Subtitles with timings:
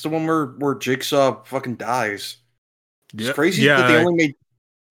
[0.00, 2.38] So this is the one where where Jigsaw fucking dies.
[3.12, 3.34] It's Yep.
[3.34, 4.34] crazy Yeah, that they I- only made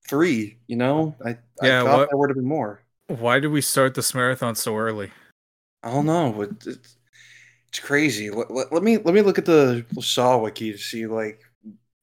[0.07, 0.59] three.
[0.67, 2.81] You know, I I Yeah, thought what- there would have been more.
[3.07, 5.11] Why did we start this marathon so early?
[5.81, 6.97] I don't know, but it's,
[7.69, 8.29] it's crazy.
[8.29, 11.41] Let, let, let me let me look at the Saw wiki to see like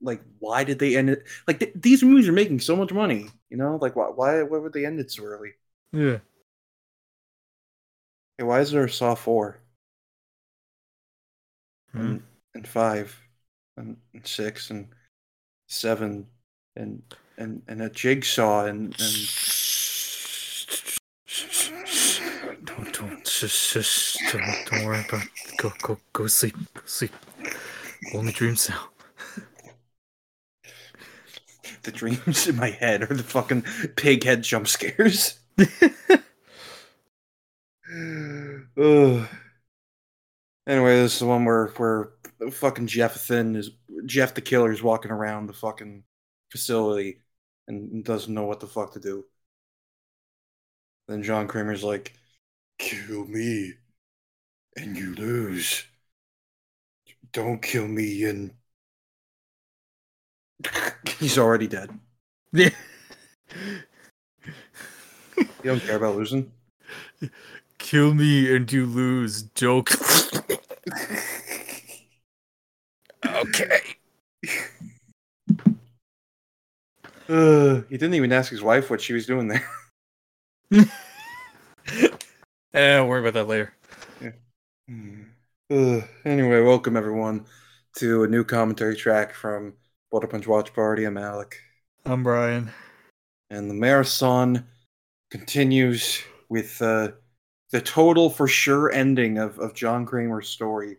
[0.00, 1.22] like why did they end it?
[1.46, 3.76] Like th- these movies are making so much money, you know?
[3.80, 5.52] Like why why why would they end it so early?
[5.92, 6.18] Yeah.
[8.36, 9.60] Hey, why is there a Saw four
[11.92, 11.98] Hmm.
[12.00, 12.22] and,
[12.56, 13.16] and five
[13.76, 14.88] and, and six and
[15.68, 16.26] seven
[16.74, 17.02] and
[17.38, 19.28] and and a jigsaw and and
[22.64, 25.28] Don't don't shush, shush, don't, don't worry about it.
[25.58, 26.54] Go go go sleep.
[26.74, 27.12] Go sleep.
[28.14, 28.88] Only dreams now.
[31.82, 33.62] the dreams in my head are the fucking
[33.96, 35.38] pig head jump scares.
[38.78, 39.28] Ugh.
[40.66, 42.10] Anyway, this is the one where where
[42.50, 43.70] fucking Jefferson is
[44.06, 46.04] Jeff the killer is walking around the fucking
[46.50, 47.20] facility
[47.68, 49.24] and doesn't know what the fuck to do.
[51.08, 52.14] Then John Kramer's like,
[52.78, 53.74] "Kill me,
[54.76, 55.84] and you lose.
[57.32, 58.52] Don't kill me, and
[61.18, 61.90] he's already dead.
[62.52, 62.70] Yeah.
[65.38, 66.52] You don't care about losing."
[67.78, 69.42] Kill me and you lose.
[69.54, 69.90] Joke.
[73.24, 73.96] okay.
[77.28, 79.66] Uh, he didn't even ask his wife what she was doing there.
[82.74, 83.72] Eh, worry about that later.
[85.70, 87.44] Uh, anyway, welcome everyone
[87.96, 89.74] to a new commentary track from
[90.10, 91.04] Water Punch Watch Party.
[91.04, 91.56] I'm Alec,
[92.04, 92.70] I'm Brian.
[93.50, 94.66] and the marathon
[95.30, 97.12] continues with uh,
[97.70, 100.98] the total for sure ending of, of John Kramer's story.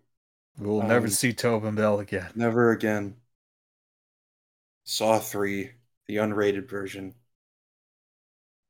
[0.60, 2.34] We'll never Um, see Tobin Bell again.
[2.34, 3.20] Never again.
[4.86, 5.74] Saw 3,
[6.08, 7.14] the unrated version.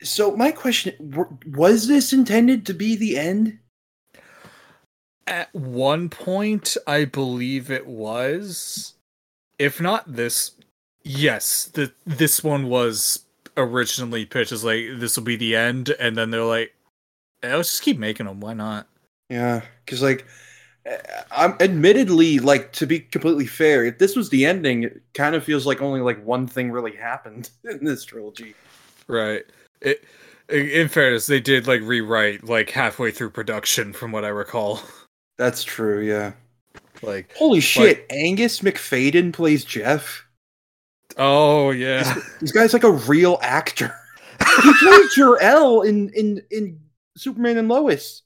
[0.01, 0.95] So, my question
[1.45, 3.59] was this intended to be the end?
[5.25, 8.93] At one point, I believe it was.
[9.59, 10.53] If not this,
[11.03, 13.25] yes, the this one was
[13.57, 16.75] originally pitched as like this will be the end, and then they're like,
[17.43, 18.41] let's just keep making them.
[18.41, 18.87] Why not?
[19.29, 20.25] Yeah, because like,
[21.31, 23.85] I'm admittedly like to be completely fair.
[23.85, 26.95] If this was the ending, it kind of feels like only like one thing really
[26.95, 28.55] happened in this trilogy.
[29.07, 29.43] Right.
[29.81, 30.03] It.
[30.49, 34.79] In fairness, they did like rewrite like halfway through production, from what I recall.
[35.37, 35.99] That's true.
[35.99, 36.31] Yeah.
[37.01, 38.05] Like, Holy shit!
[38.09, 40.25] Angus Macfadyen plays Jeff.
[41.17, 43.93] oh yeah, This guy's like a real actor.
[44.63, 46.79] he plays Jor El in in in
[47.17, 48.21] Superman and Lois.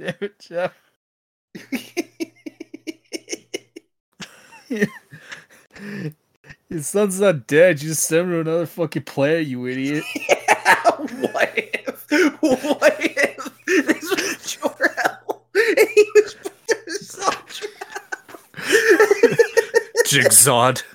[0.00, 0.72] Damn it, Jeff.
[6.68, 7.82] Your son's not dead.
[7.82, 10.04] You just sent him to another fucking planet, you idiot.
[10.14, 12.06] Yeah, what if?
[12.40, 15.42] What if this was Jor El?
[15.54, 16.36] And he was
[17.06, 17.64] such
[20.06, 20.74] Jigsaw.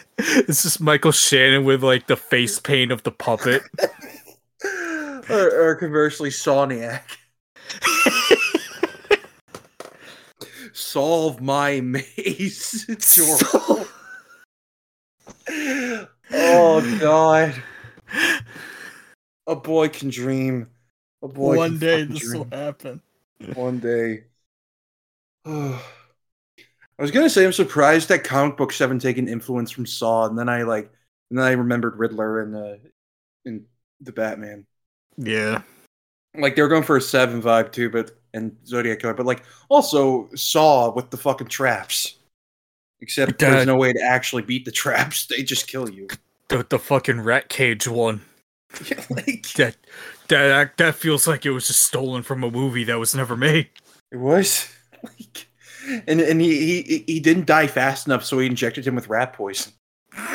[0.48, 3.62] It's just Michael Shannon with like the face paint of the puppet.
[5.30, 7.08] or, or conversely, Soniac.
[10.72, 13.38] Solve my maze, Jor.
[16.32, 17.54] oh God!
[19.46, 20.68] A boy can dream.
[21.22, 21.56] A boy.
[21.56, 22.38] One can day this dream.
[22.38, 23.02] will happen.
[23.54, 24.24] One day.
[26.98, 30.38] I was gonna say I'm surprised that comic books haven't taken influence from Saw, and
[30.38, 30.90] then I like,
[31.30, 32.76] and then I remembered Riddler and uh,
[33.44, 33.64] and
[34.00, 34.66] the Batman.
[35.16, 35.62] Yeah.
[36.36, 39.44] Like they were going for a seven vibe too, but and Zodiac Killer, but like
[39.68, 42.16] also Saw with the fucking traps.
[43.00, 46.08] Except there's no way to actually beat the traps; they just kill you.
[46.48, 48.22] The, the fucking rat cage one.
[48.84, 49.76] Yeah, like That,
[50.28, 53.68] that that feels like it was just stolen from a movie that was never made.
[54.10, 54.68] it was.
[55.02, 55.47] Like,
[56.06, 59.32] and and he, he he didn't die fast enough, so he injected him with rat
[59.32, 59.72] poison.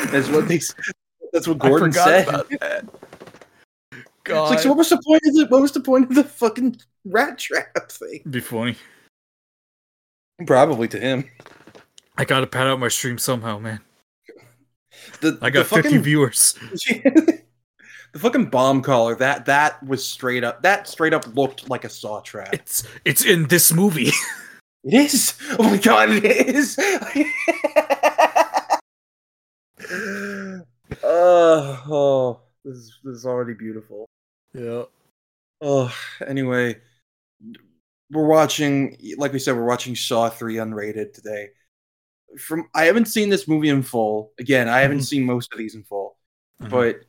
[0.06, 0.60] That's what they.
[1.32, 2.26] That's what Gordon said.
[2.26, 2.84] that.
[3.92, 4.50] It's God.
[4.50, 6.76] like, so what was the point of the what was the point of the fucking
[7.04, 8.22] rat trap thing?
[8.28, 8.76] Be funny.
[10.46, 11.30] Probably to him.
[12.16, 13.80] I gotta pad out my stream somehow, man.
[15.20, 16.54] The, I got the 50 viewers.
[18.14, 19.14] the fucking bomb collar.
[19.14, 20.62] That that was straight up.
[20.62, 22.54] That straight up looked like a saw trap.
[22.54, 24.12] It's it's in this movie.
[24.84, 25.34] It is.
[25.58, 26.76] Oh my god, it is.
[26.78, 27.24] uh,
[31.04, 34.06] oh, is this is already beautiful.
[34.52, 34.84] Yeah.
[35.60, 35.94] Oh,
[36.26, 36.80] anyway,
[38.10, 38.96] we're watching.
[39.16, 41.50] Like we said, we're watching Saw three unrated today.
[42.38, 44.32] From I haven't seen this movie in full.
[44.38, 45.04] Again, I haven't Mhm.
[45.06, 46.16] seen most of these in full,
[46.60, 46.70] Mhm.
[46.70, 47.04] but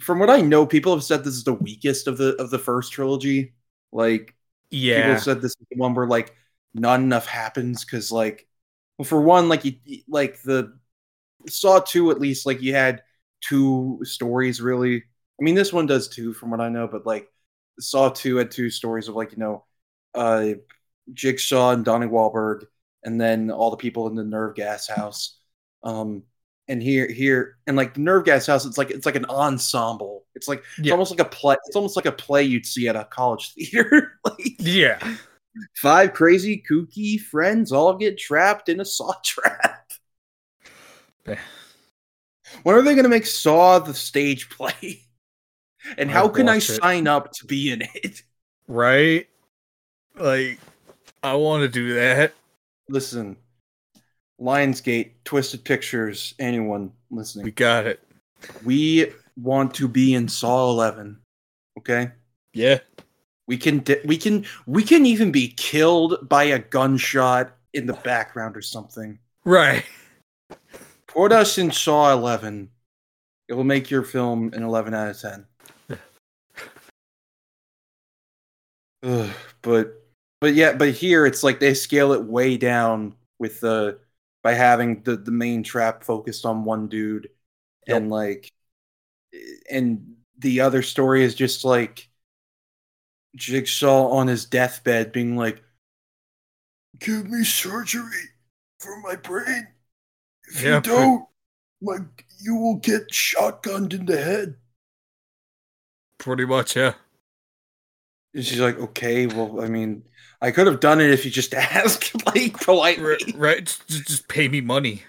[0.00, 2.58] from what I know, people have said this is the weakest of the of the
[2.58, 3.54] first trilogy.
[3.92, 4.34] Like
[4.70, 5.08] people yeah.
[5.08, 6.34] have said this is the one where like
[6.74, 8.46] not enough happens because like
[8.98, 9.74] well for one like you
[10.08, 10.76] like the
[11.48, 13.02] saw two at least like you had
[13.40, 14.96] two stories really.
[15.40, 17.28] I mean this one does too from what i know but like
[17.80, 19.64] saw two had two stories of like you know
[20.14, 20.50] uh
[21.12, 22.64] jigsaw and donnie Wahlberg,
[23.02, 25.38] and then all the people in the nerve gas house.
[25.82, 26.22] Um
[26.68, 30.24] and here here and like the nerve gas house it's like it's like an ensemble.
[30.34, 32.96] It's like it's almost like a play it's almost like a play you'd see at
[32.96, 34.12] a college theater.
[34.24, 34.98] Like Yeah.
[35.76, 39.90] Five crazy kooky friends all get trapped in a saw trap
[42.62, 45.02] when are they going to make saw the stage play
[45.98, 46.60] and how I'd can i it.
[46.60, 48.22] sign up to be in it
[48.66, 49.28] Right?
[50.16, 50.58] Like,
[51.22, 52.32] I want to do that.
[52.88, 53.36] listen
[54.40, 57.44] lionsgate twisted pictures anyone listening.
[57.44, 58.02] We got it.
[58.64, 61.18] we want to be in saw 11
[61.78, 62.10] okay
[62.52, 62.78] Yeah.
[63.46, 67.92] We can di- we can we can even be killed by a gunshot in the
[67.92, 69.84] background or something Right.
[71.06, 72.70] Put us in Saw 11.
[73.48, 75.46] It will make your film an 11 out of 10.
[79.02, 79.30] Ugh,
[79.60, 80.00] but
[80.40, 83.98] but yeah, but here it's like they scale it way down with the
[84.42, 87.28] by having the the main trap focused on one dude
[87.86, 88.50] and like
[89.70, 92.08] and the other story is just like
[93.36, 95.62] Jigsaw on his deathbed being like
[96.98, 98.30] give me surgery
[98.78, 99.68] for my brain
[100.48, 101.28] if Yeah, you don't
[101.82, 104.56] like, you will get shotgunned in the head
[106.18, 106.94] Pretty much, yeah.
[108.34, 110.02] and she's like okay well i mean
[110.40, 113.20] i could have done it if you just asked like politely Right.
[113.32, 113.64] right.
[113.64, 115.02] Just, just pay me money.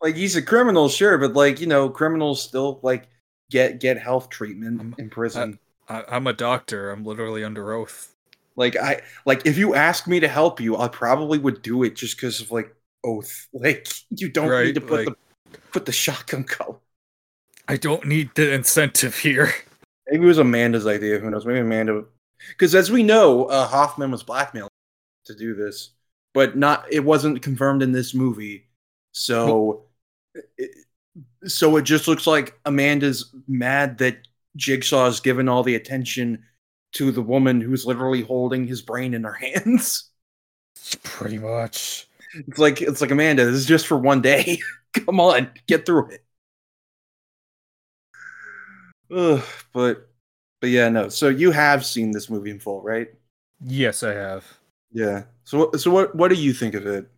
[0.00, 3.08] like he's a criminal sure but like you know criminals still like
[3.50, 5.58] get get health treatment Um, in prison
[5.88, 6.90] I, I'm a doctor.
[6.90, 8.14] I'm literally under oath.
[8.56, 11.96] like i like if you ask me to help you i probably would do it
[11.96, 15.16] just because of like oath like you don't Right, need to put like- the
[15.72, 16.76] put the shotgun color
[17.66, 19.52] I don't need the incentive here.
[20.10, 22.04] maybe it was amanda's idea who knows maybe amanda
[22.48, 24.70] because as we know uh, hoffman was blackmailed
[25.26, 25.90] to do this
[26.34, 28.66] but not it wasn't confirmed in this movie
[29.12, 29.84] so
[30.58, 30.70] it,
[31.46, 34.18] so it just looks like amanda's mad that
[34.56, 36.44] jigsaw is given all the attention
[36.92, 40.10] to the woman who's literally holding his brain in her hands
[41.02, 42.08] Pretty much.
[42.34, 44.58] it's like it's like amanda this is just for one day
[44.92, 46.24] come on get through it
[49.10, 49.42] Ugh,
[49.72, 50.08] but
[50.60, 53.08] but yeah no so you have seen this movie in full right
[53.60, 54.58] Yes, I have.
[54.92, 55.24] Yeah.
[55.44, 57.08] So so what what do you think of it?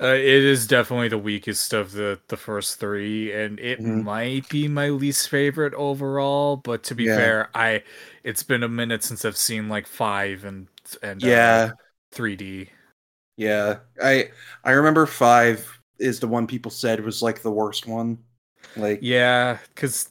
[0.00, 4.02] Uh, it is definitely the weakest of the the first three, and it Mhm.
[4.04, 6.56] might be my least favorite overall.
[6.56, 7.08] But to be Yeah.
[7.08, 7.82] fair, I
[8.22, 10.68] it's been a minute since I've seen like five and
[11.02, 11.72] and Yeah.
[12.12, 12.70] 3D.
[13.36, 13.80] Yeah.
[14.02, 14.30] I
[14.64, 18.18] I remember 5 is the one people said was like the worst one.
[18.76, 20.10] Like Yeah, because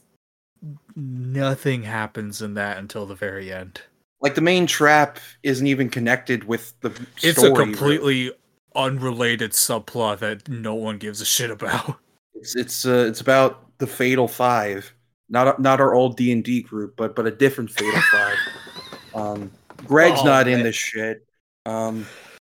[0.96, 3.82] nothing happens in that until the very end.
[4.20, 8.32] like the main trap isn't even connected with the It's story, a really.
[8.78, 11.96] Unrelated subplot that no one gives a shit about.
[12.34, 14.94] it's it's uh, it's about the Fatal 5.
[15.28, 18.36] Not not our old D&D group, but but a different Fatal 5.
[19.14, 19.50] Um
[19.86, 21.26] Greg's Oh, not in this shit.
[21.66, 22.06] Um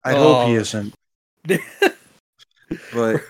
[0.03, 0.59] I hope he Oh.
[0.61, 0.93] isn't.
[2.93, 3.21] But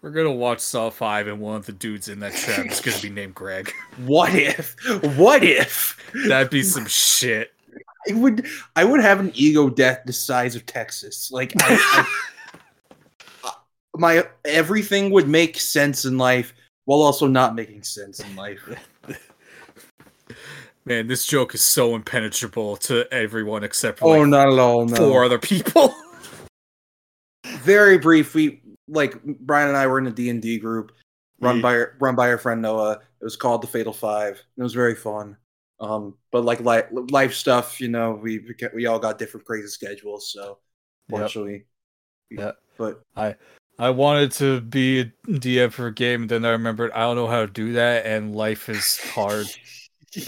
[0.00, 2.98] We're gonna watch Saw Five, and one of the dudes in that trap is gonna
[3.00, 3.72] be named Greg.
[4.06, 4.74] what if?
[5.16, 5.96] What if?
[6.26, 7.52] That'd be some shit.
[8.08, 11.30] I would I would have an ego death the size of Texas.
[11.30, 12.06] Like I,
[13.44, 13.52] I-
[13.96, 16.54] my everything would make sense in life
[16.86, 18.60] while also not making sense in life.
[20.84, 24.84] Man, this joke is so impenetrable to everyone except for Oh, like not at all.
[24.86, 24.96] No.
[24.96, 25.94] four other people.
[27.46, 28.34] Very brief.
[28.34, 30.90] We like Brian and I were in a D and D group
[31.40, 31.62] run Yeah.
[31.62, 32.94] by run by our friend Noah.
[33.20, 34.42] It was called the Fatal Five.
[34.56, 35.36] It was very fun.
[35.82, 38.40] Um, but like life life stuff, you know, we
[38.72, 40.32] we all got different crazy schedules.
[40.32, 40.58] So
[41.10, 41.64] fortunately,
[42.30, 42.56] Yep.
[42.78, 43.34] But I
[43.78, 47.16] I wanted to be a DM for a game, and then I remembered I don't
[47.16, 49.46] know how to do that, and life is hard.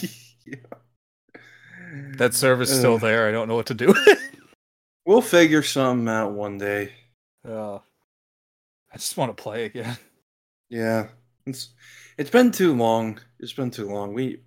[2.16, 3.28] That server's still there.
[3.28, 3.94] I don't know what to do.
[5.06, 6.92] We'll figure something out one day.
[7.48, 9.96] uh, I just want to play again.
[10.68, 11.08] Yeah,
[11.46, 11.70] it's
[12.18, 13.20] it's been too long.
[13.38, 14.12] It's been too long.
[14.14, 14.40] We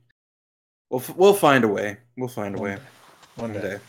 [0.90, 1.98] We'll f- we'll find a way.
[2.18, 2.76] We'll find a One way.
[2.76, 2.82] day.
[3.36, 3.70] One One day.
[3.70, 3.80] day.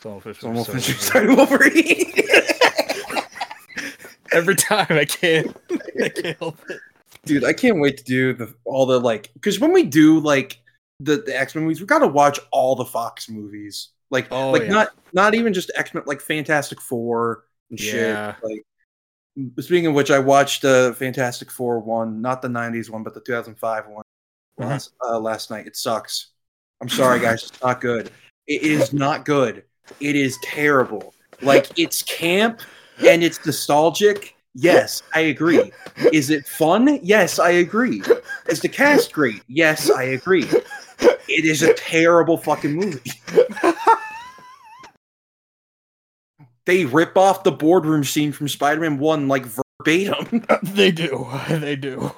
[0.00, 2.12] Someone fish Someone will will finish Wolverine.
[4.32, 5.56] Every time I can't,
[6.02, 6.78] I can't help it.
[7.24, 10.60] Dude, I can't wait to do the all the like because when we do like
[11.00, 13.88] the, the X Men movies, we gotta watch all the Fox movies.
[14.10, 14.68] Like Oh, like yeah.
[14.68, 18.16] not not even just X Men, like Fantastic Four and shit.
[18.42, 18.62] Like
[19.60, 23.20] speaking of which, I watched uh, Fantastic Four one, not the '90s one, but the
[23.20, 24.04] 2005 one
[24.60, 24.68] Mhm.
[24.68, 25.66] last uh, last night.
[25.66, 26.28] It sucks.
[26.80, 27.44] I'm sorry, guys.
[27.44, 28.10] It's not good.
[28.46, 29.64] It is not good.
[30.00, 31.14] It is terrible.
[31.42, 32.60] Like it's camp
[33.06, 34.34] and it's nostalgic.
[34.54, 35.72] Yes, I agree.
[36.12, 36.98] Is it fun?
[37.02, 38.02] Yes, I agree.
[38.48, 39.42] Is the cast great?
[39.46, 40.44] Yes, I agree.
[41.28, 43.12] It is a terrible fucking movie.
[46.66, 50.46] They rip off the boardroom scene from Spider-Man 1 like verbatim.
[50.62, 51.26] they do.
[51.48, 52.12] They do.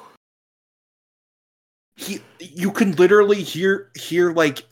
[2.02, 4.64] He, you can literally hear hear like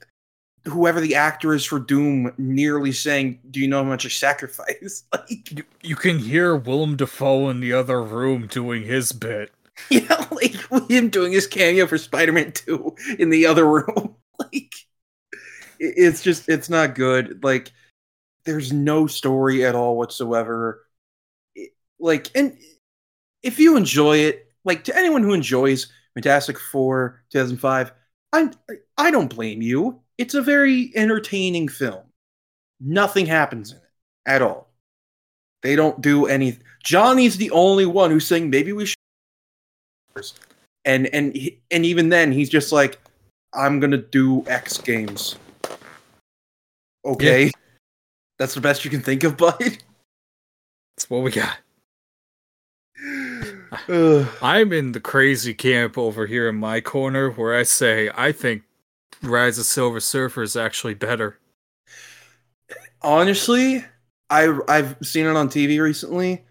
[0.66, 5.04] whoever the actor is for Doom nearly saying, "Do you know how much I sacrifice?"
[5.12, 9.52] Like, You, you can hear Willem Dafoe in the other room doing his bit.
[9.90, 10.54] yeah, like
[10.90, 14.16] him doing his cameo for Spider-Man 2 in the other room.
[14.38, 14.74] like
[15.78, 17.42] it- it's just it's not good.
[17.44, 17.72] Like
[18.44, 20.86] there's no story at all whatsoever.
[21.56, 22.58] It- like and
[23.42, 27.92] if you enjoy it, like to anyone who enjoys Fantastic 4 2005,
[28.32, 28.52] I'm
[28.96, 30.00] I don't blame you.
[30.18, 32.02] It's a very entertaining film.
[32.80, 33.82] Nothing happens in it
[34.26, 34.70] at all.
[35.62, 36.58] They don't do any.
[36.82, 38.96] Johnny's the only one who's saying maybe we should.
[40.84, 41.36] And and
[41.70, 42.98] and even then, he's just like,
[43.52, 45.36] I'm gonna do X Games.
[47.04, 47.50] Okay,
[48.38, 49.58] that's the best you can think of, bud.
[49.58, 51.58] That's what we got.
[54.42, 58.62] I'm in the crazy camp over here in my corner where I say I think
[59.22, 61.38] Rise of Silver Surfer is actually better.
[63.02, 63.84] Honestly,
[64.28, 66.44] I I've seen it on TV recently.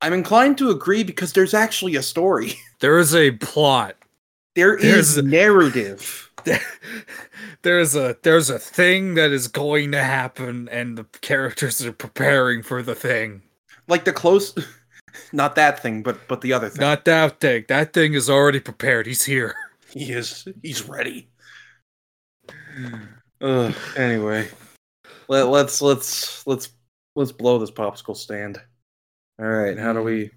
[0.00, 2.54] I'm inclined to agree because there's actually a story.
[2.80, 3.96] There is a plot.
[4.56, 6.30] There is There's- narrative.
[7.62, 12.62] there's a there's a thing that is going to happen and the characters are preparing
[12.62, 13.40] for the thing.
[13.88, 14.54] Like the close
[15.32, 16.80] not that thing, but but the other thing.
[16.80, 17.64] Not that thing.
[17.68, 19.06] That thing is already prepared.
[19.06, 19.54] He's here.
[19.90, 21.28] He is he's ready.
[22.76, 22.94] Hmm.
[23.40, 24.48] Ugh, anyway.
[25.28, 26.70] Let, let's let's let's
[27.16, 28.60] let's blow this popsicle stand.
[29.38, 30.30] All right, how do we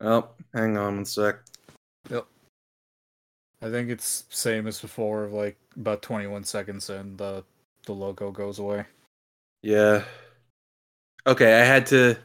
[0.00, 1.36] Oh, hang on one sec.
[2.08, 2.26] Yep.
[3.62, 7.44] I think it's same as before, like about 21 seconds and the
[7.86, 8.84] the logo goes away.
[9.62, 10.04] Yeah.
[11.26, 12.16] Okay, I had to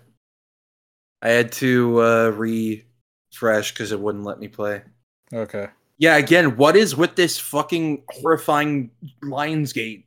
[1.26, 4.84] I had to uh refresh because it wouldn't let me play.
[5.34, 5.70] Okay.
[5.98, 8.92] Yeah, again, what is with this fucking horrifying
[9.24, 10.04] Lionsgate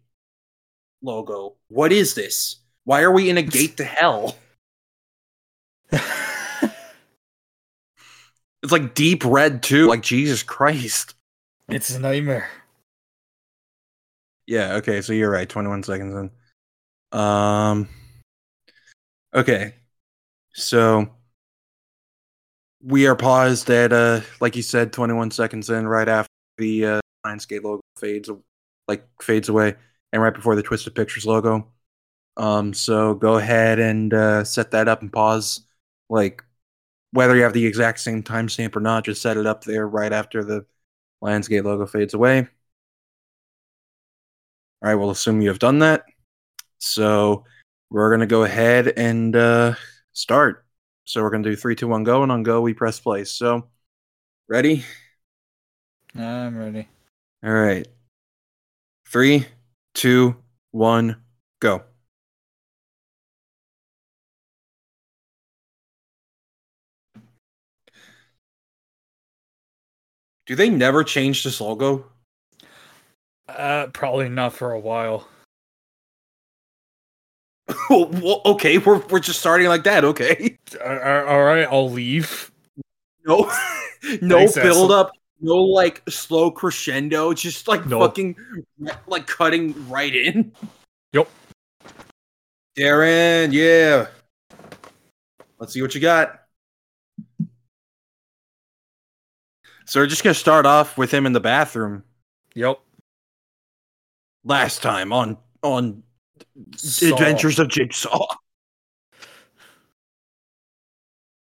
[1.02, 1.56] logo?
[1.70, 2.58] What is this?
[2.84, 4.37] Why are we in a gate to hell?
[8.60, 9.87] It's like deep red too.
[9.87, 11.14] Like Jesus Christ.
[11.68, 12.50] it's a nightmare.
[14.46, 15.48] Yeah, okay, so you're right.
[15.48, 16.14] 21 seconds
[17.12, 17.18] in.
[17.18, 17.88] Um
[19.32, 19.75] Okay.
[20.52, 21.09] So
[22.83, 27.00] we are paused at uh like you said 21 seconds in right after the uh
[27.26, 28.31] Lionsgate logo fades
[28.87, 29.75] like fades away
[30.12, 31.69] and right before the Twisted Pictures logo.
[32.37, 35.62] Um so go ahead and uh set that up and pause
[36.11, 36.45] like
[37.12, 40.12] whether you have the exact same timestamp or not, just set it up there right
[40.12, 40.67] after the
[41.23, 42.40] Lionsgate logo fades away.
[42.40, 42.49] All
[44.83, 46.05] right, we'll assume you have done that.
[46.78, 47.45] So
[47.90, 49.75] we're gonna go ahead and uh,
[50.18, 50.66] start.
[51.04, 53.25] So we're gonna do three, two, one, go, and on go we press play.
[53.25, 53.68] So
[54.48, 54.84] ready?
[56.14, 56.88] I'm ready.
[57.44, 57.87] All right.
[59.06, 59.46] Three,
[59.94, 60.37] two,
[60.72, 61.22] one,
[61.60, 61.84] go.
[70.46, 72.06] Do they never change this logo?
[73.48, 75.28] Uh, probably not for a while.
[77.90, 80.04] well, okay, we're we're just starting like that.
[80.04, 80.58] Okay.
[80.82, 82.50] All right, I'll leave.
[83.26, 83.40] No,
[84.22, 88.00] no Thanks, build up, no like slow crescendo, just like No.
[88.00, 88.37] fucking
[89.06, 90.52] like cutting right in.
[91.12, 91.28] Yep.
[92.76, 94.06] Darren, yeah.
[95.58, 96.44] Let's see what you got.
[99.84, 102.04] So we're just gonna start off with him in the bathroom.
[102.54, 102.80] Yep.
[104.44, 106.02] Last time on on
[106.76, 107.14] Saw.
[107.14, 108.26] Adventures of Jigsaw.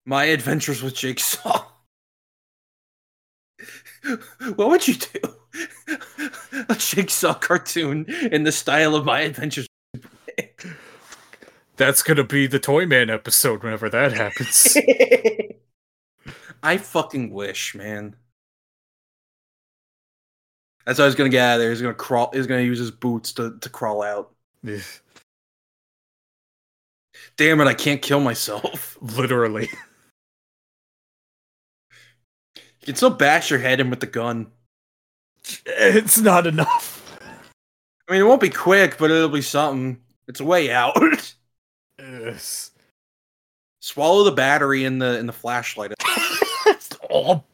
[0.07, 1.64] My adventures with Jigsaw.
[4.57, 5.21] what would you do?
[6.69, 9.67] a Jigsaw cartoon in the style of My Adventures.
[11.76, 14.76] That's gonna be the Toyman episode whenever that happens.
[16.62, 18.17] I fucking wish, man.
[20.87, 21.71] That's how he's gonna get out of there.
[21.71, 22.31] He's gonna crawl.
[22.33, 24.34] He's gonna use his boots to, to crawl out.
[27.37, 27.66] Damn it!
[27.66, 28.97] I can't kill myself.
[29.16, 29.68] Literally.
[32.56, 34.49] You can still bash your head in with the gun.
[35.66, 37.18] It's not enough.
[38.09, 40.00] I mean, it won't be quick, but it'll be something.
[40.28, 40.97] It's a way out.
[41.97, 42.73] Yes.
[43.80, 45.94] Swallow the battery in the in the flashlight.
[47.09, 47.44] oh,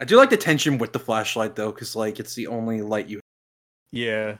[0.00, 3.08] I do like the tension with the flashlight though, because like it's the only light
[3.08, 3.20] you.
[3.92, 4.38] yeah.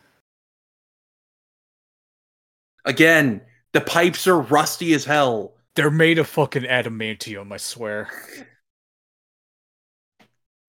[2.86, 5.52] Again, the pipes are rusty as hell.
[5.76, 8.08] They're made of fucking adamantium, I swear.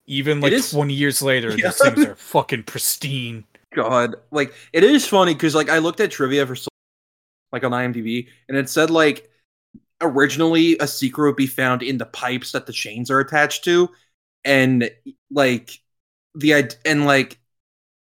[0.06, 1.68] Even like is- 20 years later, Yeah.
[1.68, 3.44] these things are fucking pristine.
[3.74, 6.68] God, like it is funny because like I looked at trivia for so-
[7.50, 9.30] like on IMDb, and it said like
[10.02, 13.88] originally a secret would be found in the pipes that the chains are attached to,
[14.44, 14.90] and
[15.30, 15.80] like
[16.34, 17.38] the and like,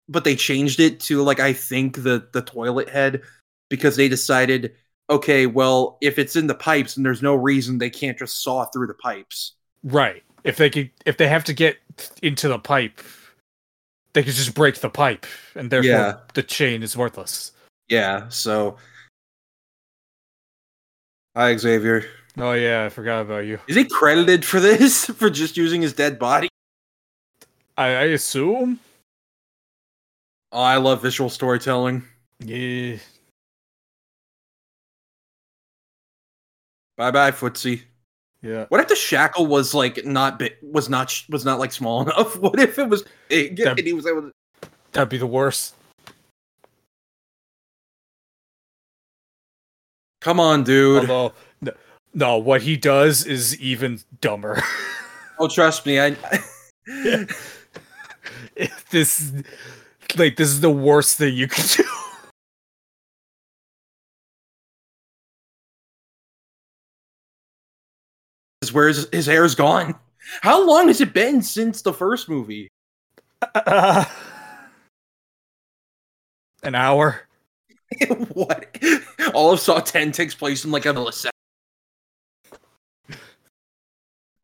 [0.08, 3.22] but they changed it to like I think the the toilet head
[3.68, 4.75] because they decided
[5.08, 8.64] okay, well if it's in the pipes, and there's no reason they can't just saw
[8.66, 9.54] through the pipes.
[9.82, 10.22] Right.
[10.44, 11.78] If they could, if they have to get
[12.22, 13.00] into the pipe,
[14.14, 16.18] they could just break the pipe, and therefore Yeah.
[16.34, 17.52] the chain is worthless.
[17.88, 18.78] Yeah, so.
[21.37, 22.04] Hi Xavier.
[22.38, 23.58] Oh yeah, I forgot about you.
[23.66, 26.49] Is he credited for this for just using his dead body?
[27.76, 28.78] I, I assume.
[30.52, 32.04] Oh, I love visual storytelling.
[32.40, 32.97] Yeah.
[36.97, 37.82] Bye bye, footsie.
[38.43, 38.66] Yeah.
[38.69, 42.02] What if the shackle was like not big, was not sh- was not like small
[42.08, 42.38] enough?
[42.38, 44.32] What if it was big That- and he was able to?
[44.93, 45.75] That'd be the worst.
[50.21, 51.08] Come on, dude.
[51.08, 51.32] Although,
[52.14, 54.62] no, what he does is even dumber.
[55.42, 56.14] Oh, trust me, I.
[58.90, 59.32] this,
[60.18, 61.82] like, this is the worst thing you can do.
[68.62, 69.94] is where his, his hair's gone.
[70.42, 72.68] How long has it been since the first movie?
[73.54, 74.04] Uh,
[76.62, 77.23] an hour.
[78.32, 78.76] what?
[79.34, 80.92] All of Saw Ten takes place in like a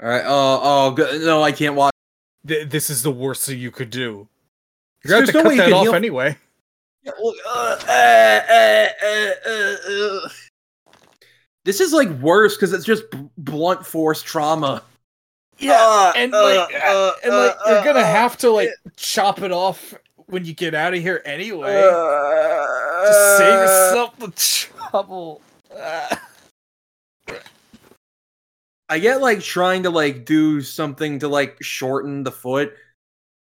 [0.02, 0.22] All right.
[0.24, 1.92] Oh, oh, go- no, I can't watch.
[2.46, 4.28] Th- this is the worst thing you could do.
[5.04, 6.36] You're gonna have There's to no cut way you that can off heal- anyway.
[7.02, 9.76] Yeah, look, uh, uh, uh, uh, uh,
[10.24, 10.28] uh.
[11.64, 14.82] This is like worse because it's just b- blunt force trauma.
[15.58, 19.50] Yeah, and like, uh, and like, uh, you're gonna uh, have to like chop it
[19.52, 19.94] off
[20.26, 21.82] when you get out of here anyway.
[21.82, 25.40] Uh, to save yourself the trouble.
[28.88, 32.74] I get like trying to like do something to like shorten the foot,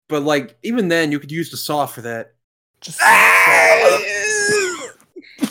[0.09, 2.35] but like even then you could use the saw for that.
[2.81, 3.01] just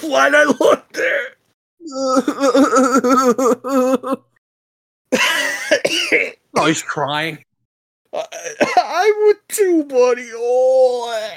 [0.04, 1.28] Why'd I look there?
[6.56, 7.44] oh, he's crying.
[8.14, 8.26] I,
[8.78, 10.30] I would too, buddy.
[10.34, 11.32] Oh.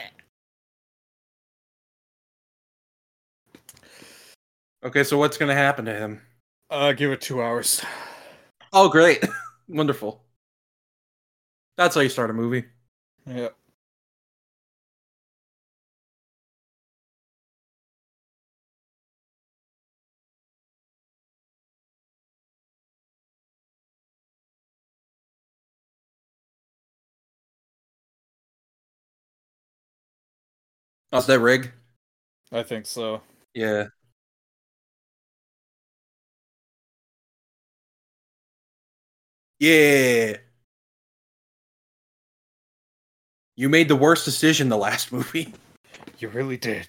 [4.85, 6.21] Okay, so what's gonna happen to him?
[6.69, 7.83] Uh, give it two hours.
[8.73, 9.25] Oh, great.
[9.69, 10.23] Wonderful.
[11.77, 12.65] That's how you start a movie.
[13.27, 13.51] Yeah.
[31.13, 31.73] Oh, that rig?
[32.53, 33.23] I think so.
[33.55, 33.87] Yeah.
[39.63, 40.39] Yeah.
[43.55, 45.55] You made the worst decision the last movie.
[46.19, 46.89] You really did.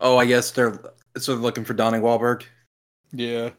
[0.00, 0.80] Oh, I guess they're
[1.18, 2.44] so they're looking for Donnie Wahlberg.
[3.12, 3.50] Yeah.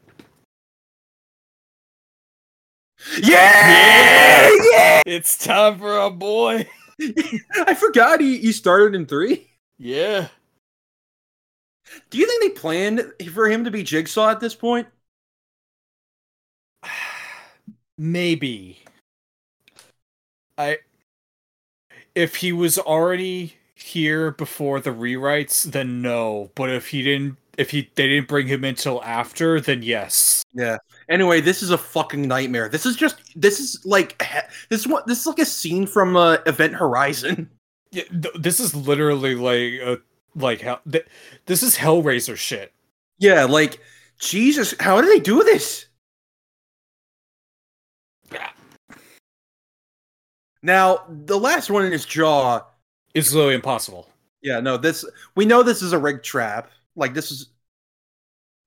[3.22, 4.50] Yeah!
[4.72, 5.02] Yeah!
[5.06, 6.68] It's time for a boy.
[7.66, 9.50] I forgot he, he started in three.
[9.78, 10.28] Yeah.
[12.10, 14.86] Do you think they planned for him to be Jigsaw at this point?
[17.98, 18.78] Maybe.
[20.56, 20.78] I
[22.14, 26.50] if he was already here before the rewrites, then no.
[26.54, 30.42] But if he didn't, if he they didn't bring him until after, then yes.
[30.54, 30.78] Yeah.
[31.08, 32.68] Anyway, this is a fucking nightmare.
[32.68, 34.18] This is just this is like
[34.68, 37.50] this is what this is like a scene from uh, Event Horizon.
[37.90, 40.00] Yeah, th- this is literally like a
[40.34, 40.80] like hell.
[40.90, 41.06] Th-
[41.44, 42.72] this is Hellraiser shit.
[43.18, 43.80] Yeah, like
[44.18, 45.86] Jesus, how did they do this?
[48.32, 48.50] Yeah.
[50.62, 52.62] Now, the last one in his jaw.
[53.14, 54.08] is literally impossible.
[54.42, 56.70] Yeah, no, this we know this is a rigged trap.
[56.96, 57.48] Like this is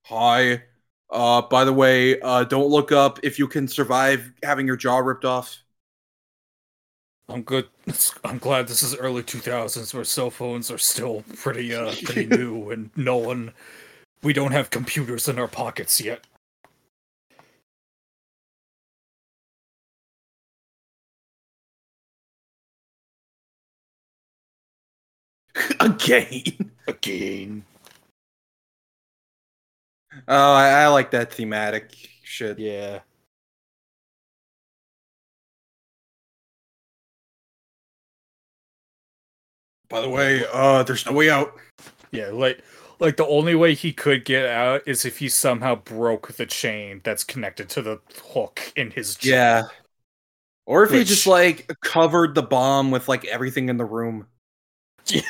[0.04, 0.62] Hi.
[1.10, 4.98] Uh by the way, uh don't look up if you can survive having your jaw
[4.98, 5.58] ripped off.
[7.28, 7.68] I'm good.
[8.24, 12.70] I'm glad this is early 2000s where cell phones are still pretty uh pretty new
[12.70, 13.52] and no one
[14.22, 16.26] we don't have computers in our pockets yet.
[25.80, 26.70] Again.
[26.86, 27.64] Again.
[30.28, 32.58] Oh, I, I like that thematic shit.
[32.58, 33.00] Yeah.
[39.88, 41.54] By the way, uh there's no way out.
[42.12, 42.62] Yeah, like
[43.00, 47.00] like the only way he could get out is if he somehow broke the chain
[47.04, 48.00] that's connected to the
[48.34, 49.30] hook in his jaw.
[49.30, 49.62] Yeah.
[50.66, 54.26] Or if he just like covered the bomb with like everything in the room.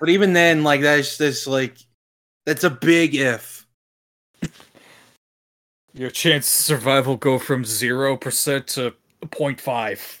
[0.00, 1.78] But even then, like that's just like
[2.46, 3.55] that's a big if.
[5.96, 10.18] Your chance of survival go from 0% to 0.5.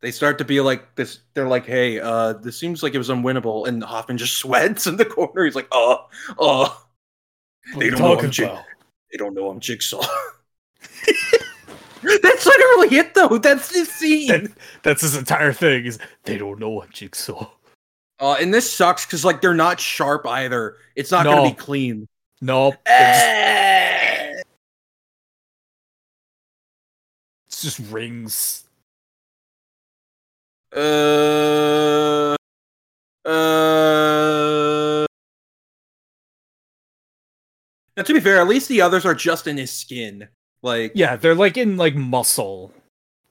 [0.00, 1.18] They start to be like this.
[1.34, 4.96] They're like, "Hey, uh, this seems like it was unwinnable," and Hoffman just sweats in
[4.96, 5.44] the corner.
[5.44, 6.06] He's like, "Oh,
[6.38, 6.86] oh,
[7.76, 8.48] They don't know I'm Jig-
[9.10, 10.00] they don't know I'm Jigsaw."
[12.02, 13.36] That's literally it, though.
[13.36, 14.28] That's the scene.
[14.28, 14.52] That-
[14.84, 15.84] That's his entire thing.
[15.84, 17.50] Is they don't know what jigsaw.
[18.20, 20.76] Uh, and this sucks because like they're not sharp either.
[20.94, 22.06] It's not gonna be clean.
[22.42, 22.76] Nope.
[22.86, 24.34] Eh.
[27.48, 28.64] It's just rings.
[30.74, 32.36] Uh,
[33.24, 35.06] uh.
[37.96, 40.28] Now, to be fair, at least the others are just in his skin.
[40.62, 42.72] Like, Yeah, they're like in like muscle.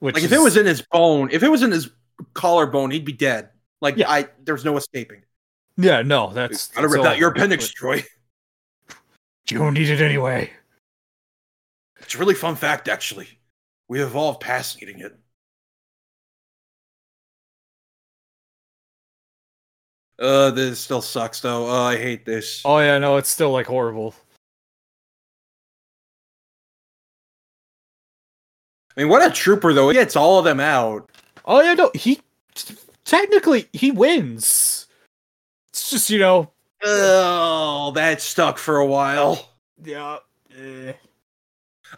[0.00, 1.90] Which like if it was in his bone, if it was in his
[2.34, 3.50] collarbone, he'd be dead.
[3.80, 4.10] Like, Yeah.
[4.10, 5.22] I there's no escaping.
[5.76, 8.04] yeah, no, that's Gotta rip out your appendix, Troy.
[9.48, 10.52] You don't need it anyway.
[12.00, 13.28] It's a really fun fact, actually.
[13.88, 15.18] We evolved past eating it.
[20.18, 21.68] Uh, this still sucks though.
[21.68, 22.60] Uh, I hate this.
[22.64, 24.14] Oh yeah, no, it's still like horrible.
[28.96, 29.88] I mean, what a trooper though.
[29.88, 31.10] He gets all of them out.
[31.46, 32.20] Oh yeah, no, he
[33.10, 34.86] technically he wins.
[35.70, 36.50] It's just you know,
[36.82, 39.50] Oh, that stuck for a while.
[39.84, 40.18] yeah,
[40.56, 40.92] eh,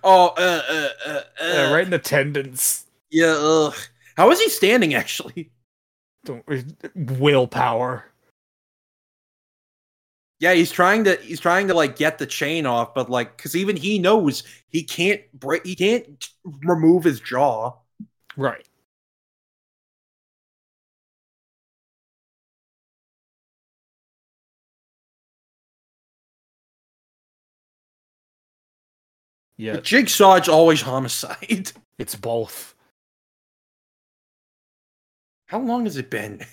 [0.02, 2.86] Oh, uh, uh, uh, uh yeah, right in the tendons.
[3.10, 3.36] Yeah.
[3.38, 3.74] Ugh.
[4.16, 4.94] How is he standing?
[4.94, 5.50] Actually.
[6.24, 6.44] Don't
[6.94, 8.04] willpower.
[10.38, 11.16] Yeah, he's trying to.
[11.16, 14.82] He's trying to like get the chain off, but like, because even he knows he
[14.82, 15.64] can't break.
[15.64, 16.28] He can't
[16.64, 17.74] remove his jaw.
[18.36, 18.66] Right.
[29.62, 31.70] Yeah, But Jigsaw's always homicide.
[31.98, 32.74] it's both.
[35.46, 36.44] How long has it been?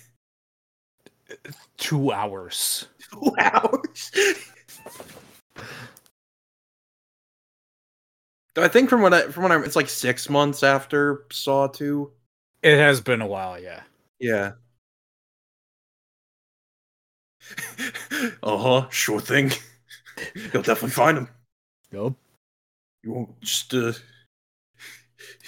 [1.76, 2.86] Two hours.
[3.10, 4.12] Two hours.
[8.56, 12.12] I think from what I from what I it's like six months after Saw two.
[12.62, 13.82] It has been a while, yeah.
[14.20, 14.52] Yeah.
[18.44, 18.88] uh huh.
[18.90, 19.50] Sure thing.
[20.34, 21.28] You'll definitely find him.
[21.90, 22.16] Nope.
[23.02, 23.92] You won't just uh.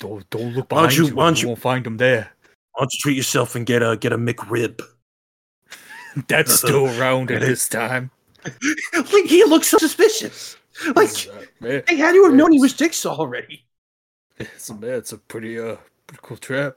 [0.00, 1.14] Don't don't look behind you- you.
[1.14, 2.32] why you you- won't find them there.
[2.72, 4.80] Why don't you treat yourself and get a get a McRib?
[6.28, 8.10] That's still around at this time.
[8.94, 10.56] like he looks so suspicious.
[10.96, 13.64] Like Uh, man, they had to have known he was Jigsaw already.
[14.38, 16.76] it's a man, it's a pretty uh pretty cool trap.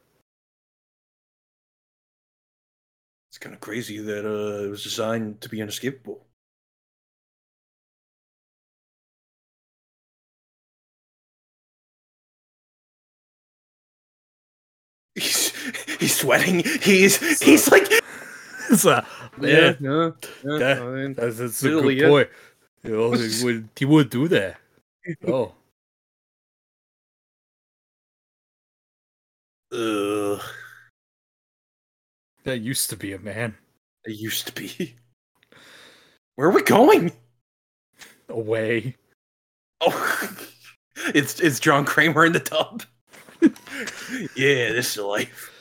[3.29, 6.25] It's kind of crazy that uh, it was designed to be unescapable.
[15.99, 16.63] he's sweating.
[16.81, 17.87] He's so, he's like.
[18.75, 19.03] So,
[19.41, 20.11] yeah, yeah,
[20.43, 20.81] yeah, yeah.
[20.81, 22.09] I mean, that's, that's a good boy.
[22.09, 22.29] point.
[22.83, 24.57] You know, he would he would do that.
[25.27, 25.53] Oh.
[29.71, 30.41] Ugh.
[32.43, 33.55] That used to be a man.
[34.05, 34.95] It used to be.
[36.35, 37.11] Where are we going?
[38.29, 38.95] Away.
[39.81, 40.37] Oh,
[41.13, 42.83] it's it's John Kramer in the tub.
[43.41, 45.51] yeah, this is life.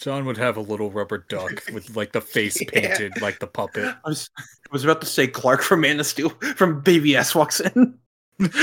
[0.00, 2.70] John would have a little rubber duck with like the face Yeah.
[2.72, 3.94] painted like the puppet.
[4.04, 7.34] I was I was about to say Clark from Man of Steel from Baby S
[7.34, 7.98] walks in.
[8.38, 8.54] Let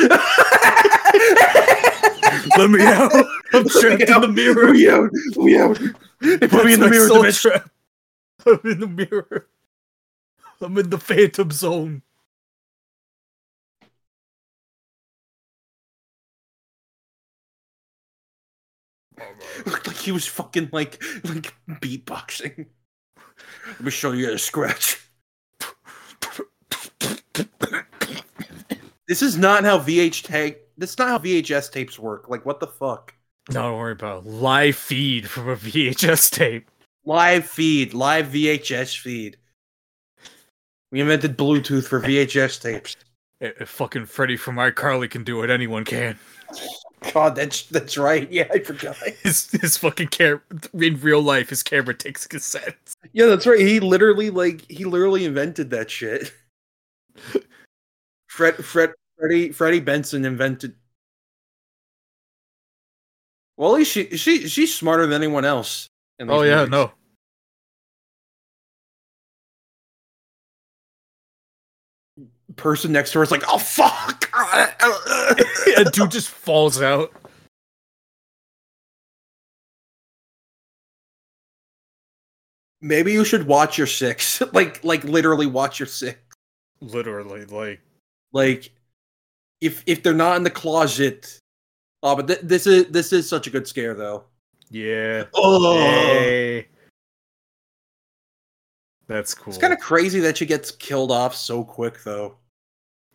[2.70, 3.12] me out.
[3.54, 4.72] I'm trapped in the mirror.
[4.72, 5.10] We out.
[5.36, 5.80] We out.
[6.22, 7.70] They put me in the mirror soul trap.
[8.48, 9.48] I'm in the mirror.
[10.62, 12.02] I'm in the phantom zone.
[20.08, 22.66] He was fucking like like beatboxing.
[23.68, 25.02] Let me show you how to scratch.
[29.10, 30.60] This is not how VH tape.
[30.78, 32.30] This is not how VHS tapes work.
[32.30, 33.14] Like what the fuck?
[33.50, 34.30] No, don't worry about it.
[34.30, 36.72] live feed from a VHS tape.
[37.04, 39.36] Live feed, live VHS feed.
[40.90, 42.96] We invented Bluetooth for VHS tapes.
[43.42, 46.18] If if fucking Freddie from iCarly can do it, anyone can.
[47.14, 48.30] God, that's that's right.
[48.32, 48.96] Yeah, I forgot.
[49.24, 50.42] His his fucking camera
[50.74, 52.94] in real life, his camera takes cassettes.
[53.14, 53.60] Yeah, that's right.
[53.60, 56.34] He literally like he literally invented that shit.
[58.30, 60.76] Fred Fred Freddie Freddie Benson invented.
[63.58, 65.88] Well, at least she she she's smarter than anyone else.
[66.20, 66.72] in Oh yeah, movies.
[66.72, 66.92] no.
[72.58, 74.30] Person next to her is like, oh fuck.
[75.78, 77.14] A dude just falls out.
[82.82, 84.42] Maybe you should watch your six.
[84.54, 86.20] like like literally watch your six.
[86.82, 87.82] Literally, like
[88.34, 88.72] Like
[89.62, 91.40] if if they're not in the closet.
[92.04, 94.26] Oh, but th- this is this is such a good scare though.
[94.70, 95.24] yeah.
[95.34, 95.76] Oh.
[95.78, 96.68] Hey.
[99.08, 99.52] That's cool.
[99.54, 102.36] It's kind of crazy that she gets killed off so quick, though.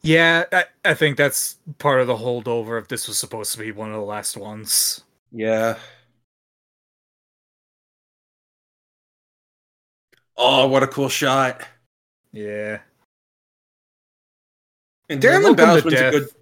[0.03, 3.71] Yeah, I, I think that's part of the holdover if this was supposed to be
[3.71, 5.03] one of the last ones.
[5.31, 5.79] Yeah.
[10.37, 11.67] Oh, what a cool shot!
[12.33, 12.81] Yeah.
[15.09, 16.29] And Darren Bousman's a good.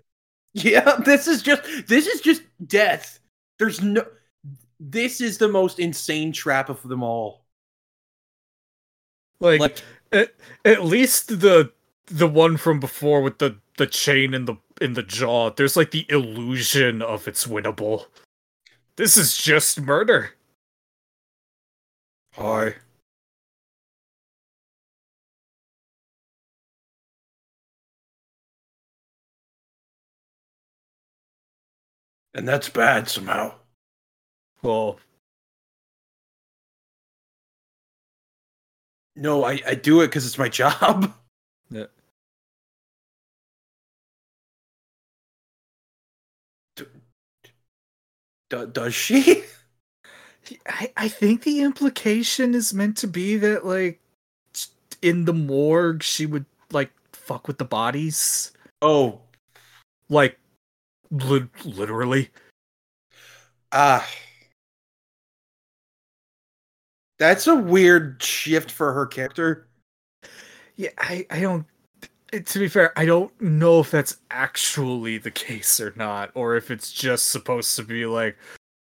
[0.52, 3.20] Yeah, this is just this is just death.
[3.60, 4.04] There's no.
[4.80, 7.44] This is the most insane trap of them all.
[9.40, 11.72] Like, Like, at, at least the
[12.10, 15.90] the one from before with the the chain in the in the jaw, there's like
[15.90, 18.06] the illusion of it's winnable.
[18.96, 20.32] This is just murder.
[22.34, 22.74] hi.
[32.34, 33.54] And that's bad somehow.
[34.62, 34.98] Well,
[39.16, 41.14] No, I, I do it because it's my job.
[41.70, 41.86] Yeah.
[48.50, 49.44] D- does she?
[50.66, 54.00] I, I think the implication is meant to be that like
[55.02, 58.52] in the morgue she would like fuck with the bodies.
[58.82, 59.20] Oh,
[60.08, 60.38] Like
[61.10, 62.30] li- literally.
[63.72, 64.06] ah.
[67.18, 69.68] That's a weird shift for her character.
[70.76, 71.66] Yeah, I, I don't.
[72.32, 76.70] To be fair, I don't know if that's actually the case or not, or if
[76.70, 78.36] it's just supposed to be like,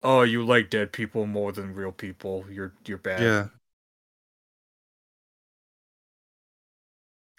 [0.04, 2.44] oh, you like dead people more than real people.
[2.52, 3.22] You're you're bad.
[3.22, 3.48] Yeah.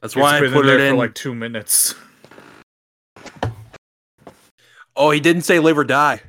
[0.00, 0.92] That's It's why I put in it in.
[0.94, 1.94] for like two minutes.
[4.96, 6.22] oh, he didn't say live or die.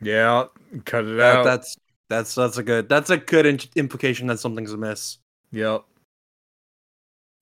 [0.00, 0.44] Yeah,
[0.84, 1.44] cut it That, out.
[1.44, 1.76] that's
[2.08, 5.18] that's that's a good that's a good in- implication that something's amiss.
[5.52, 5.84] Yep.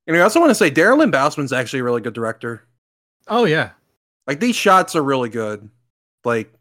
[0.06, 2.66] And I also want to say Darren Lynn Bousman's actually a really good director.
[3.28, 3.70] Oh yeah.
[4.26, 5.68] Like these shots are really good.
[6.24, 6.52] Like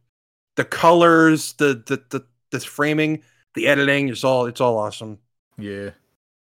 [0.55, 3.23] the colors, the the the, the framing,
[3.55, 5.19] the editing, it's all it's all awesome.
[5.57, 5.91] Yeah.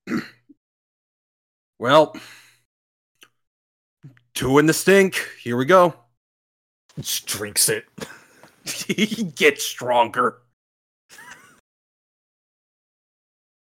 [1.78, 2.16] Well,
[4.34, 5.16] two in the stink.
[5.42, 5.94] Here we go.
[6.98, 7.86] Just drinks it.
[8.64, 10.42] he gets stronger.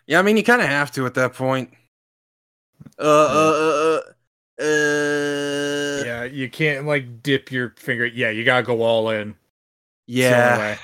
[0.07, 1.71] yeah, I mean you kind of have to at that point.
[2.99, 4.01] Uh, uh,
[4.59, 8.05] uh, uh, Yeah, you can't like dip your finger.
[8.05, 9.35] Yeah, you gotta go all in.
[10.07, 10.77] It's the only yeah.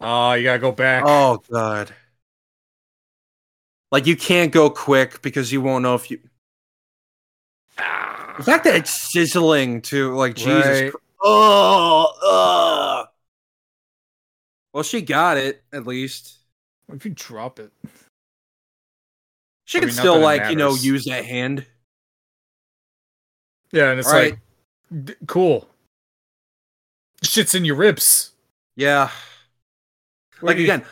[0.00, 1.04] Oh, you gotta go back.
[1.06, 1.94] Oh god.
[3.92, 6.20] Like you can't go quick because you won't know if you.
[7.78, 8.34] Ah.
[8.38, 10.82] The fact that it's sizzling too, like Jesus.
[10.82, 10.92] Right.
[11.22, 13.08] Oh, ugh.
[14.72, 16.38] Well, she got it at least.
[16.86, 17.72] What if you drop it?
[19.70, 21.64] She I can mean, not still that it like you know use that hand.
[23.70, 24.32] Yeah, and it's All right.
[24.92, 25.68] like d- cool.
[27.22, 28.32] Shit's in your ribs.
[28.74, 29.12] Yeah.
[30.40, 30.84] Where like you- again,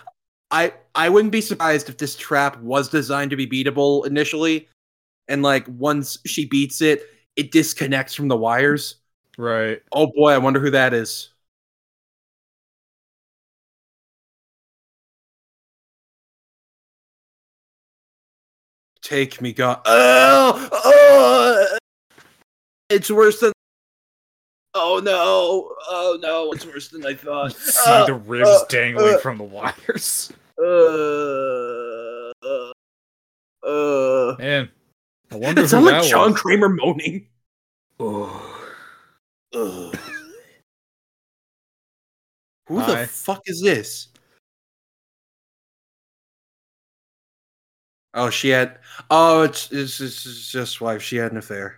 [0.52, 4.68] I I wouldn't be surprised if this trap was designed to be beatable initially,
[5.26, 7.02] and like once she beats it,
[7.34, 8.94] it disconnects from the wires.
[9.36, 9.82] Right.
[9.90, 11.30] Oh boy, I wonder who that is.
[19.09, 19.81] Take me, God.
[19.87, 21.79] Oh, oh,
[22.90, 23.53] it's worse than.
[24.75, 25.75] Oh no!
[25.88, 26.53] Oh no!
[26.53, 27.53] It's worse than I thought.
[27.57, 29.18] see Uh, the ribs uh, dangling uh.
[29.18, 30.31] from the wires.
[30.61, 32.71] Uh, uh,
[33.66, 34.37] uh.
[34.38, 34.68] Man,
[35.33, 36.40] I wonder It sounds like John was.
[36.42, 37.27] Kramer moaning.
[37.99, 38.44] Oh.
[39.55, 39.90] Who
[42.79, 43.01] Hi.
[43.01, 44.09] the fuck is this?
[48.18, 48.78] Oh, she had.
[49.11, 51.02] Oh, it's it's, it's, just wife.
[51.02, 51.76] She had an affair.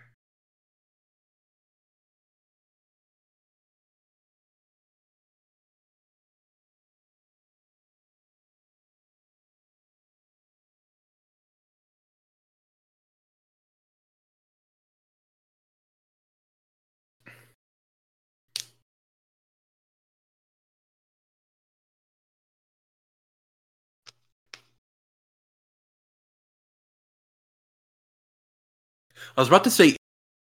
[29.37, 29.97] I was about to say,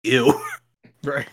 [0.04, 0.40] ew.
[1.04, 1.28] Right.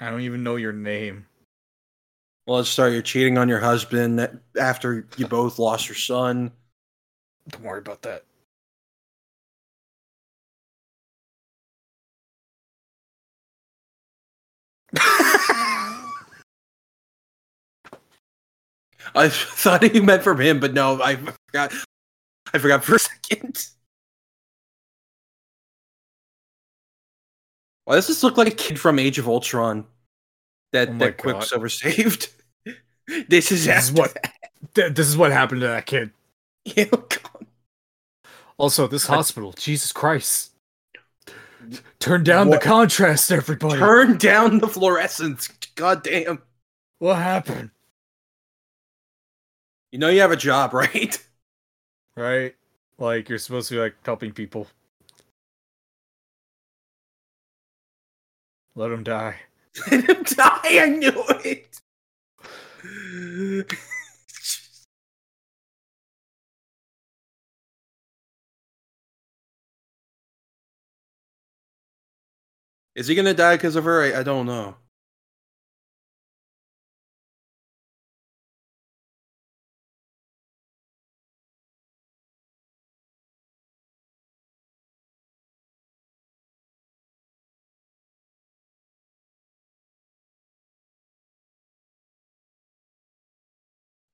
[0.00, 1.26] I don't even know your name.
[2.46, 2.92] Well, let's start.
[2.92, 6.52] You're cheating on your husband after you both lost your son.
[7.48, 8.24] Don't worry about that.
[19.14, 21.72] I thought he meant from him, but no, I forgot.
[22.54, 23.68] I forgot for a second.
[27.84, 29.86] Why does this look like a kid from Age of Ultron
[30.72, 31.22] that Oh that God.
[31.22, 32.28] Quicksilver saved?
[33.28, 34.16] this is This is what
[34.74, 36.10] th- this is what happened to that kid.
[36.76, 37.04] Oh.
[38.56, 40.50] Also, this hospital, Jesus Christ.
[41.98, 43.78] Turn down What- the contrast, everybody.
[43.78, 45.48] Turn down the fluorescence.
[45.74, 46.40] God damn.
[46.98, 47.70] what happened?
[49.92, 51.16] You know you have a job, right?
[52.16, 52.54] Right?
[52.98, 54.68] Like you're supposed to be like helping people.
[58.74, 59.36] Let him die.
[59.90, 60.60] Let him die.
[60.64, 61.80] I knew it.
[72.94, 74.02] Is he gonna die because of her?
[74.02, 74.76] I, I don't know.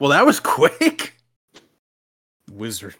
[0.00, 1.14] Well, that was quick.
[2.50, 2.94] Wizard.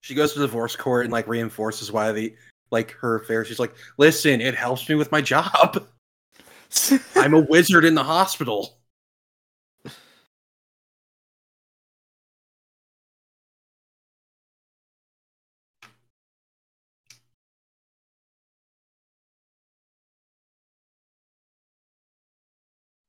[0.00, 2.36] She goes to divorce court and like reinforces why the
[2.70, 3.44] like her affair.
[3.44, 5.84] She's like, "Listen, it helps me with my job.
[7.16, 8.75] I'm a wizard in the hospital."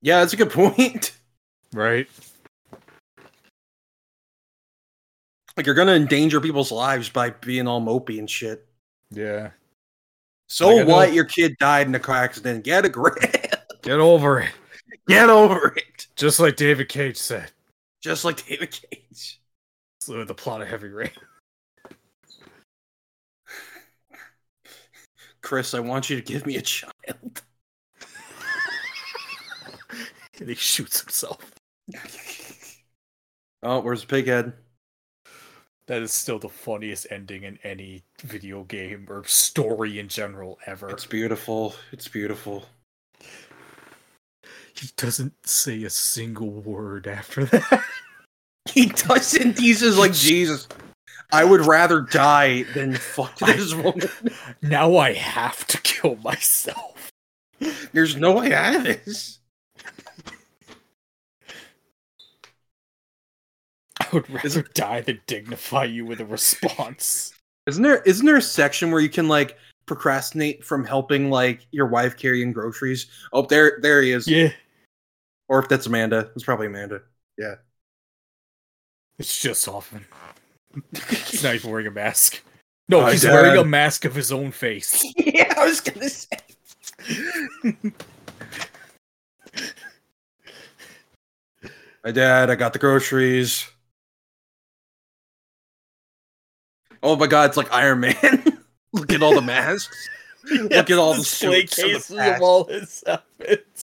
[0.07, 1.11] Yeah, that's a good point.
[1.73, 2.07] right?
[5.57, 8.65] Like you're gonna endanger people's lives by being all mopey and shit.
[9.11, 9.49] Yeah.
[10.47, 11.13] So Like, what?
[11.13, 12.63] Your kid died in a car accident.
[12.63, 13.19] Get a grip.
[13.81, 14.51] Get over it.
[15.09, 16.07] Get over it.
[16.15, 17.51] Just like David Cage said.
[18.01, 19.41] Just like David Cage.
[19.99, 21.11] Slew the plot of Heavy Rain.
[25.41, 27.41] Chris, I want you to give me a child.
[30.39, 31.51] And he shoots himself.
[33.63, 34.53] Oh, where's the pig head?
[35.87, 40.89] That is still the funniest ending in any video game or story in general ever.
[40.89, 41.73] It's beautiful.
[41.91, 42.65] It's beautiful.
[44.75, 47.83] He doesn't say a single word after that.
[48.69, 49.57] He doesn't.
[49.59, 50.67] He's just like Jesus.
[51.31, 54.09] I would rather die than fuck this woman.
[54.61, 57.09] now I have to kill myself.
[57.93, 59.36] There's no way out of this.
[64.13, 67.33] would rather die than dignify you with a response.
[67.65, 71.87] Isn't there isn't there a section where you can like procrastinate from helping like your
[71.87, 73.07] wife carrying groceries?
[73.33, 74.27] Oh, there there he is.
[74.27, 74.49] Yeah.
[75.49, 77.01] Or if that's Amanda, it's probably Amanda.
[77.37, 77.55] Yeah.
[79.19, 80.05] It's just Hoffman.
[81.25, 82.41] he's not even wearing a mask.
[82.89, 85.03] No, My he's dad- wearing a mask of his own face.
[85.17, 86.37] yeah, I was gonna say.
[92.07, 93.67] My dad, I got the groceries.
[97.03, 98.63] Oh my god, it's like Iron Man.
[98.93, 100.07] Look at all the masks.
[100.49, 103.81] Look at all the suits and the cases of all his outfits.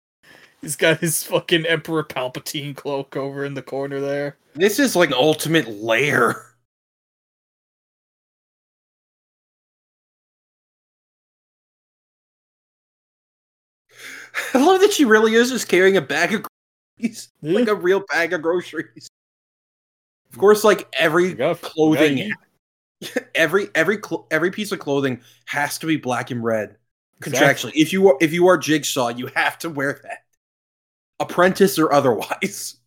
[0.61, 4.37] He's got his fucking Emperor Palpatine cloak over in the corner there.
[4.53, 6.43] This is like ultimate lair.
[14.53, 16.45] I love that she really is just carrying a bag of
[17.01, 19.09] groceries, like a real bag of groceries.
[20.31, 22.31] Of course, like every clothing,
[23.35, 26.77] every every cl- every piece of clothing has to be black and red
[27.17, 27.71] Exactly.
[27.71, 27.81] contractually.
[27.81, 30.19] If you are, if you are Jigsaw, you have to wear that,
[31.19, 32.75] apprentice or otherwise.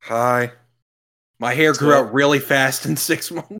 [0.00, 0.52] Hi,
[1.38, 3.58] my hair grew out really fast in six months.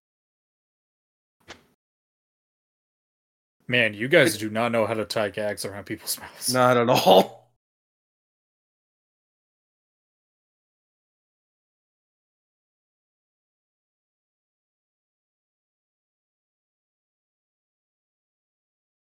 [3.71, 6.53] Man, you guys do not know how to tie gags around people's mouths.
[6.53, 7.51] Not at all.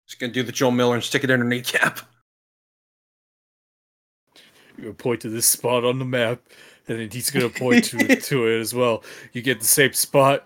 [0.07, 2.01] Just gonna do the Joel Miller and stick it in her kneecap.
[4.77, 6.41] You point to this spot on the map,
[6.87, 9.03] and then he's gonna point to to it as well.
[9.33, 10.45] You get the same spot.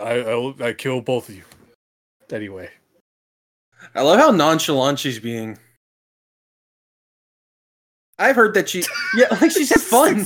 [0.00, 1.44] I I, I kill both of you.
[2.30, 2.70] Anyway,
[3.94, 5.58] I love how nonchalant she's being.
[8.18, 8.84] I've heard that she,
[9.16, 10.18] yeah, like she's had fun.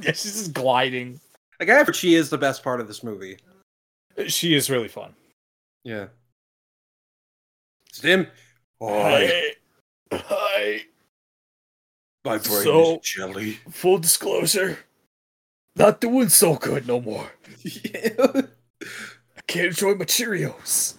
[0.00, 1.20] yeah, she's just gliding.
[1.60, 3.38] Like I've heard she is the best part of this movie.
[4.26, 5.14] She is really fun.
[5.84, 6.06] Yeah.
[7.88, 8.26] It's him.
[8.82, 9.50] Hi,
[10.12, 10.80] Hi.
[12.24, 13.52] My brain So- is jelly.
[13.70, 14.78] Full disclosure,
[15.76, 17.30] not doing so good no more.
[17.64, 18.42] I
[19.46, 20.94] can't enjoy my Cheerios.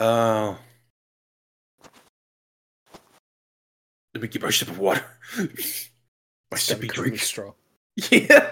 [0.00, 0.56] Oh.
[4.14, 5.04] Let me get my sip of water.
[5.36, 7.18] my sippy drink.
[7.18, 7.52] straw.
[8.12, 8.50] Yeah.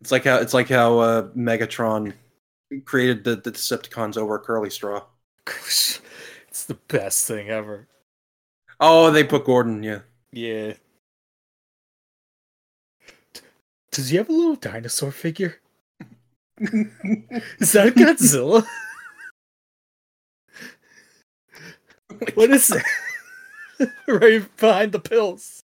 [0.00, 2.14] It's like how it's like how uh, Megatron
[2.86, 5.04] created the, the Decepticons over a curly straw.
[5.46, 7.88] It's the best thing ever.
[8.80, 9.82] Oh, they put Gordon.
[9.82, 10.00] Yeah.
[10.32, 10.74] Yeah.
[13.90, 15.60] Does he have a little dinosaur figure?
[16.58, 18.66] Is that Godzilla?
[22.34, 22.84] what is that?
[24.08, 25.62] right behind the pills.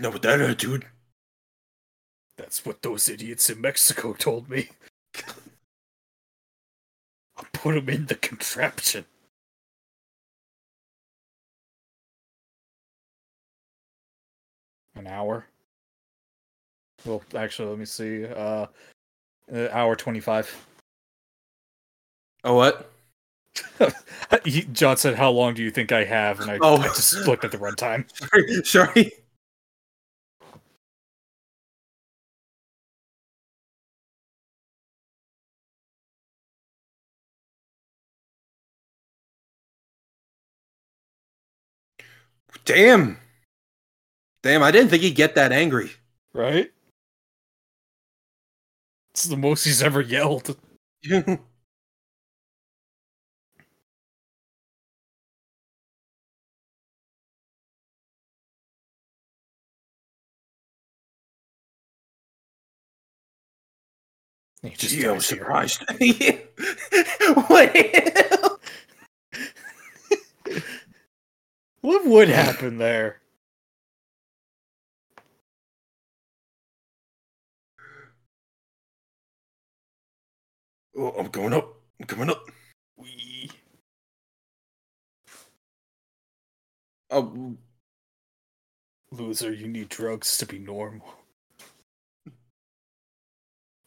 [0.00, 0.86] No, with that attitude.
[2.36, 4.68] That's what those idiots in Mexico told me.
[7.62, 9.04] Put him in the contraption.
[14.96, 15.46] An hour.
[17.04, 18.26] Well, actually, let me see.
[18.26, 18.66] Uh,
[19.54, 20.52] uh hour twenty-five.
[22.42, 22.90] Oh, what?
[24.72, 26.78] John said, "How long do you think I have?" And I, Oh.
[26.78, 28.06] I just looked at the runtime.
[28.64, 28.64] Sorry.
[28.64, 29.12] Sorry.
[42.64, 43.18] Damn.
[44.42, 45.90] Damn, I didn't think he'd get that angry.
[46.32, 46.70] Right?
[49.12, 50.56] It's the most he's ever yelled.
[64.76, 65.38] Gee, I dies was here.
[65.38, 65.84] surprised.
[67.48, 67.74] what?
[71.82, 73.20] What would happen there?
[80.96, 81.74] Oh, I'm going up.
[82.00, 82.50] I'm coming up.
[82.96, 83.50] We
[87.10, 87.56] Oh,
[89.12, 91.14] loser, you need drugs to be normal.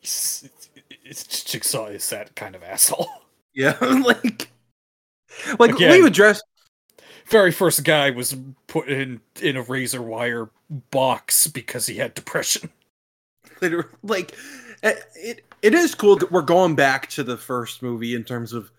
[0.01, 0.47] It's,
[1.03, 3.09] it's Jigsaw is that kind of asshole.
[3.53, 4.49] Yeah, like,
[5.59, 6.01] like Again.
[6.01, 6.43] we addressed.
[7.25, 8.35] Very first guy was
[8.67, 10.49] put in in a razor wire
[10.91, 12.69] box because he had depression.
[13.61, 14.35] liter- like
[14.83, 18.53] it, it it is cool that we're going back to the first movie in terms
[18.53, 18.71] of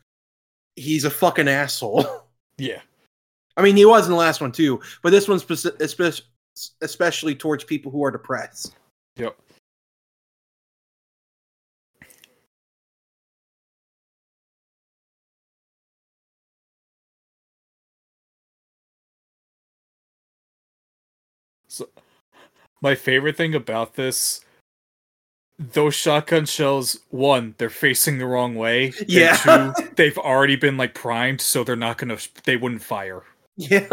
[0.77, 2.05] he's a fucking asshole.
[2.59, 2.81] Yeah.
[3.59, 6.23] I mean, he was in the last one too, but this one's speci-
[6.81, 8.75] especially towards people who are depressed.
[9.19, 9.37] Yep.
[21.69, 21.89] So,
[22.81, 24.41] my favorite thing about this,
[25.59, 28.93] those shotgun shells, one, they're facing the wrong way.
[29.09, 29.73] Yeah.
[29.77, 33.23] two, they've already been like primed, so they're not gonna, they wouldn't fire.
[33.57, 33.89] Yeah,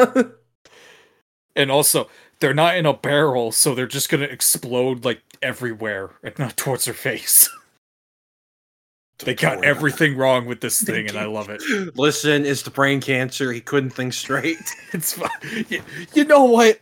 [1.55, 2.09] And also,
[2.39, 6.83] they're not in a barrel, so they're just gonna explode like everywhere and not towards
[6.85, 7.49] her face.
[9.19, 11.61] they got everything wrong with this thing, and I love it.
[11.95, 13.53] Listen, it's the brain cancer.
[13.53, 14.57] He couldn't think straight.
[14.91, 15.65] It's fine.
[16.13, 16.79] You know what?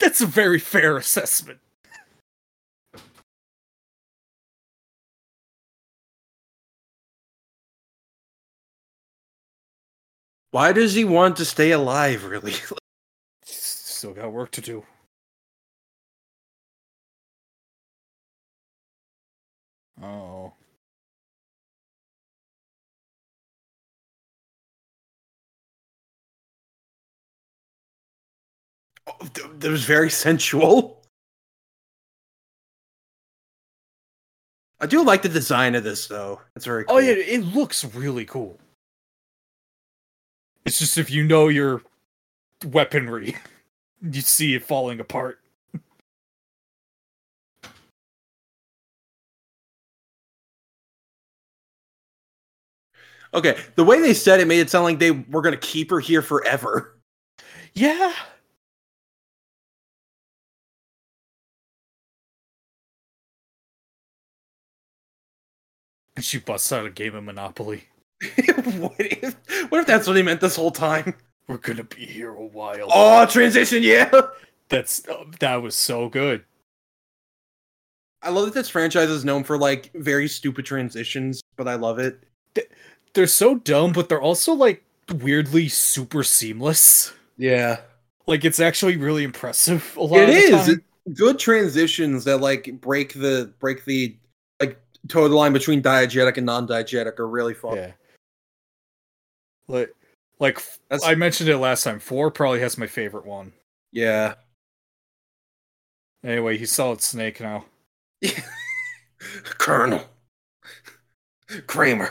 [0.00, 1.60] That's a very fair assessment.
[10.52, 12.24] Why does he want to stay alive?
[12.24, 12.54] Really?
[13.44, 14.84] Still got work to do.
[20.02, 20.54] Oh.
[29.06, 29.28] Oh,
[29.58, 31.00] that was very sensual.
[34.80, 36.40] I do like the design of this, though.
[36.56, 36.84] It's very.
[36.84, 36.96] Cool.
[36.96, 38.58] Oh yeah, it looks really cool.
[40.64, 41.82] It's just if you know your
[42.64, 43.36] weaponry,
[44.02, 45.38] you see it falling apart.
[53.32, 56.00] Okay, the way they said it made it sound like they were gonna keep her
[56.00, 56.96] here forever.
[57.74, 58.12] Yeah.
[66.20, 67.84] And she busts out a game of Monopoly.
[68.76, 69.34] what if?
[69.70, 71.14] What if that's what he meant this whole time?
[71.48, 72.88] We're gonna be here a while.
[72.92, 74.10] Oh, transition, yeah.
[74.68, 76.44] That's uh, that was so good.
[78.22, 81.98] I love that this franchise is known for like very stupid transitions, but I love
[81.98, 82.22] it.
[83.14, 84.84] They're so dumb, but they're also like
[85.22, 87.14] weirdly super seamless.
[87.38, 87.80] Yeah,
[88.26, 89.96] Like it's actually really impressive.
[89.96, 90.82] A lot it time.
[91.14, 94.14] good transitions that like break the break the
[95.02, 97.76] like the line between diegetic and non-diegetic are really fun.
[97.76, 97.92] Yeah.
[99.68, 99.94] Like,
[100.38, 102.00] like That's I mentioned it last time.
[102.00, 103.52] Four probably has my favorite one.
[103.92, 104.34] yeah.
[106.22, 107.64] Anyway, he's Solid Snake now.
[109.44, 110.04] Colonel
[111.66, 112.10] Kramer,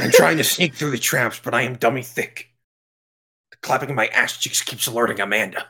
[0.00, 2.48] I'm trying to sneak through the traps, but I am dummy thick.
[3.50, 5.66] The clapping of my ass cheeks keeps alerting Amanda.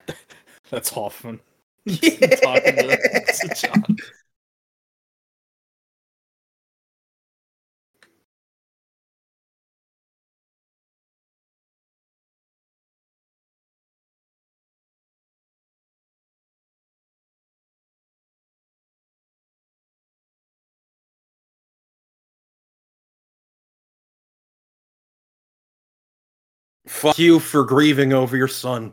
[0.70, 1.40] That's Hoffman.
[1.84, 2.26] Yeah.
[2.42, 3.96] Talking to, to John.
[26.98, 28.92] Fuck you for grieving over your son.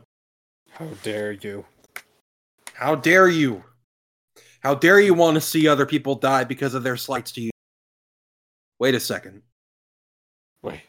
[0.70, 1.64] How dare you?
[2.74, 3.64] How dare you?
[4.60, 7.50] How dare you want to see other people die because of their slights to you?
[8.78, 9.42] Wait a second.
[10.62, 10.80] Wait.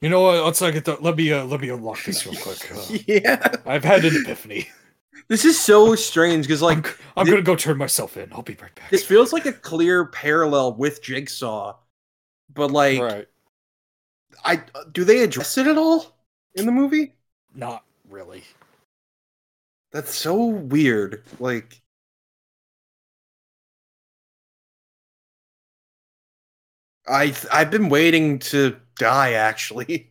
[0.00, 0.44] You know what?
[0.44, 0.96] Let's not get the.
[1.00, 2.58] Let me uh, let me unlock this real quick.
[2.76, 3.56] Uh, yeah.
[3.66, 4.68] I've had an epiphany.
[5.28, 8.32] This is so strange because, like, I'm Thi- gonna go turn myself in.
[8.32, 8.90] I'll be right back.
[8.90, 11.76] this feels like a clear parallel with Jigsaw,
[12.54, 13.26] but like, right.
[14.46, 16.16] I do they address it at all
[16.54, 17.12] in the movie?
[17.54, 18.44] Not really.
[19.90, 21.24] That's so weird.
[21.40, 21.82] Like,
[27.08, 29.32] I I've been waiting to die.
[29.32, 30.10] Actually,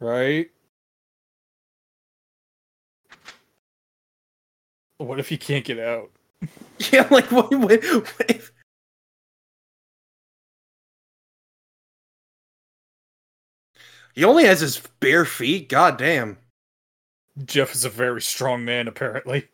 [0.00, 0.50] Right.
[4.98, 6.10] What if you can't get out?
[6.92, 7.06] yeah.
[7.10, 7.50] Like, what?
[7.50, 8.52] what, what if,
[14.14, 15.68] he only has his bare feet.
[15.68, 16.38] God damn.
[17.44, 19.48] Jeff is a very strong man, apparently.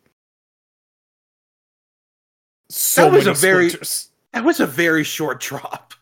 [2.70, 4.10] So That was a very- splinters.
[4.32, 5.94] That was a very short drop.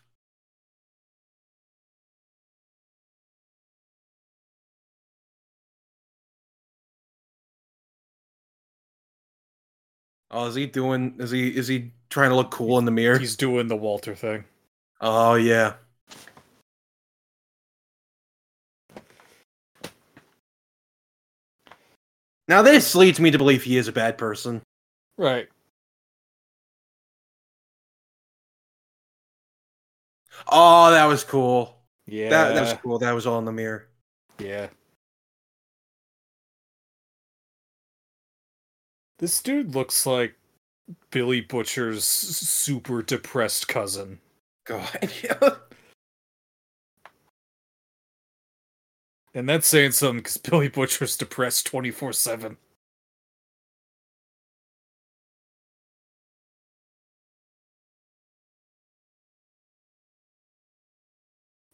[10.29, 11.15] Oh, is he doing?
[11.19, 11.55] Is he?
[11.55, 13.17] Is he trying to look cool in the mirror?
[13.17, 14.43] He's doing the Walter thing.
[14.99, 15.73] Oh yeah.
[22.47, 24.61] Now this leads me to believe he is a bad person.
[25.17, 25.49] Right.
[30.49, 31.77] Oh, that was cool.
[32.05, 32.29] Yeah.
[32.29, 32.99] That that was cool.
[32.99, 33.87] That was all in the mirror.
[34.39, 34.67] Yeah.
[39.19, 40.35] This dude looks like
[41.09, 44.19] Billy Butcher's super depressed cousin.
[44.65, 44.87] God,
[49.37, 52.57] And that's saying something because Billy Butcher's depressed 24 7.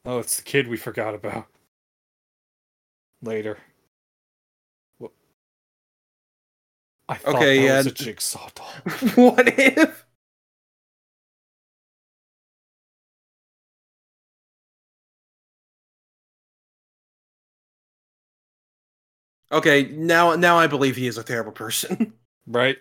[0.06, 1.48] Oh, it's the kid we forgot about.
[3.22, 3.58] Later.
[4.98, 5.12] What?
[7.08, 7.78] I thought Okay, that yeah.
[7.78, 8.68] was a jigsaw doll.
[9.16, 10.06] what if?
[19.54, 22.14] Okay, now now I believe he is a terrible person.
[22.48, 22.78] Right?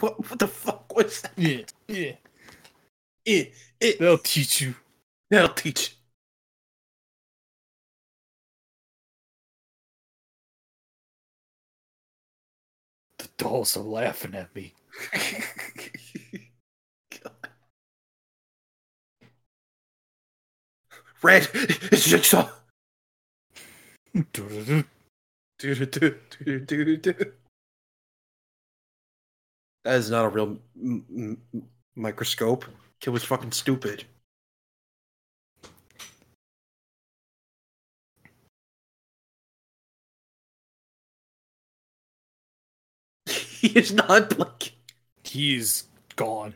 [0.00, 1.32] what, what the fuck was that?
[1.36, 1.62] Yeah.
[1.88, 2.12] Yeah.
[3.24, 4.74] It, it, They'll teach you.
[5.30, 5.90] They'll teach.
[5.90, 5.96] You.
[13.18, 14.74] The dolls are laughing at me.
[21.24, 22.50] Red, it's Jigsaw.
[29.84, 31.04] That is not a real m-
[31.54, 31.62] m-
[31.96, 32.64] microscope.
[33.00, 34.04] Kid was fucking stupid.
[43.26, 44.72] he is not blinking.
[45.24, 45.84] He's
[46.16, 46.54] gone.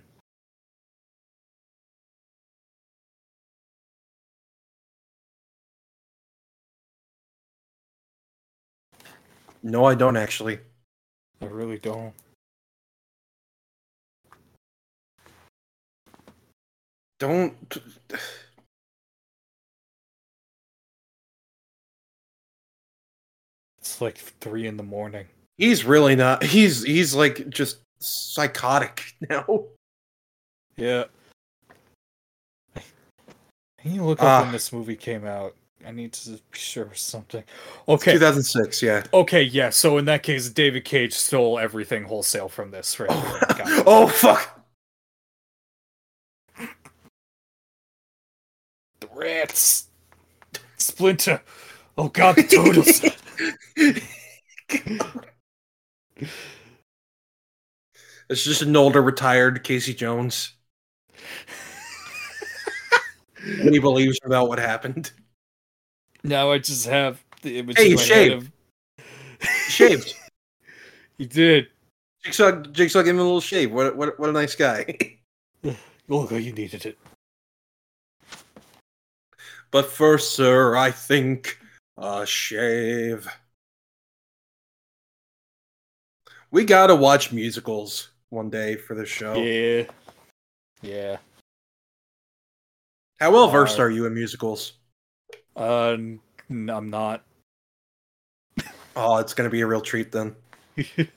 [9.62, 10.58] No, I don't actually.
[11.40, 12.14] I really don't.
[17.18, 17.78] Don't.
[23.78, 25.26] It's like three in the morning.
[25.56, 26.42] He's really not.
[26.42, 29.64] He's he's like just psychotic now.
[30.76, 31.04] Yeah.
[33.80, 34.42] Can you look up Ah.
[34.42, 35.54] when this movie came out?
[35.86, 37.44] I need to be sure of something.
[37.88, 38.12] Okay.
[38.12, 39.04] 2006, yeah.
[39.12, 39.70] Okay, yeah.
[39.70, 43.08] So in that case, David Cage stole everything wholesale from this, right?
[43.10, 44.64] Oh, oh fuck.
[49.00, 49.86] The rats.
[50.76, 51.40] Splinter.
[51.96, 53.04] Oh god, the turtles.
[58.30, 60.52] It's just an older, retired Casey Jones.
[63.62, 65.12] when he believes about what happened.
[66.22, 68.50] Now I just have the image Hey, you shaved.
[69.68, 70.14] Shaved.
[71.18, 71.68] he did.
[72.24, 73.72] Jigsaw, Jigsaw gave him a little shave.
[73.72, 75.16] What, what, what a nice guy.
[76.08, 76.98] Look, you needed it.
[79.70, 81.58] but first, sir, I think
[81.96, 83.28] a shave.
[86.50, 89.34] We gotta watch musicals one day for the show.
[89.34, 89.84] Yeah.
[90.80, 91.18] Yeah.
[93.20, 94.77] How well versed Uh, are you in musicals?
[95.58, 96.20] Uh, n-
[96.70, 97.24] I'm not.
[98.96, 100.36] Oh, it's gonna be a real treat then.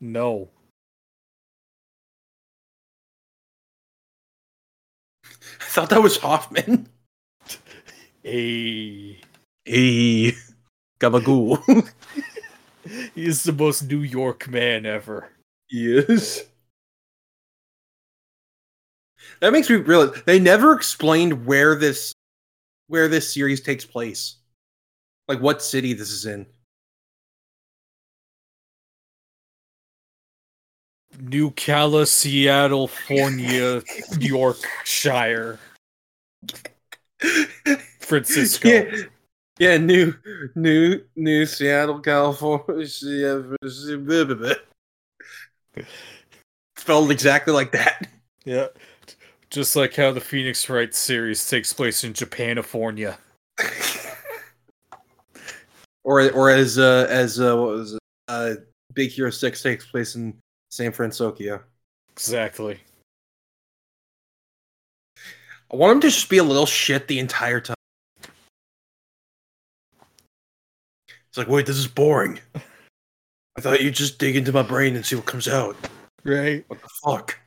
[0.00, 0.50] no.
[5.60, 6.88] I thought that was Hoffman.
[8.22, 9.20] Hey.
[9.64, 10.32] Hey,
[11.00, 11.88] gabagoo.
[13.14, 15.30] He's the most New York man ever.
[15.70, 16.44] yes.
[19.40, 22.12] That makes me realize they never explained where this
[22.88, 24.36] where this series takes place.
[25.28, 26.46] Like what city this is in.
[31.18, 33.82] New Cala, Seattle, California,
[34.20, 35.58] Yorkshire,
[38.00, 38.68] Francisco.
[38.68, 38.90] Yeah,
[39.58, 40.14] yeah, new,
[40.54, 42.86] new, new Seattle, California.
[46.76, 48.08] Spelled exactly like that.
[48.44, 48.66] Yeah.
[49.56, 53.16] Just like how the Phoenix Wright series takes place in Japanifornia.
[56.04, 58.00] or, or as, uh, as uh, what was it?
[58.28, 58.54] Uh,
[58.92, 60.36] Big Hero Six takes place in
[60.70, 61.62] San Francisco.
[62.12, 62.78] Exactly.
[65.72, 67.76] I want him to just be a little shit the entire time.
[71.30, 72.40] It's like, wait, this is boring.
[73.56, 75.78] I thought you'd just dig into my brain and see what comes out.
[76.24, 76.62] Right.
[76.68, 77.38] What the fuck?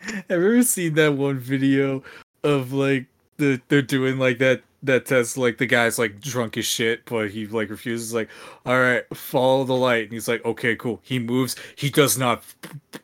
[0.00, 2.02] Have you ever seen that one video
[2.42, 6.64] of like the they're doing like that that test like the guy's like drunk as
[6.64, 8.28] shit, but he like refuses like,
[8.64, 10.04] all right, follow the light.
[10.04, 11.00] And he's like, okay, cool.
[11.02, 12.42] He moves, he does not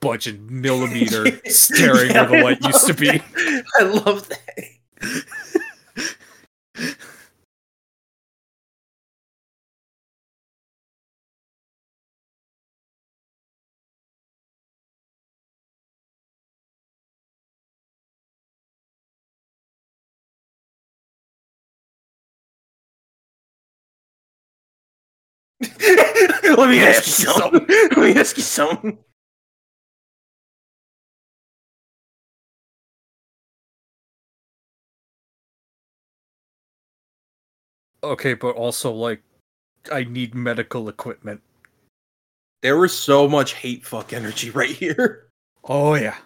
[0.01, 3.23] budge a millimeter staring Yeah, where the light used to love be.
[3.79, 5.63] I love that.
[26.57, 27.67] Let me ask you something.
[27.69, 28.99] Let me ask you something.
[38.03, 39.23] Okay, but also like
[39.93, 41.43] I need medical equipment.
[42.63, 45.29] There was so much hate fuck energy right here.
[45.65, 46.17] Oh yeah.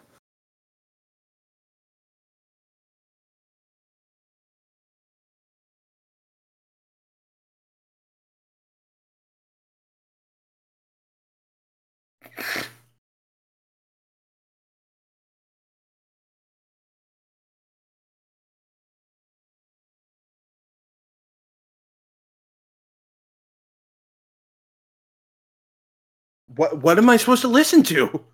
[26.49, 28.24] What what am I supposed to listen to?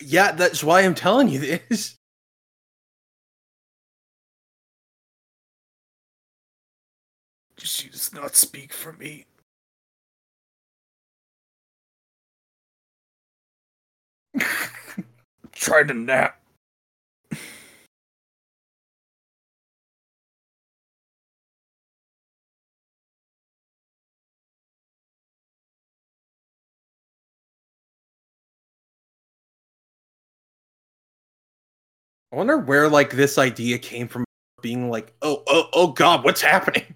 [0.00, 1.96] Yeah, that's why I'm telling you this.
[7.58, 9.26] She does not speak for me.
[15.52, 16.40] Try to nap.
[32.32, 34.24] I wonder where like this idea came from
[34.60, 36.94] being like, oh, oh, oh god, what's happening?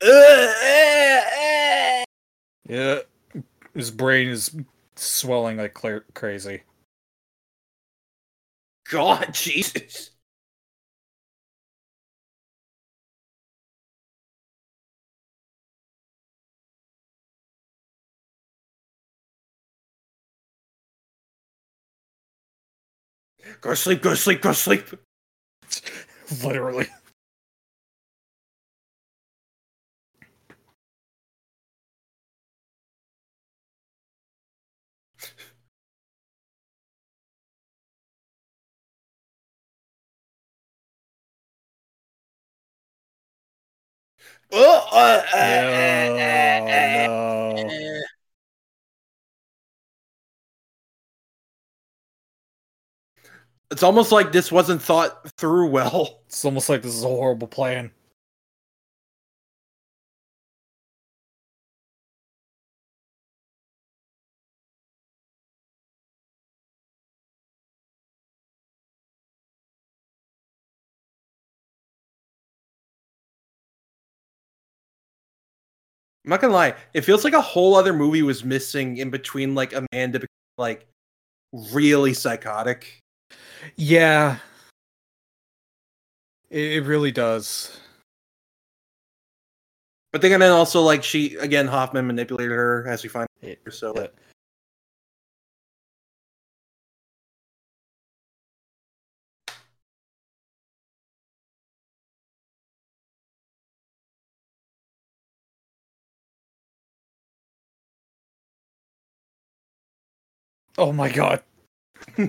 [0.00, 2.04] Eh, eh.
[2.68, 3.00] Yeah.
[3.74, 4.56] His brain is
[4.96, 6.62] swelling like clear- crazy.
[8.90, 10.10] God, Jesus.
[23.60, 24.84] Go sleep, go sleep, go sleep.
[26.44, 26.88] Literally.
[44.52, 48.00] Oh, uh, uh, Oh, no.
[53.70, 56.22] It's almost like this wasn't thought through well.
[56.28, 57.90] It's almost like this is a horrible plan.
[76.28, 79.54] I'm not gonna lie, it feels like a whole other movie was missing in between
[79.54, 80.86] like Amanda becoming, like
[81.72, 83.00] really psychotic.
[83.76, 84.36] Yeah.
[86.50, 87.80] It, it really does.
[90.12, 93.72] But then again, also like she again Hoffman manipulated her as we find Yeah, out.
[93.72, 94.08] So yeah.
[110.78, 111.42] Oh my god.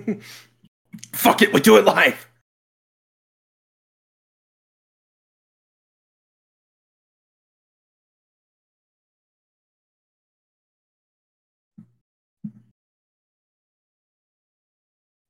[1.14, 2.28] fuck it, we do it live.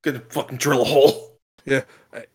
[0.02, 1.36] Gonna fucking drill a hole.
[1.66, 1.82] Hey,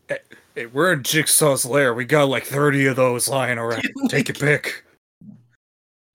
[0.07, 0.19] hey,
[0.53, 1.95] hey, we're in Jigsaw's lair.
[1.95, 3.81] We got like 30 of those lying around.
[4.07, 4.85] Take your pick.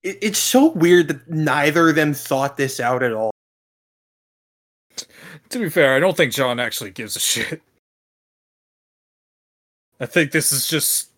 [0.04, 3.29] It, it's so weird that neither of them thought this out at all.
[5.50, 7.60] To be fair, I don't think John actually gives a shit.
[9.98, 11.10] I think this is just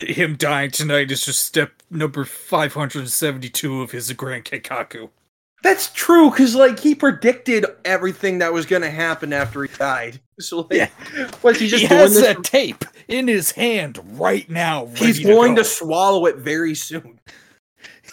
[0.00, 5.08] him dying tonight is just step number 572 of his Grand Keikaku.
[5.62, 10.20] That's true, because like he predicted everything that was gonna happen after he died.
[10.40, 11.30] So like, Yeah.
[11.44, 12.24] was he just he doing has this?
[12.24, 14.86] that for- tape in his hand right now.
[14.96, 15.62] he's ready going go.
[15.62, 17.20] to swallow it very soon.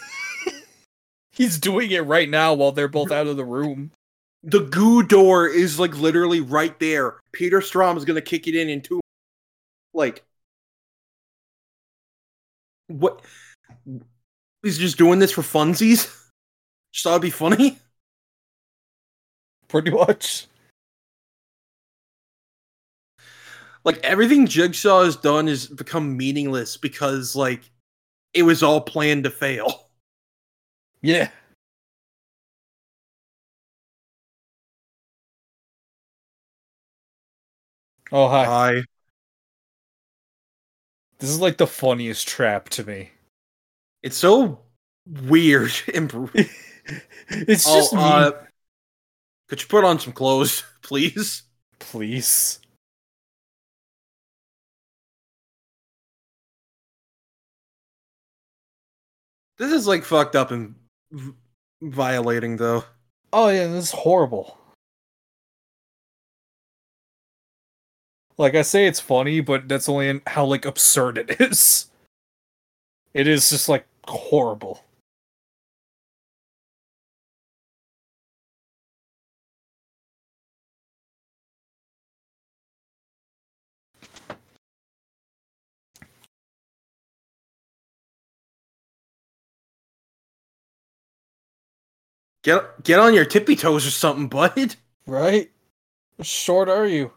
[1.32, 3.90] He's doing it right now while they're both out of the room.
[4.44, 7.20] The goo door is like literally right there.
[7.32, 9.00] Peter Strahm is gonna kick it in in two.
[9.94, 10.24] Like,
[12.88, 13.22] what?
[14.62, 16.18] He's just doing this for funsies.
[16.92, 17.78] Just thought it'd be funny.
[19.66, 20.46] Pretty much.
[23.84, 27.62] Like everything Jigsaw has done has become meaningless because like
[28.34, 29.88] it was all planned to fail.
[31.00, 31.30] Yeah.
[38.12, 38.44] Oh hi.
[38.44, 38.82] Hi.
[41.18, 43.10] This is like the funniest trap to me.
[44.02, 44.60] It's so
[45.06, 46.30] weird and
[47.30, 48.32] It's Oh, just uh,
[49.48, 51.42] could you put on some clothes, please?
[51.78, 52.58] Please.
[59.58, 60.74] This is like fucked up and
[61.10, 61.32] v-
[61.80, 62.84] violating though.
[63.32, 64.58] Oh yeah, this is horrible.
[68.38, 71.90] Like I say it's funny, but that's only in how like absurd it is.
[73.14, 74.84] It is just like horrible.
[92.42, 94.76] Get get on your tippy toes or something, bud.
[95.06, 95.50] Right?
[96.18, 97.12] How short are you?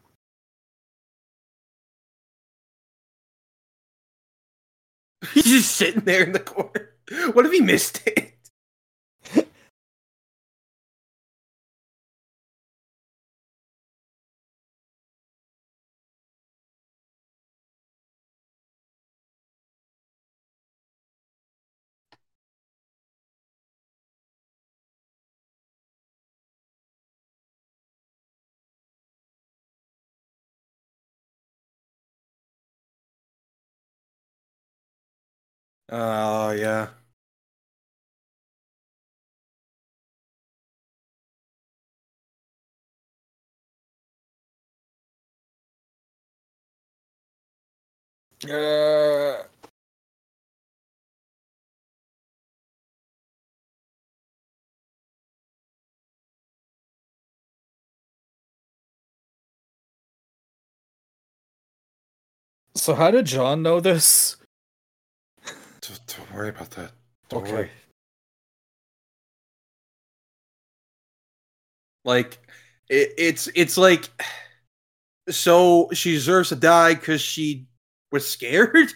[5.33, 6.91] He's just sitting there in the corner.
[7.33, 8.34] What if he missed it?
[35.89, 36.89] Oh yeah.
[48.47, 49.43] Uh,
[62.75, 64.37] so how did John know this?
[65.87, 66.91] Don't, don't worry about that.
[67.29, 67.51] Don't Okay.
[67.53, 67.71] worry.
[72.03, 72.37] Like
[72.89, 74.09] it, it's it's like
[75.29, 77.65] so she deserves to die because she
[78.11, 78.93] was scared.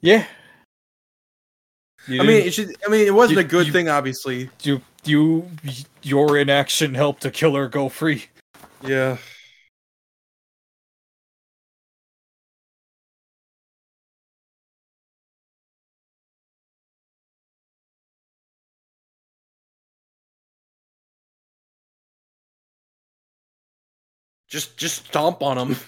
[0.00, 0.26] Yeah.
[2.08, 4.50] You I mean, it should, I mean, it wasn't You- a good you- thing, obviously.
[4.64, 5.48] you you
[6.02, 8.26] your inaction helped the killer go free.
[8.84, 9.18] Yeah.
[24.52, 25.76] Just, just stomp on him.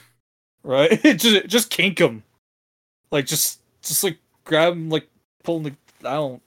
[0.64, 1.00] Right?
[1.18, 2.22] just just kink him.
[3.10, 5.08] Like just just like grab him like
[5.44, 6.42] pull him the I don't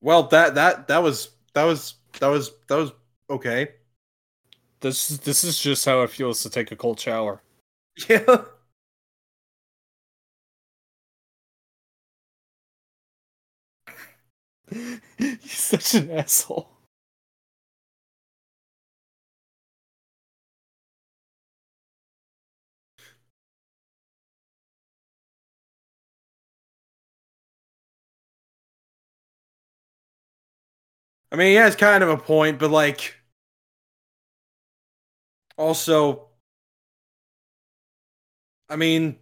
[0.00, 2.92] Well, that that that was that was that was that was
[3.30, 3.68] okay.
[4.80, 7.40] this this is just how it feels to take a cold shower.
[8.08, 8.44] Yeah.
[15.18, 16.71] He's such an asshole.
[31.32, 33.14] I mean, he has kind of a point, but like,
[35.56, 36.28] also,
[38.68, 39.16] I mean,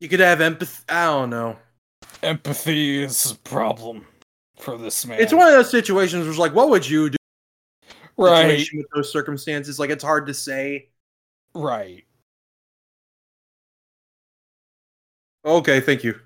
[0.00, 0.82] you could have empathy.
[0.88, 1.56] I don't know.
[2.24, 4.04] Empathy is a problem
[4.56, 5.20] for this man.
[5.20, 7.16] It's one of those situations where it's like, what would you do?
[8.16, 9.78] right, with those circumstances?
[9.78, 10.88] Like, it's hard to say.
[11.54, 12.04] right.
[15.44, 16.18] Okay, thank you.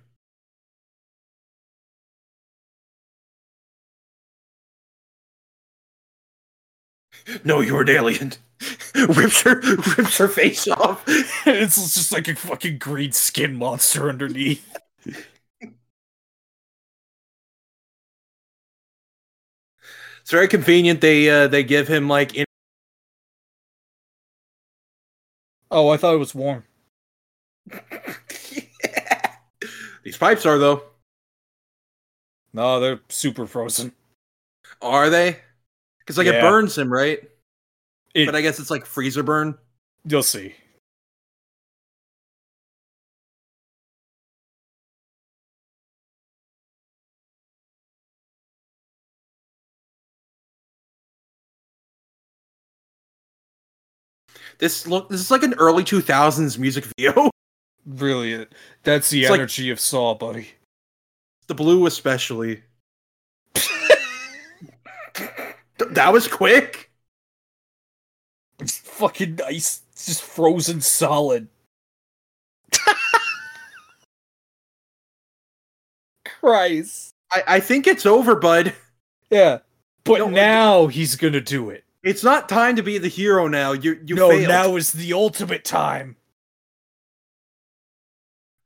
[7.45, 8.33] No, you're an alien.
[8.95, 11.03] rips her rips her face off.
[11.47, 14.65] it's just like a fucking green skin monster underneath.
[20.23, 21.01] It's very convenient.
[21.01, 22.45] They uh, they give him like in-
[25.71, 26.65] Oh, I thought it was warm.
[30.03, 30.83] these pipes are though.
[32.53, 33.93] No, they're super frozen.
[34.83, 35.41] Are they?
[36.05, 37.21] Because like it burns him, right?
[38.15, 39.57] It- but I guess it's like freezer burn.
[40.05, 40.55] You'll see.
[54.59, 55.09] This look.
[55.09, 57.31] This is like an early two thousands music video.
[57.87, 58.53] Really, it-
[58.83, 60.49] that's the It's like- energy of Saw, buddy.
[61.47, 62.63] the blue especially.
[65.15, 65.31] Th-
[65.79, 66.91] that was quick.
[68.61, 69.83] It's fucking ice.
[69.93, 71.49] It's just frozen solid.
[76.41, 77.15] Christ.
[77.33, 78.75] I, I think it's over, bud.
[79.31, 79.59] Yeah.
[80.05, 81.85] But No, now he's gonna do it.
[82.03, 83.73] It's not time to be the hero now.
[83.73, 84.49] You you no, failed.
[84.49, 86.17] now is the ultimate time.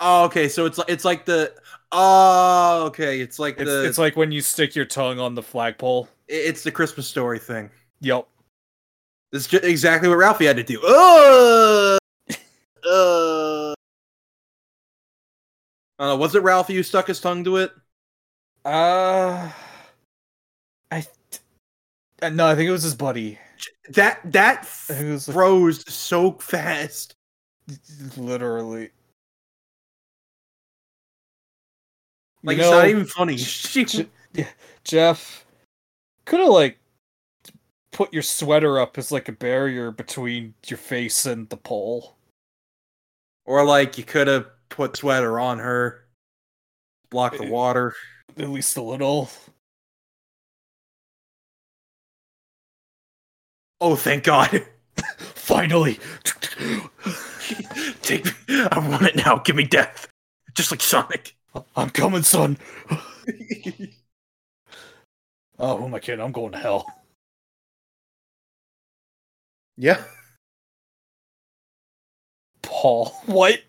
[0.00, 0.48] Oh, okay.
[0.48, 1.54] So it's like it's like the
[1.92, 3.20] oh, okay.
[3.20, 6.09] It's like It's, the it's like when you stick your tongue on the flagpole.
[6.28, 7.70] It's the Christmas story thing.
[8.00, 8.26] Yep.
[9.32, 10.80] This is exactly what Ralphie had to do.
[10.82, 11.98] Uh,
[12.88, 13.74] uh.
[15.98, 17.72] Uh, was it Ralphie who stuck his tongue to it?
[18.64, 19.50] Uh,
[20.90, 21.06] I.
[22.22, 23.38] Uh, no, I think it was his buddy.
[23.90, 27.14] That that was like, froze so fast.
[28.16, 28.90] literally.
[32.42, 33.36] Like You it's know, not even funny.
[33.36, 34.08] She- J-
[34.84, 35.44] Jeff
[36.28, 36.78] could have like
[37.92, 42.16] put your sweater up as like a barrier between your face and the pole.
[43.44, 46.04] or like you could have put sweater on her,
[47.10, 47.48] block the Eh.
[47.48, 47.94] water.
[48.36, 49.30] At least a little.
[53.80, 54.66] Oh, thank God!
[55.18, 55.98] Finally.
[58.02, 58.32] Take me.
[58.70, 59.38] I want it now.
[59.38, 60.08] Give me death,
[60.54, 61.34] just like Sonic.
[61.74, 62.58] I'm coming, son.
[65.59, 66.24] Oh, who am I kidding?
[66.24, 66.86] I'm going to hell.
[69.76, 70.02] yeah.
[72.62, 73.11] Paul.
[73.26, 73.61] What?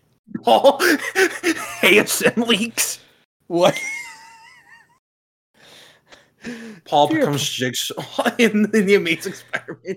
[0.44, 0.78] Paul,
[1.82, 3.00] ASM leaks.
[3.48, 3.76] What?
[6.84, 9.96] Paul Dear becomes Jigsaw in, in the Amazing Spider-Man.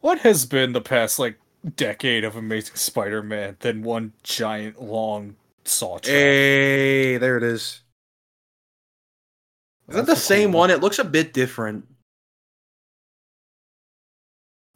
[0.00, 1.38] What has been the past like
[1.76, 6.14] decade of Amazing Spider-Man than one giant long saw trap?
[6.14, 7.82] Hey, there it is.
[9.90, 10.70] Is that the That's same cool- one?
[10.70, 11.84] It looks a bit different.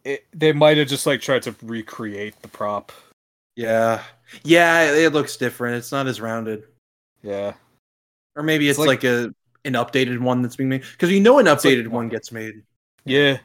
[0.05, 2.93] It, they might have just like tried to recreate the prop.
[3.57, 4.03] Yeah,
[4.43, 5.77] yeah, it looks different.
[5.77, 6.65] It's not as rounded,
[7.23, 7.55] Yeah.
[8.35, 9.35] or maybe it's, It's like, like- a
[9.67, 12.31] an updated one that's being made because you know an It's like- updated one gets
[12.33, 12.65] made.
[13.05, 13.39] Yeah.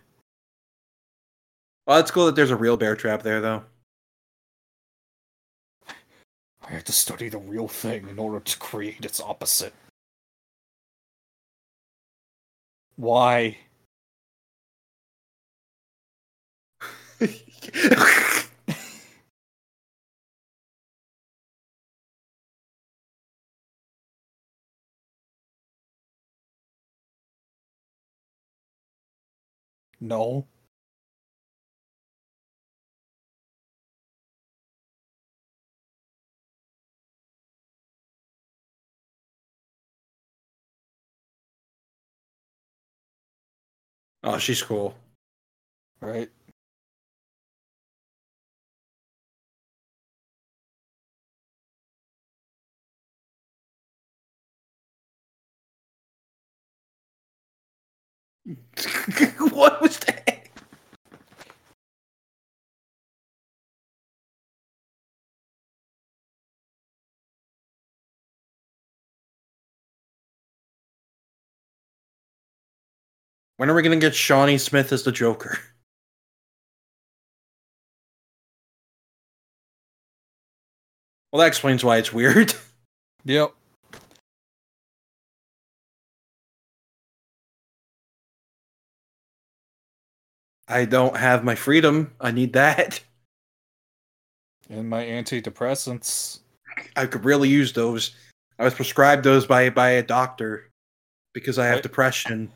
[1.85, 3.63] Well, that's cool that there's a real bear trap there, though.
[5.87, 9.73] I have to study the real thing in order to create its opposite.
[12.99, 13.57] Why?
[30.01, 30.45] No.
[44.29, 44.95] Oh, she's cool.
[46.01, 46.29] Right?
[59.51, 60.28] what was that?
[73.59, 75.59] When are we gonna get Shawnee Smith as the Joker?
[81.31, 82.53] Well, that explains why it's weird.
[83.25, 83.53] Yep.
[90.69, 92.13] I don't have my freedom.
[92.19, 93.01] I need that.
[94.69, 96.39] And my antidepressants.
[96.95, 98.15] I could really use those.
[98.57, 100.71] I was prescribed those by by a doctor
[101.33, 101.83] because I have Right.
[101.83, 102.51] depression.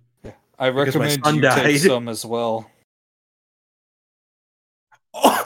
[0.59, 1.63] I recommend you died.
[1.63, 2.69] take some as well.
[5.13, 5.43] Oh.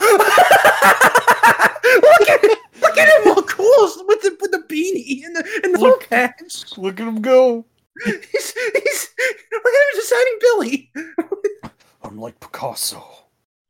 [2.18, 2.42] look at
[2.80, 6.08] look at him all cool with the with the beanie and the and the look,
[6.08, 6.76] patch.
[6.76, 7.64] Look at him go.
[8.04, 9.08] He's he's
[9.52, 10.92] look at him deciding Billy.
[12.02, 13.04] I'm like Picasso.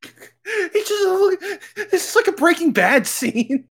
[0.03, 1.41] He just look,
[1.91, 3.69] this is like a Breaking Bad scene.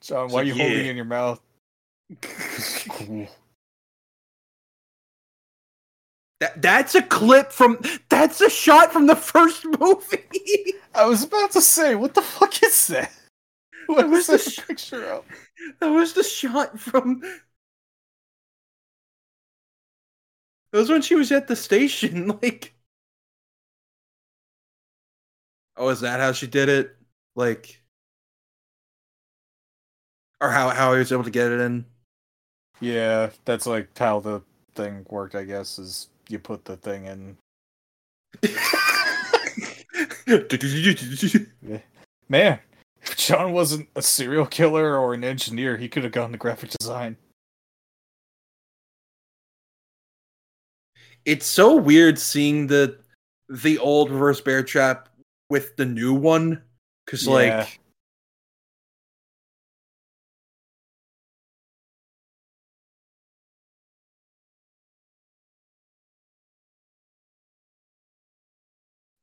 [0.00, 0.64] John, why are you yeah.
[0.64, 1.40] holding in your mouth?
[2.22, 3.28] cool.
[6.40, 7.78] That that's a clip from
[8.08, 10.74] that's a shot from the first movie.
[10.94, 13.12] I was about to say, what the fuck is that?
[13.86, 15.24] What was was the sh- picture of?
[15.80, 17.22] that was the shot from
[20.72, 22.74] That was when she was at the station, like
[25.76, 26.96] Oh, is that how she did it?
[27.34, 27.80] Like
[30.40, 31.84] or how how he was able to get it in?
[32.80, 34.42] Yeah, that's like how the
[34.74, 37.36] thing worked, I guess, is you put the thing in.
[42.28, 42.58] Man,
[43.02, 46.70] if John wasn't a serial killer or an engineer, he could have gone to graphic
[46.78, 47.16] design.
[51.24, 52.98] it's so weird seeing the
[53.50, 55.08] the old reverse bear trap
[55.50, 56.62] with the new one
[57.04, 57.32] because Yeah.
[57.32, 57.80] like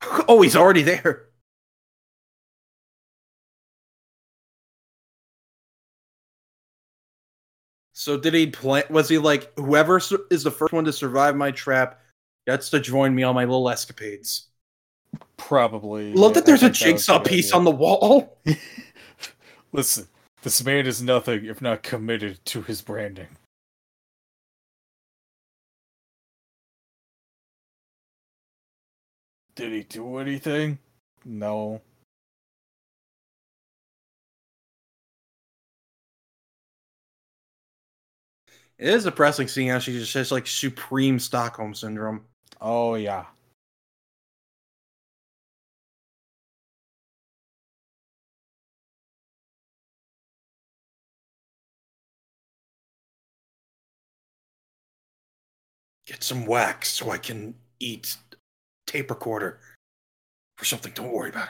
[0.27, 1.27] oh he's already there
[7.93, 11.35] so did he plan was he like whoever su- is the first one to survive
[11.35, 12.01] my trap
[12.47, 14.49] gets to join me on my little escapades
[15.37, 16.13] Probably.
[16.13, 17.57] Love that there's a think that was jigsaw piece idea.
[17.57, 18.39] on the wall.
[19.71, 20.07] Listen,
[20.41, 23.27] this man is nothing if not committed to his branding.
[29.55, 30.79] Did he do anything?
[31.23, 31.81] No.
[38.77, 42.25] It is depressing seeing how she just has like supreme Stockholm syndrome.
[42.59, 43.25] Oh yeah.
[56.05, 58.17] Get some wax so I can eat
[58.95, 59.59] tape recorder
[60.61, 60.91] or something.
[60.95, 61.49] Don't worry about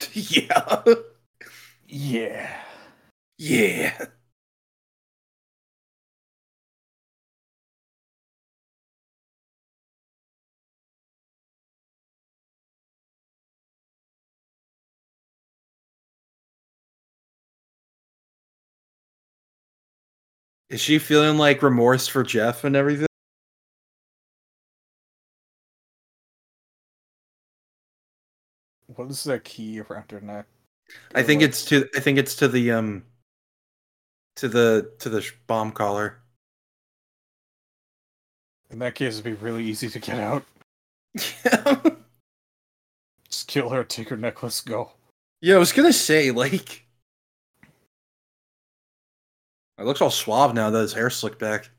[0.00, 0.14] it.
[0.14, 0.84] yeah.
[1.88, 2.62] Yeah.
[3.38, 4.06] Yeah.
[20.68, 23.06] Is she feeling like remorse for Jeff and everything?
[28.96, 30.46] What is that key around her neck?
[31.14, 33.04] I think it's to I think it's to the um
[34.36, 36.18] to the to the bomb collar.
[38.70, 40.44] In that case, it'd be really easy to get out.
[41.44, 41.80] Yeah.
[43.28, 44.92] Just kill her, take her necklace, go.
[45.40, 46.85] Yeah, I was gonna say like,
[49.78, 51.70] it looks all suave now that his hair slicked back.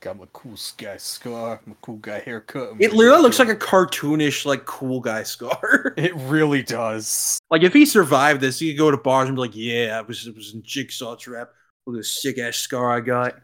[0.00, 2.74] Got my cool guy scar, my cool guy haircut.
[2.78, 5.94] It literally looks like a cartoonish, like cool guy scar.
[5.96, 7.40] It really does.
[7.50, 10.02] like if he survived this, he could go to bars and be like, "Yeah, I
[10.02, 11.50] was it was in Jigsaw Trap.
[11.84, 13.34] Look at this sick ass scar I got."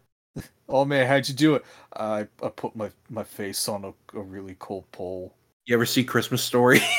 [0.68, 1.64] Oh man, how'd you do it?
[1.96, 5.34] I I put my my face on a, a really cold pole.
[5.66, 6.80] You ever see Christmas Story?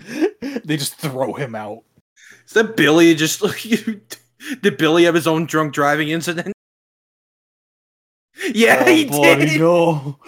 [0.64, 1.84] they just throw him out.
[2.50, 3.40] Is that Billy just
[4.60, 6.52] did Billy have his own drunk driving incident?
[8.52, 9.60] Yeah, oh, he bloody did.
[9.60, 10.18] no.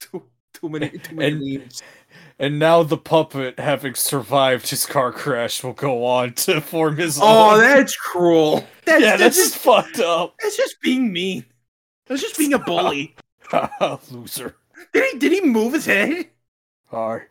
[0.00, 0.22] Too,
[0.52, 1.82] too many, too many And- memes.
[2.38, 7.18] And now the puppet, having survived his car crash, will go on to form his
[7.20, 7.54] Oh, own.
[7.54, 8.66] Oh, that's cruel.
[8.86, 10.34] That's, yeah, that's that's just just fucked up.
[10.42, 11.44] that's just being mean.
[12.06, 13.14] That's just being a bully.
[14.10, 14.54] Loser.
[14.92, 16.28] Did he did he move his head?
[16.90, 17.22] Hi.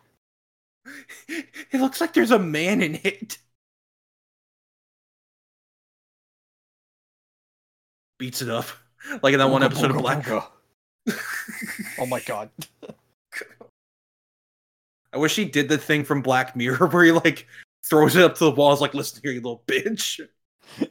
[1.72, 3.38] It looks like there's a man in it.
[8.18, 8.66] Beats it up.
[9.22, 10.28] Like in that one episode of Black.
[10.28, 12.49] Oh my god.
[15.14, 17.48] I wish he did the thing from Black Mirror where he like
[17.86, 20.20] throws it up to the walls like listen here, you little bitch.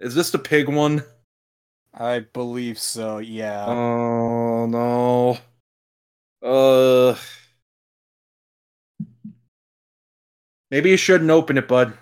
[0.00, 1.04] Is this the pig one?
[1.94, 3.66] I believe so, yeah.
[3.66, 5.38] Oh no.
[6.42, 7.16] Uh
[10.72, 11.92] Maybe you shouldn't open it, bud.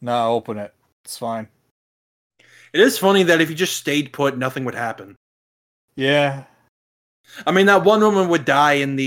[0.00, 0.72] nah, open it.
[1.04, 1.46] It's fine.
[2.72, 5.14] It is funny that if you just stayed put, nothing would happen.
[5.94, 6.44] Yeah.
[7.46, 9.06] I mean, that one woman would die in the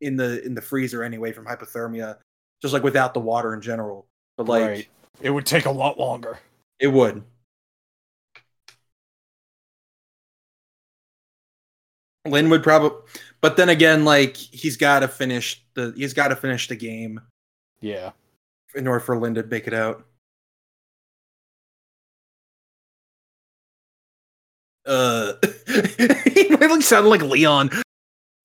[0.00, 2.18] in the in the freezer anyway from hypothermia,
[2.62, 4.06] just like without the water in general.
[4.36, 4.88] But like, right.
[5.20, 6.38] It would take a lot longer.
[6.78, 7.24] it would.
[12.26, 12.96] Lynn would probably,
[13.40, 17.20] but then again, like he's got to finish the he's got to finish the game
[17.84, 18.12] Yeah.
[18.74, 20.06] in order for Lynn to make it out.
[24.86, 25.34] Uh,
[26.34, 27.68] he might like sound like Leon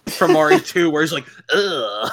[0.07, 2.11] from RE2, where he's like, ugh.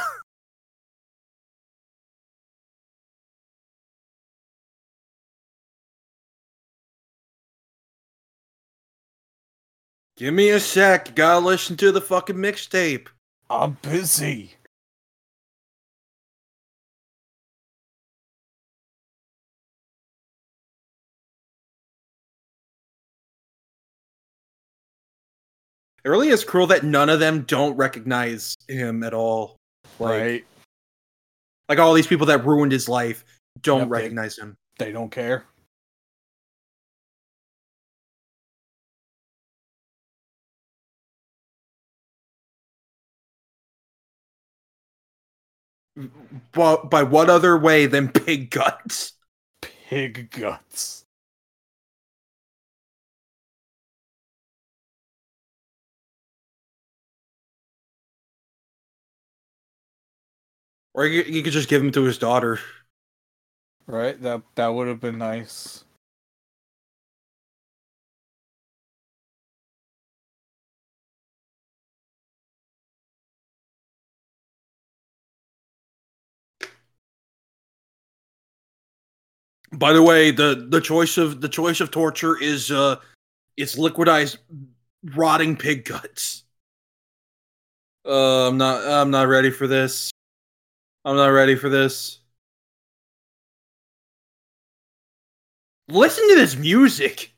[10.17, 11.17] Give me a sec.
[11.17, 13.09] Gotta listen to the fucking mixtape.
[13.51, 14.53] I'm busy.
[26.07, 29.57] It really is cruel that none of them don't recognize him at all.
[29.99, 30.45] Like, right.
[31.69, 33.25] like all these people that ruined his life
[33.61, 34.57] don't Yep, they- recognize him.
[34.79, 35.47] They don't care.
[46.53, 49.13] But by what other way than pig guts?
[49.63, 51.06] Pig guts.
[60.97, 62.59] Or you, you could just give him to his daughter.
[63.87, 64.21] Right?
[64.23, 65.85] That that would have been nice.
[79.73, 82.97] By the way, the the choice of the choice of torture is uh
[83.59, 84.39] it's liquidized
[85.15, 86.45] rotting pig guts.
[88.07, 90.11] Uh, I'm not I'm not ready for this.
[91.07, 92.19] I'm not ready for this.
[95.89, 97.33] Listen to this music.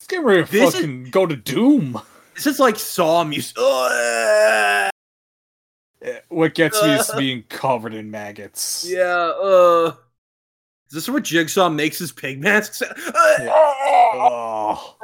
[0.00, 2.00] Let's get ready to This is- fucking go to Doom.
[2.34, 3.56] This is like Saw music.
[6.04, 7.16] Eh, What gets me is Uh.
[7.18, 8.84] being covered in maggots.
[8.88, 9.04] Yeah,
[9.40, 9.94] uh
[10.88, 12.78] Is this what Jigsaw makes his pig masks?
[12.80, 12.92] sound?
[14.18, 14.96] Oh.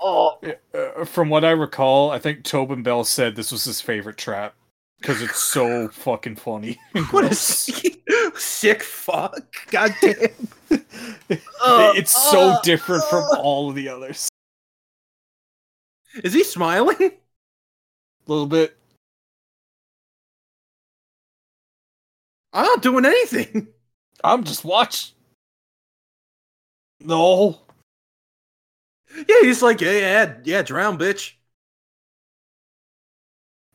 [0.00, 0.38] Oh.
[0.72, 4.54] Uh, From what I recall, I think Tobin Bell said this was his favorite trap
[5.02, 6.78] because it's so fucking funny.
[7.10, 9.44] What a sick, sick fuck.
[9.70, 10.28] God damn.
[11.64, 13.40] Uh, it's so uh, different from uh.
[13.40, 14.28] all of the others.
[16.22, 16.96] Is he smiling?
[17.00, 17.10] A
[18.26, 18.76] little bit.
[22.52, 23.68] I'm not doing anything.
[24.22, 25.12] I'm just watch.
[27.00, 27.60] No.
[29.14, 31.32] Yeah, he's like, yeah, yeah, yeah, drown, bitch.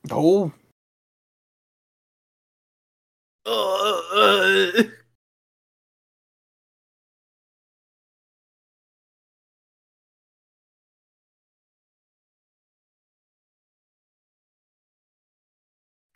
[0.09, 0.53] No.
[3.47, 4.83] Uh, uh.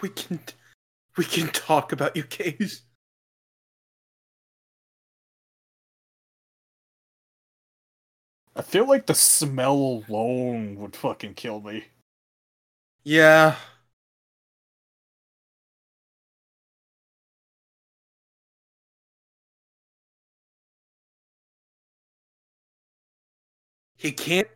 [0.01, 0.41] We can,
[1.17, 2.83] we can talk about your case.
[8.55, 9.75] I feel like the smell
[10.07, 11.87] alone would fucking kill me.
[13.03, 13.55] Yeah.
[24.01, 24.47] He can't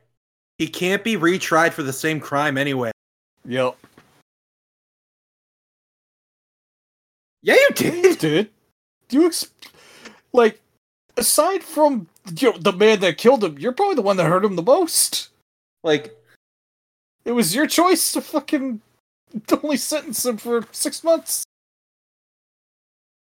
[0.58, 2.90] he can't be retried for the same crime anyway.
[3.46, 3.78] Yep.
[7.44, 8.18] Yeah, you did.
[8.18, 8.50] did.
[9.12, 9.52] You ex-
[10.34, 10.60] like
[11.16, 12.08] aside from
[12.40, 14.64] you know, the man that killed him, you're probably the one that hurt him the
[14.64, 15.30] most.
[15.84, 16.18] Like
[17.24, 18.82] It was your choice to fucking
[19.64, 21.44] only sentence him for six months.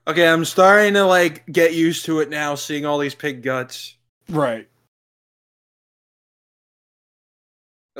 [0.10, 3.96] okay, I'm starting to like get used to it now seeing all these pig guts.
[4.28, 4.68] Right.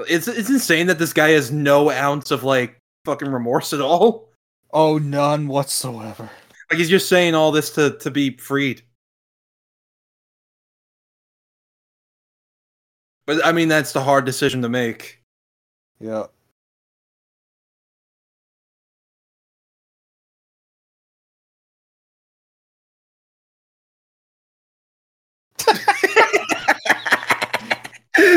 [0.08, 4.30] It's it's insane that this guy has no ounce of like fucking remorse at all.
[4.74, 6.30] Oh, none whatsoever.
[6.70, 8.84] Like he's just saying all this to to be freed.
[13.26, 15.24] But I mean that's the hard decision to make.
[16.00, 16.28] Yeah.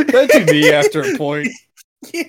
[0.03, 1.49] That'd be me after a point.
[2.13, 2.29] yeah.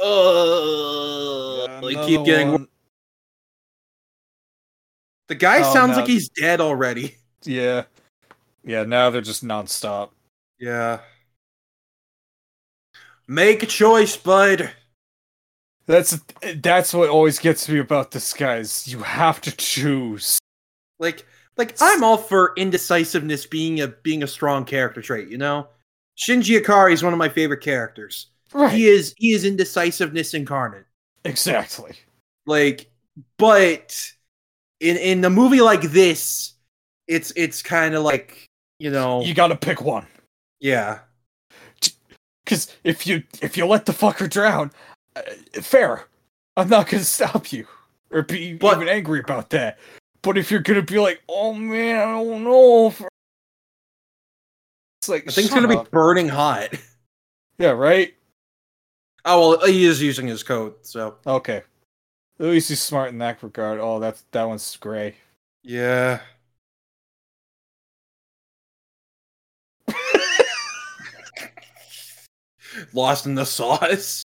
[0.00, 1.80] Uh, Yeah.
[1.80, 2.68] Like, keep getting- one.
[5.28, 5.98] The guy Oh, sounds no.
[5.98, 7.16] like he's dead already.
[7.44, 7.84] Yeah.
[8.64, 10.10] Yeah, now they're just nonstop.
[10.58, 11.00] Yeah.
[13.26, 14.72] Make a choice, bud.
[15.92, 16.18] That's
[16.56, 20.38] that's what always gets me about this guy is you have to choose.
[20.98, 21.26] Like,
[21.58, 25.28] like I'm all for indecisiveness being a being a strong character trait.
[25.28, 25.68] You know,
[26.16, 28.28] Shinji Ikari is one of my favorite characters.
[28.54, 28.72] Right.
[28.72, 30.86] He is he is indecisiveness incarnate.
[31.26, 31.92] Exactly.
[32.46, 32.90] Like,
[33.36, 34.12] but
[34.80, 36.54] in in a movie like this,
[37.06, 38.46] it's it's kind of like
[38.78, 40.06] you know, You gotta pick one.
[40.58, 41.00] yeah,
[42.46, 44.72] Cause if you if you let the fucker drown,
[45.16, 45.22] uh,
[45.60, 46.06] fair.
[46.56, 47.66] I'm not gonna stop you
[48.10, 49.78] or be But- even angry about that.
[50.22, 53.02] But if you're gonna be like, oh man, I don't know, if-"
[55.00, 55.86] it's like the thing's gonna up.
[55.86, 56.74] be burning hot.
[57.58, 58.14] yeah, right.
[59.24, 61.62] Oh well, he is using his code, so Okay,
[62.38, 63.80] at least he's smart in that regard.
[63.80, 65.16] Oh, that's that one's gray.
[65.62, 66.20] yeah.
[72.92, 74.22] Lost in the sauce.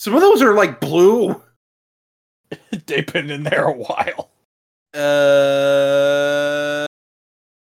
[0.00, 1.42] Some of those are like blue.
[2.86, 4.30] They've been in there a while.
[4.94, 6.86] Uh,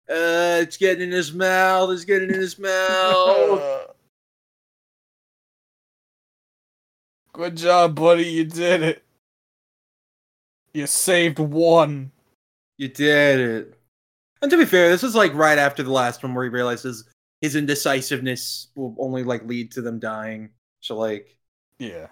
[0.09, 1.91] uh, it's getting in his mouth.
[1.91, 3.61] It's getting in his mouth.
[7.33, 8.27] Good job, buddy.
[8.27, 9.03] You did it.
[10.75, 12.13] You saved one.
[12.77, 13.75] you did it.
[14.43, 17.03] And to be fair, this is like right after the last one where he realizes
[17.41, 20.51] his indecisiveness will only like lead to them dying.
[20.79, 21.37] So like,
[21.81, 22.07] Yeah.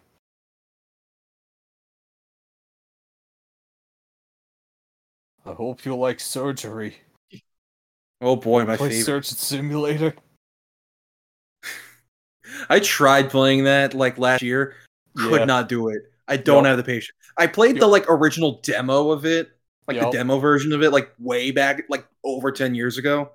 [5.46, 6.96] I hope you like surgery.
[8.20, 9.04] oh boy, my Play favorite.
[9.04, 10.14] Surgeon Simulator.
[12.68, 14.74] I tried playing that like last year.
[15.16, 15.44] Could Yeah.
[15.44, 16.02] not do it.
[16.28, 16.66] I don't Yup.
[16.66, 17.16] have the patience.
[17.36, 19.50] I played the like original demo of it,
[19.86, 20.10] like Yup.
[20.10, 23.30] the demo version of it, like way back, like over ten years ago.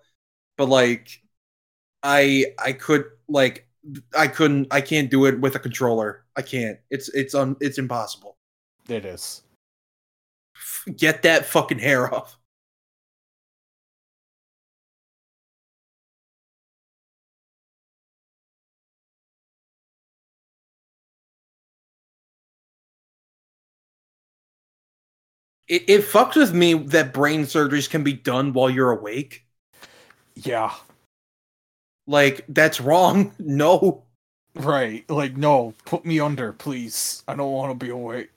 [0.57, 1.21] But like,
[2.03, 3.67] I I could like
[4.17, 6.25] I couldn't I can't do it with a controller.
[6.35, 6.77] I can't.
[6.89, 8.35] It's it's un it's impossible.
[8.89, 9.43] It is.
[10.95, 12.37] Get that fucking hair off.
[25.67, 29.45] It, it fucks with me that brain surgeries can be done while you're awake.
[30.35, 30.73] Yeah.
[32.07, 33.33] Like, that's wrong.
[33.39, 34.03] No.
[34.53, 35.09] Right.
[35.09, 37.23] Like, no, put me under, please.
[37.27, 38.29] I don't want to be awake.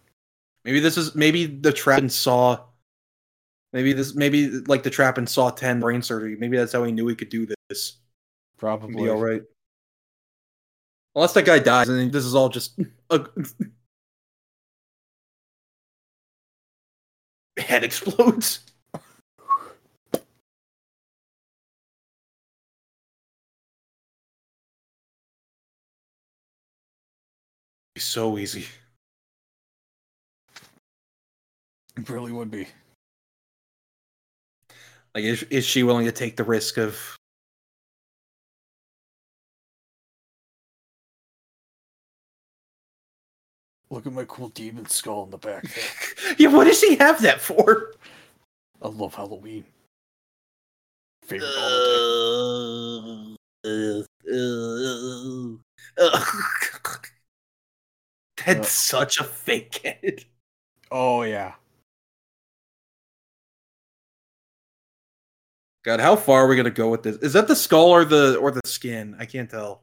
[0.64, 2.58] Maybe this is maybe the trap and Saw.
[3.72, 6.36] Maybe this maybe like the trap and Saw 10 brain surgery.
[6.36, 7.98] Maybe that's how he knew he could do this.
[8.56, 9.04] Probably.
[9.04, 9.42] Be alright.
[11.14, 12.80] Unless that guy dies and this is all just
[13.10, 13.26] a
[17.60, 18.60] head explodes.
[27.96, 28.66] So easy.
[31.96, 32.68] It really would be.
[35.14, 37.16] Like, is, is she willing to take the risk of?
[43.90, 45.64] Look at my cool demon skull in the back
[46.38, 47.92] yeah, what does she have that for?
[48.82, 49.64] I love Halloween.
[51.22, 53.36] Favorite holiday.
[58.36, 58.64] That's Uh.
[58.64, 60.24] such a fake head.
[60.90, 61.54] Oh yeah.
[65.84, 67.16] God, how far are we gonna go with this?
[67.18, 69.14] Is that the skull or the or the skin?
[69.18, 69.82] I can't tell.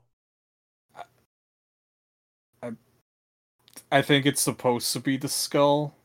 [3.92, 5.96] I think it's supposed to be the skull.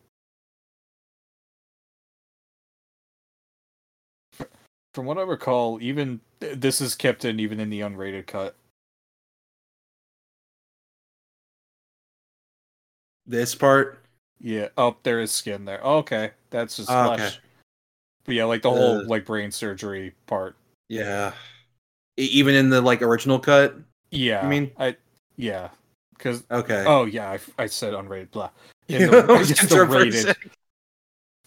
[4.93, 8.57] From what I recall, even this is kept in even in the unrated cut.
[13.27, 14.03] This part.
[14.41, 14.69] Yeah.
[14.77, 15.81] Oh, there is skin there.
[15.81, 17.37] Okay, that's just Ah, flesh.
[17.39, 17.46] okay.
[18.27, 19.05] But yeah, like the whole Uh.
[19.05, 20.57] like brain surgery part.
[20.89, 21.33] Yeah.
[22.17, 23.77] Even in the like original cut.
[24.11, 24.45] Yeah.
[24.45, 24.71] I mean?
[24.79, 24.97] I
[25.37, 25.71] yeah.
[26.17, 26.85] Because Okay.
[26.87, 28.31] oh yeah, I, I said unrated.
[28.31, 28.51] Blah.
[28.89, 30.37] In the, I the concerned for a rated.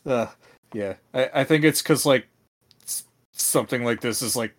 [0.06, 0.28] Uh,
[0.74, 2.28] yeah, I, I think it's because like
[3.32, 4.54] something like this is like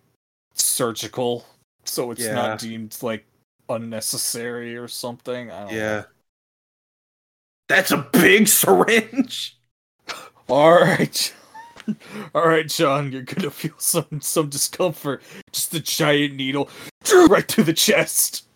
[0.53, 1.45] surgical,
[1.85, 2.33] so it's Yeah.
[2.33, 3.23] not deemed like
[3.69, 5.49] unnecessary or something.
[5.51, 6.03] I don't Yeah.
[7.69, 9.57] That's a big syringe.
[10.49, 11.33] All right,
[12.35, 15.23] all right, John, you're gonna feel some some discomfort.
[15.51, 16.69] Just a giant needle
[17.29, 18.47] right to the chest.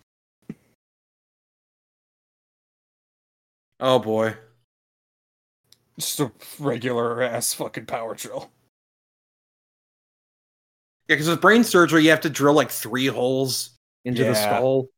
[3.80, 4.34] Oh boy.
[5.98, 8.50] Just a regular ass fucking power drill.
[11.08, 13.70] Yeah, because with brain surgery, you have to drill like three holes
[14.04, 14.88] into the skull.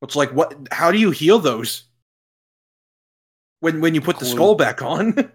[0.00, 0.54] Which, like, what?
[0.70, 1.84] How do you heal those?
[3.60, 5.32] When when you put the skull back on?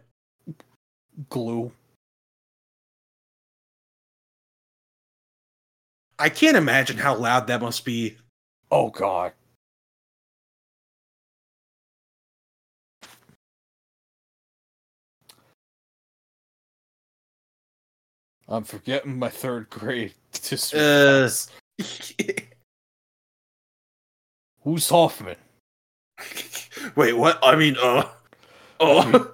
[1.30, 1.72] Glue.
[6.22, 8.15] I can't imagine how loud that must be.
[8.69, 9.34] Oh god.
[18.48, 21.27] I'm forgetting my third grade history Uh.
[24.64, 25.38] Who's Hoffman?
[26.95, 27.39] Wait, what?
[27.41, 28.07] I mean, uh,
[28.80, 29.34] oh,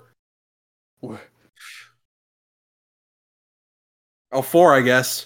[4.31, 5.25] oh, four, I guess.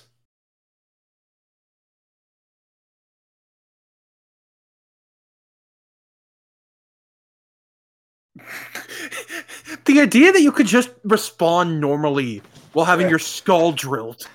[9.86, 12.42] the idea that you could just respond normally
[12.74, 13.12] while having Yeah.
[13.12, 14.28] your skull drilled.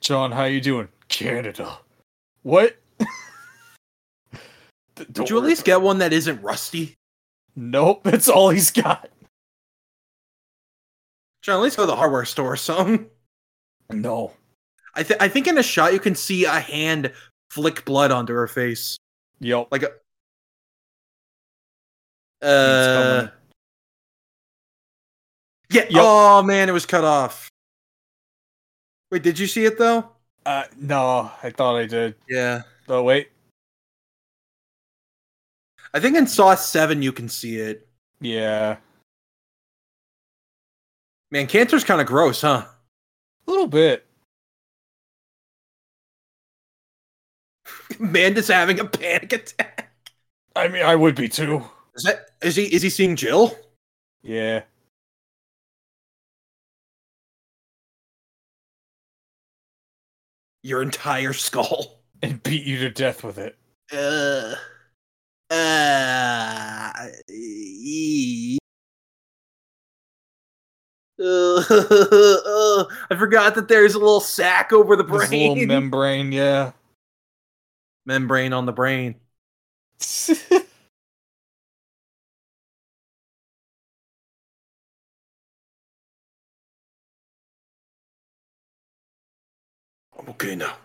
[0.00, 0.88] John, how you doing?
[1.08, 1.78] Canada.
[2.42, 2.76] What?
[4.94, 6.94] Did don't you at least get one that isn't rusty?
[7.54, 9.08] Nope, that's all he's got.
[11.42, 13.06] John, at least go to the hardware store or something.
[13.90, 14.32] No.
[14.94, 17.12] I, th- I think in a shot you can see a hand
[17.50, 18.96] flick blood onto her face.
[19.40, 19.68] Yep.
[19.70, 19.90] Like a.
[22.42, 23.28] Uh,
[25.70, 25.84] yeah.
[25.88, 25.92] Yep.
[25.96, 27.50] Oh man, it was cut off.
[29.10, 30.10] Wait, did you see it though?
[30.44, 32.14] Uh, no, I thought I did.
[32.28, 32.62] Yeah.
[32.88, 33.30] Oh wait.
[35.94, 37.88] I think in Saw Seven you can see it.
[38.20, 38.76] Yeah.
[41.30, 42.66] Man, cancer's kind of gross, huh?
[43.46, 44.06] A little bit.
[48.00, 49.90] Amanda's having a panic attack.
[50.54, 51.64] I mean, I would be too.
[51.96, 53.56] Is that is he is he seeing Jill?
[54.22, 54.62] Yeah.
[60.62, 61.94] Your entire skull.
[62.22, 63.58] And beat you to death with it.
[63.92, 64.54] Uh.
[65.50, 66.92] Uh.
[67.30, 68.58] ee.
[71.18, 75.54] Uh, I forgot that there's a little sack over the brain.
[75.54, 76.72] little membrane, yeah.
[78.06, 79.16] Membrane on the brain.
[90.18, 90.76] I'm okay now.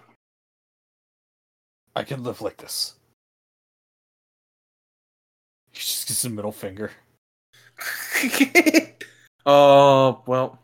[1.95, 2.95] I can live like this.
[5.73, 6.91] He just gets a middle finger.
[9.45, 10.59] oh well.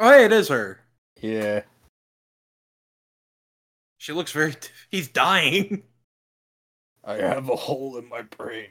[0.00, 0.80] Oh, hey, it is her.
[1.20, 1.62] Yeah.
[3.98, 4.54] She looks very.
[4.90, 5.82] He's dying.
[7.04, 8.68] I have a hole in my brain.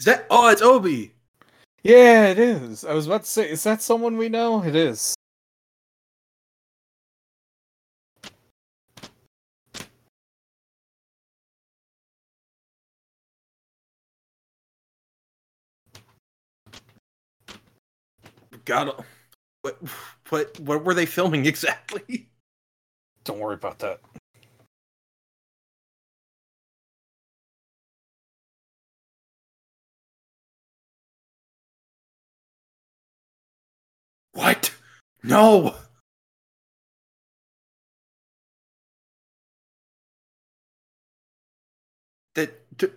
[0.00, 0.26] Is that?
[0.30, 1.12] Oh, it's Obi.
[1.82, 2.84] Yeah, it is.
[2.84, 4.64] I was about to say, is that someone we know?
[4.64, 5.14] It is.
[18.64, 19.04] God,
[19.62, 19.78] what?
[20.30, 20.60] What?
[20.60, 22.28] What were they filming exactly?
[23.24, 24.00] Don't worry about that.
[34.40, 34.72] What?
[35.22, 35.74] No.
[42.34, 42.76] That.
[42.76, 42.88] d-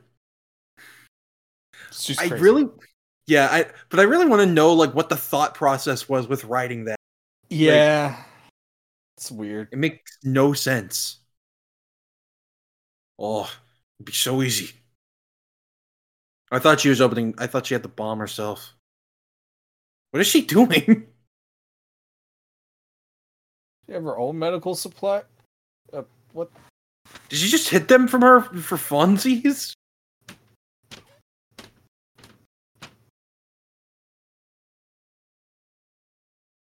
[1.89, 2.43] It's just I crazy.
[2.43, 2.67] really.
[3.27, 3.65] Yeah, I.
[3.89, 6.97] But I really want to know like what the thought process was with writing that.
[7.49, 8.23] Yeah.
[9.17, 9.69] it's weird.
[9.71, 11.19] It makes no sense.
[13.19, 13.49] Oh,
[13.99, 14.71] it'd be so easy.
[16.51, 17.33] I thought she was opening.
[17.37, 18.73] I thought she had the bomb herself.
[20.11, 21.07] What is she doing?
[23.89, 25.21] Have her own medical supply?
[25.91, 26.49] Uh, what?
[27.29, 29.73] Did you just hit them from her for funsies?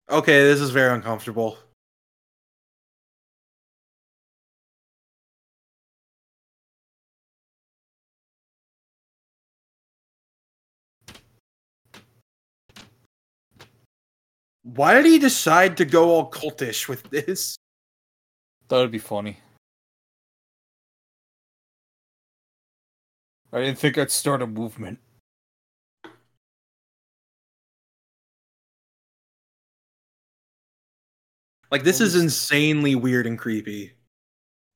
[0.10, 1.58] Okay, this is very uncomfortable.
[14.76, 17.58] Why did he decide to go all cultish with this?
[18.68, 19.40] That would be funny.
[23.52, 25.00] I didn't think I'd start a movement.
[31.72, 33.94] Like this is insanely weird and creepy.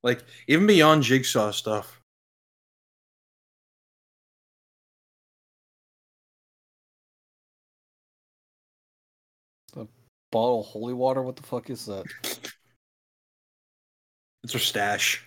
[0.02, 2.00] Like even beyond jigsaw stuff.
[10.34, 11.22] Bottle of holy water?
[11.22, 12.04] What the fuck is that?
[14.42, 15.24] It's her stash.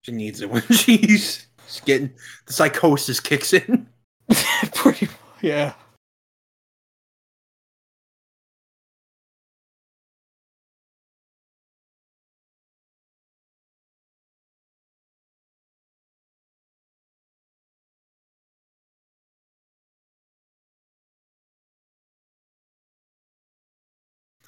[0.00, 2.10] She needs it when she's, she's getting
[2.46, 3.86] the psychosis kicks in.
[4.74, 5.08] Pretty
[5.42, 5.74] yeah.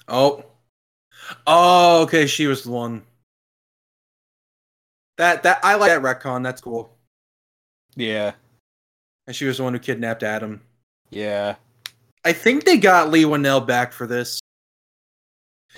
[0.07, 0.43] Oh.
[1.47, 3.03] Oh, okay, she was the one.
[5.17, 6.91] That that I like that retcon, that's cool.
[7.95, 8.33] Yeah.
[9.27, 10.61] And she was the one who kidnapped Adam.
[11.09, 11.55] Yeah.
[12.23, 14.39] I think they got Leigh Whannell back for this.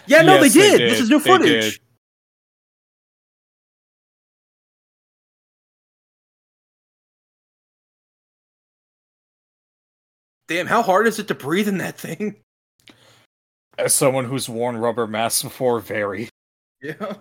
[0.05, 0.91] Yeah, no, Yes, they, they did.
[0.91, 1.73] This is new They footage.
[1.73, 1.79] did.
[10.47, 12.37] Damn, how hard is it to breathe in that thing?
[13.77, 16.29] As someone who's worn rubber masks before, very.
[16.81, 17.13] Yeah.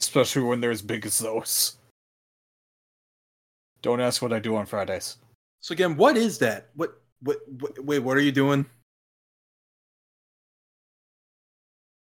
[0.00, 1.76] Especially when they're as big as those.
[3.82, 5.16] Don't ask what I do on Fridays.
[5.60, 6.68] So again, what is that?
[6.74, 8.66] What what, what wait, what are you doing?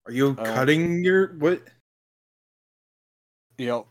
[0.07, 1.63] Are you Uh, cutting your what?
[3.59, 3.87] Yep.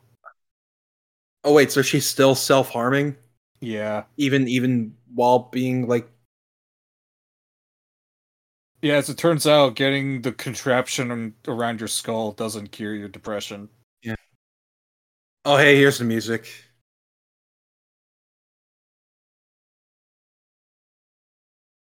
[1.44, 3.16] Oh wait, so she's still self-harming
[3.62, 4.04] Yeah.
[4.18, 6.10] even even while being like
[8.82, 13.70] Yeah, as it turns out, getting the contraption around your skull doesn't cure your depression.
[14.02, 14.16] Yeah.
[15.46, 16.48] Oh hey, here's the music.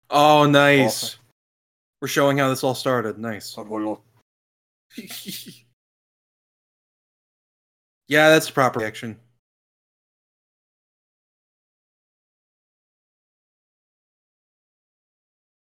[0.10, 1.04] Oh nice.
[1.04, 1.20] Awesome.
[2.02, 3.20] We're showing how this all started.
[3.20, 3.58] Nice.
[8.08, 9.20] yeah, that's the proper action.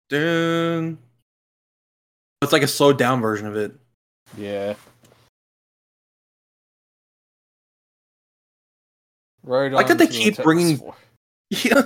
[0.09, 0.99] Dun.
[2.43, 3.73] It's like a slowed down version of it.
[4.36, 4.74] Yeah.
[9.44, 9.73] Right.
[9.73, 10.81] I like that they keep bringing-.
[11.51, 11.82] Yeah.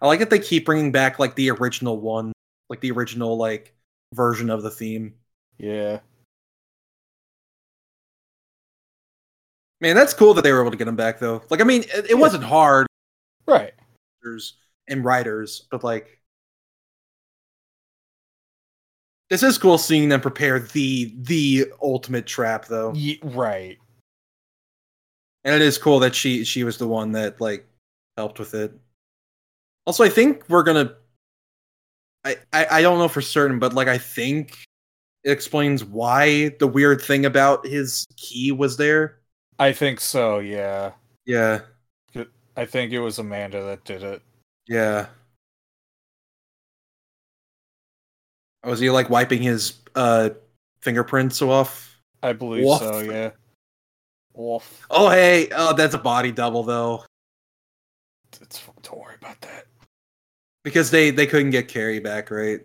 [0.00, 2.32] I like that they keep bringing back like the original one,
[2.68, 3.72] like the original like
[4.12, 5.14] version of the theme.
[5.56, 6.00] Yeah.
[9.80, 11.42] Man, that's cool that they were able to get them back though.
[11.48, 12.16] Like, I mean, it, it Yeah.
[12.16, 12.88] wasn't hard
[13.46, 13.74] Right.
[14.88, 16.21] and writers, but like,
[19.32, 23.78] this is cool seeing them prepare the the ultimate trap though, Ye- right.
[25.42, 27.66] and it is cool that she she was the one that like
[28.18, 28.74] helped with it.
[29.86, 30.94] Also, I think we're gonna.
[32.26, 34.58] I, I I don't know for certain, but like I think
[35.24, 39.18] it explains why the weird thing about his key was there.
[39.58, 40.40] I think so.
[40.40, 40.92] Yeah.
[41.24, 41.60] Yeah,
[42.54, 44.20] I think it was Amanda that did it.
[44.68, 45.06] yeah.
[48.64, 50.30] Was he like wiping his uh
[50.80, 51.98] fingerprints off?
[52.22, 52.78] I believe Woof.
[52.78, 53.00] so.
[53.00, 53.30] Yeah.
[54.34, 54.86] Wolf.
[54.90, 57.04] Oh hey, oh that's a body double though,
[58.40, 59.66] It's, don't worry about that.
[60.64, 62.60] because they they couldn't get Cary back, right?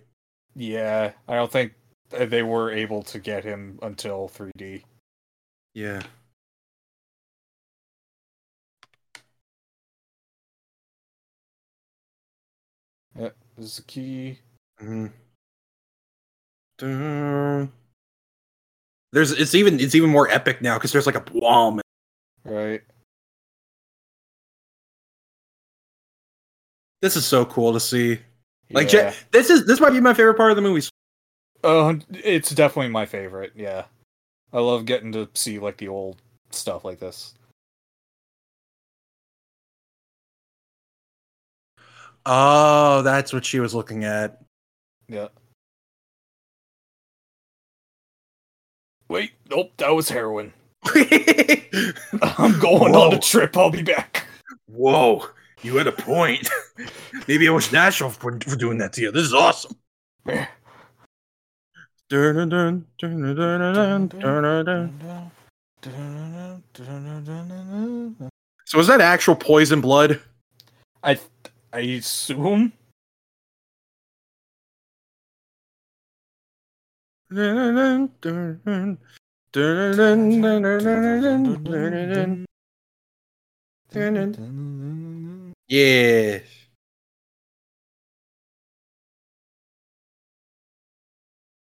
[0.56, 1.74] Yeah, I don't think
[2.18, 4.84] uh, they were able to get him until 3D.
[5.74, 6.02] Yeah.
[13.20, 14.40] Yeah, this is the key.
[14.80, 15.12] Mhm.
[16.80, 17.72] There's
[19.32, 21.82] it's even it's even more epic now because there's like a bomb.
[22.44, 22.82] Right.
[27.02, 28.20] This is so cool to see.
[28.72, 29.14] Like yeah.
[29.32, 30.88] This is this might be my favorite part of the movie.
[31.64, 33.54] Uh, it's definitely my favorite.
[33.56, 33.86] Yeah,
[34.54, 36.22] I love getting to see like the old
[36.52, 37.34] stuff like this.
[42.26, 44.42] Oh, that's what she was looking at.
[45.08, 45.30] Yeah.
[49.10, 50.54] Wait, nope, that was heroin.
[52.22, 53.08] I'm going Whoa.
[53.08, 53.58] on a trip.
[53.58, 54.26] I'll be back.
[54.68, 55.26] Whoa,
[55.62, 56.50] you had a point.
[57.28, 59.12] Maybe I was natural for, for doing that to you.
[59.12, 59.76] This is awesome.
[62.10, 62.18] So
[68.80, 70.22] is that actual poison blood?
[71.04, 71.20] I
[71.74, 72.72] I assume
[85.68, 86.40] Yeah.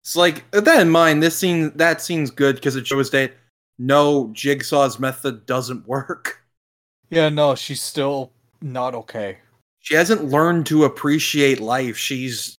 [0.01, 3.33] It's like with that in mind, this scene that scene's good because it shows that
[3.77, 6.43] no Jigsaw's method doesn't work.
[7.09, 8.31] Yeah, no, she's still
[8.61, 9.37] not okay.
[9.79, 11.97] She hasn't learned to appreciate life.
[11.97, 12.57] She's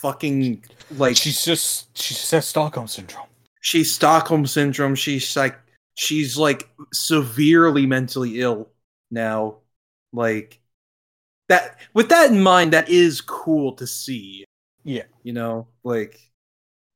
[0.00, 0.64] fucking
[0.96, 3.26] like She's just she just has Stockholm syndrome.
[3.60, 4.94] she's Stockholm syndrome.
[4.94, 5.58] She's like
[5.94, 8.70] she's like severely mentally ill
[9.10, 9.58] now.
[10.12, 10.60] Like
[11.48, 14.44] that with that in mind, that is cool to see.
[14.84, 15.04] Yeah.
[15.22, 16.18] You know, like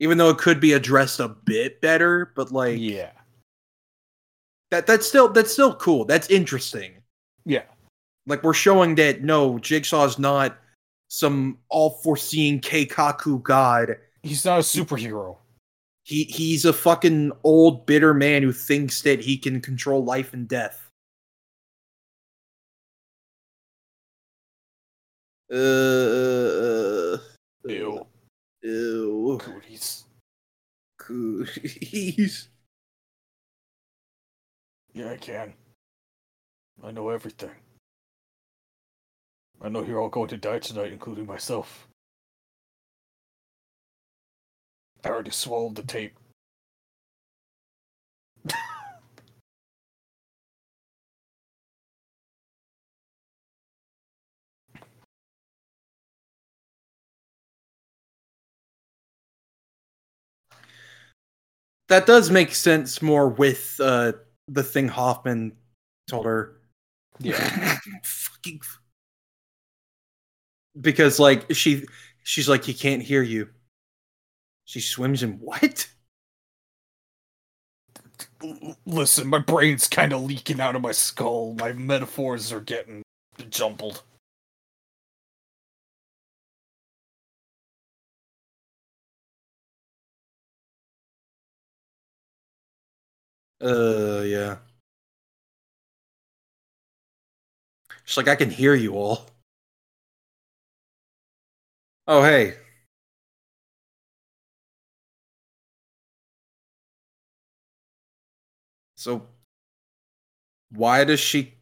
[0.01, 3.13] even though it could be addressed a bit better, but like yeah.
[4.71, 6.07] that that's still that's still cool.
[6.07, 6.95] That's interesting.
[7.45, 7.65] Yeah.
[8.27, 10.57] Like we're showing that no, Jigsaw's not
[11.09, 13.97] some all-foreseeing Keikaku god.
[14.23, 15.37] He's not a superhero.
[16.03, 20.47] He he's a fucking old bitter man who thinks that he can control life and
[20.47, 20.91] death.
[25.51, 27.19] Uh, uh, uh,
[27.69, 28.07] Ew.
[28.63, 29.39] ew.
[29.41, 30.05] Cooties.
[30.99, 32.49] Cooties.
[34.93, 35.55] Yeah, I can.
[36.83, 37.51] I know everything.
[39.65, 41.89] I know you're all going to die tonight, including myself.
[45.03, 46.19] I already swallowed the tape.
[61.89, 64.13] That does make sense more with uh,
[64.47, 65.53] the thing Hoffman
[66.07, 66.57] told her.
[67.21, 67.79] Yeah.
[68.03, 68.61] Fucking.
[70.81, 71.85] Because like she,
[72.23, 73.49] she's like he can't hear you.
[74.67, 75.89] She swims in what?
[78.87, 81.55] Listen, my brain's kind of leaking out of my skull.
[81.59, 83.03] My metaphors are getting
[83.51, 84.03] jumbled.
[93.61, 94.59] Uh, yeah.
[98.07, 99.27] She's like I can hear you all.
[102.07, 102.55] Oh hey.
[108.97, 109.27] So
[110.71, 111.55] why does she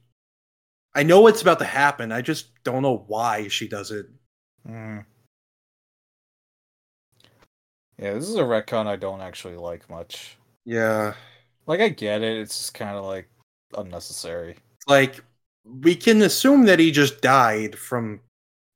[0.94, 2.12] I know it's about to happen.
[2.12, 4.06] I just don't know why she does it.
[4.66, 5.00] Hmm.
[7.98, 10.36] Yeah, this is a retcon I don't actually like much.
[10.64, 11.14] Yeah.
[11.66, 12.38] Like, I get it.
[12.38, 13.28] It's just kind of like
[13.76, 14.56] unnecessary.
[14.86, 15.20] Like
[15.64, 18.20] we can assume that he just died from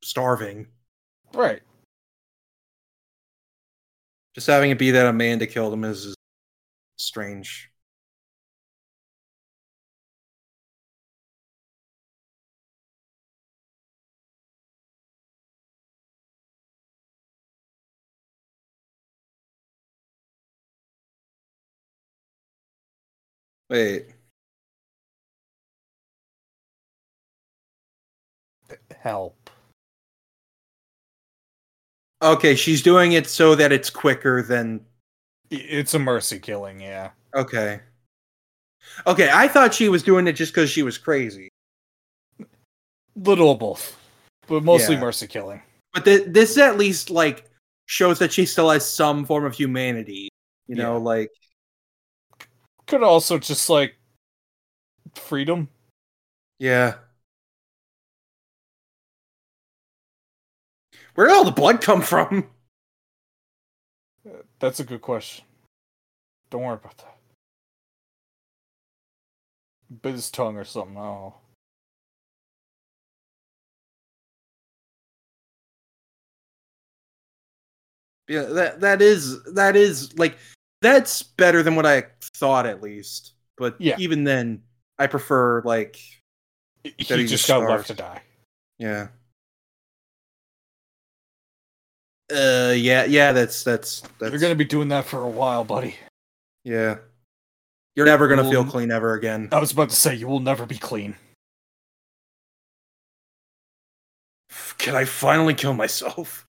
[0.03, 0.69] starving.
[1.37, 1.61] Right.
[4.35, 6.17] Just having it be that Amanda killed him is, is
[6.99, 7.71] strange.
[23.69, 24.07] Wait.
[28.99, 29.46] Help.
[32.23, 34.81] Okay, she's doing it so that it's quicker than
[35.51, 37.11] It's a mercy killing, yeah.
[37.35, 37.81] okay.
[39.07, 41.49] Okay, I thought she was doing it just because she was crazy.
[43.17, 43.97] Little of both.
[44.49, 45.01] But mostly Yeah.
[45.03, 45.63] mercy killing.
[45.93, 47.51] But th- this at least like
[47.87, 50.29] shows that she still has some form of humanity.
[50.69, 51.03] You know, Yeah.
[51.03, 51.31] like
[52.87, 53.97] Could also just like
[55.15, 55.69] freedom.
[56.59, 56.99] yeah.
[61.17, 62.47] Where did all the blood come from?
[64.61, 65.45] That's a good question.
[66.51, 67.17] Don't worry about that.
[70.03, 70.97] Bit his tongue or something.
[70.99, 71.31] I.
[78.29, 80.37] Yeah, that that is that is like
[80.83, 83.33] that's better than what I thought at least.
[83.57, 83.97] But Yeah.
[83.99, 84.63] even then,
[84.99, 85.97] I prefer like
[86.85, 88.23] He he just got left to die.
[88.79, 89.09] yeah.
[92.33, 95.95] Uh yeah, yeah, that's that's that's You're gonna be doing that for a while, buddy.
[96.65, 96.97] yeah.
[97.95, 99.49] You're never gonna feel clean ever again.
[99.53, 101.15] I was about to say you will never be clean.
[104.77, 106.47] Can I finally kill myself?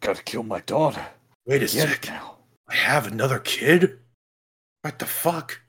[0.00, 1.04] Gotta kill my daughter.
[1.46, 2.06] Wait a Get sec.
[2.06, 2.38] now.
[2.68, 3.98] I have another kid?
[4.82, 5.60] What the fuck?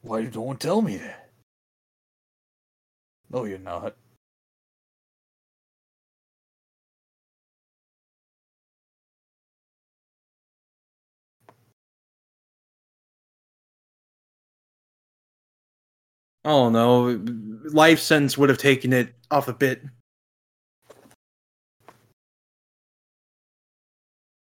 [0.00, 1.30] Why you don't tell me that?
[3.30, 3.94] No, you're not.
[16.48, 17.20] I don't know.
[17.74, 19.82] Life sentence would have taken it off a bit.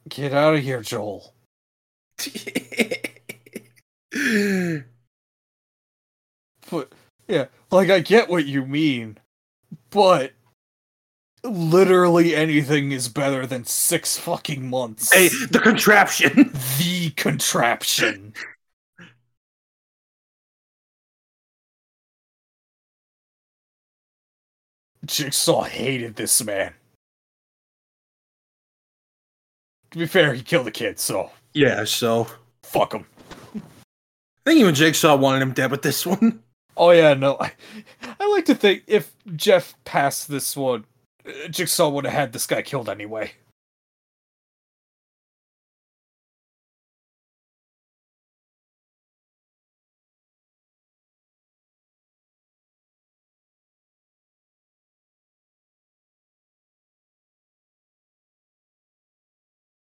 [0.08, 1.36] Get out of here, Joel.
[6.70, 6.92] But
[7.28, 9.18] yeah, like I get what you mean,
[9.90, 10.34] but
[11.44, 15.14] literally anything is better than six fucking months.
[15.14, 16.52] hey, the contraption.
[16.78, 18.34] the contraption.
[25.08, 26.74] Jigsaw hated this man.
[29.92, 32.28] To be fair, he killed a kid, so Yeah, so
[32.64, 33.06] fuck him.
[33.56, 36.44] I think even Jigsaw wanted him dead with this one.
[36.80, 37.38] Oh yeah, no.
[37.40, 37.52] I,
[38.20, 40.86] I like to think if Jeff passed this one,
[41.28, 43.32] uh, Jigsaw would have had this guy killed anyway.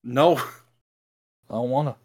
[0.07, 0.37] No.
[0.37, 1.97] I don't wanna.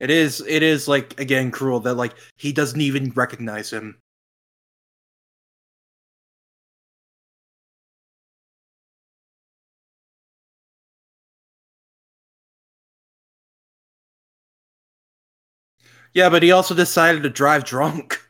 [0.00, 4.00] It is it is like again cruel that like he doesn't even recognize him.
[16.12, 18.22] Yeah, but he also decided to drive drunk.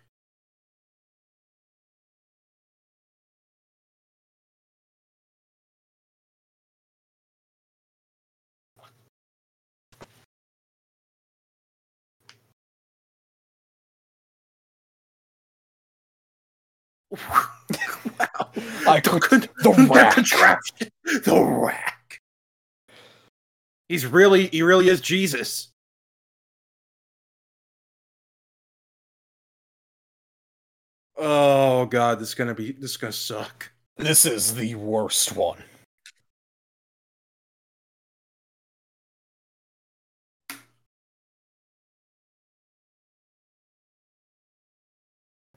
[17.29, 18.51] wow.
[18.87, 20.15] I The, could the the rack.
[20.15, 20.89] contraption.
[21.05, 22.21] The rack.
[23.89, 25.69] He's really he really is Jesus.
[31.17, 33.71] Oh god, this is gonna be this is gonna suck.
[33.97, 35.59] This is the worst one.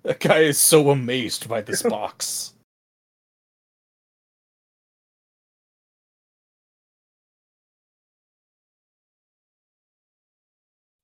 [0.03, 2.53] That guy is so amazed by this box.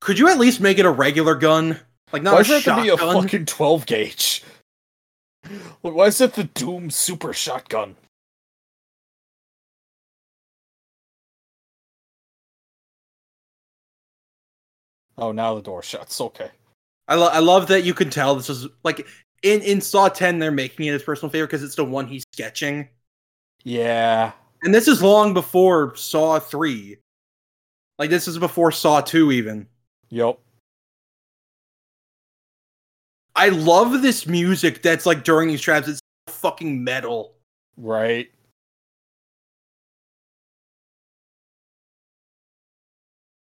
[0.01, 1.79] Could you at least make it a regular gun?
[2.13, 3.23] Like not Why a does it have to be a shotgun?
[3.23, 4.43] fucking 12 gauge?
[5.81, 7.95] Why is it the Doom Super Shotgun?
[15.17, 16.19] Oh, now the door shuts.
[16.21, 16.51] Okay.
[17.07, 19.07] I, lo- I love that you can tell this is like
[19.43, 22.23] in in Saw 10 they're making it his personal favorite because it's the one he's
[22.33, 22.89] sketching.
[23.63, 24.31] Yeah.
[24.63, 26.97] And this is long before Saw 3.
[27.99, 29.67] Like this is before Saw 2 even.
[30.09, 30.39] Yep.
[33.35, 35.87] I love this music that's like during these traps.
[35.87, 37.35] It's fucking metal.
[37.77, 38.29] Right.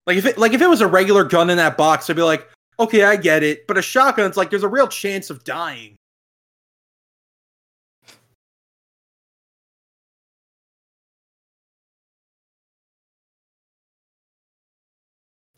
[0.07, 2.23] Like if it like if it was a regular gun in that box, I'd be
[2.23, 2.49] like,
[2.81, 3.67] okay, I get it.
[3.67, 5.97] But a shotgun, it's like there's a real chance of dying.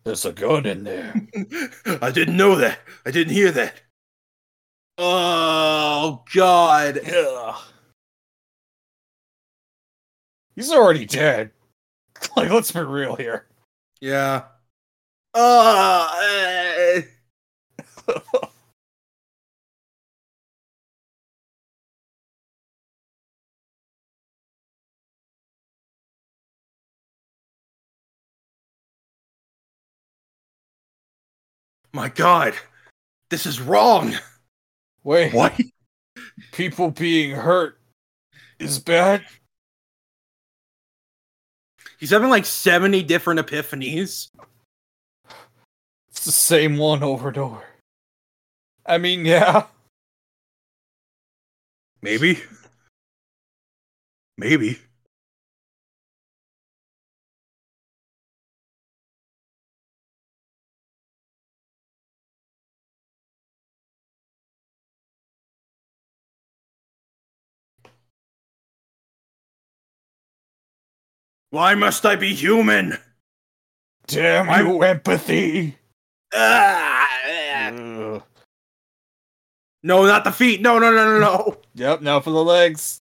[0.04, 1.14] There's a gun in there.
[2.02, 2.80] I didn't know that.
[3.06, 3.82] I didn't hear that.
[4.98, 6.98] Oh god.
[6.98, 7.62] Ugh.
[10.56, 11.50] He's already dead.
[12.36, 13.46] Like, let's be real here.
[14.00, 14.44] Yeah.
[15.34, 17.02] Uh, eh.
[31.92, 32.54] My god.
[33.30, 34.14] This is wrong.
[35.04, 35.58] Wait, What?
[36.52, 37.78] people being hurt
[38.58, 39.24] is bad?
[41.98, 44.28] He's having like 70 different epiphanies.
[46.22, 47.64] It's the same one over and over.
[48.86, 49.66] I mean, yeah.
[52.00, 52.38] Maybe.
[54.38, 54.78] Maybe.
[71.50, 72.96] Why must I be human?
[74.06, 75.78] Damn you, empathy.
[76.34, 77.68] Ah, ah.
[77.68, 78.22] Ugh.
[79.82, 80.60] No, not the feet.
[80.60, 81.58] No, no, no, no, no.
[81.74, 83.00] Yep, now for the legs.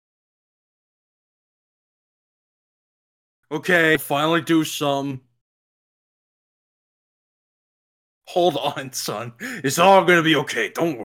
[3.51, 5.21] Okay, finally do some.
[8.27, 9.33] Hold on, son.
[9.39, 10.69] It's all gonna be okay.
[10.69, 11.03] Don't worry.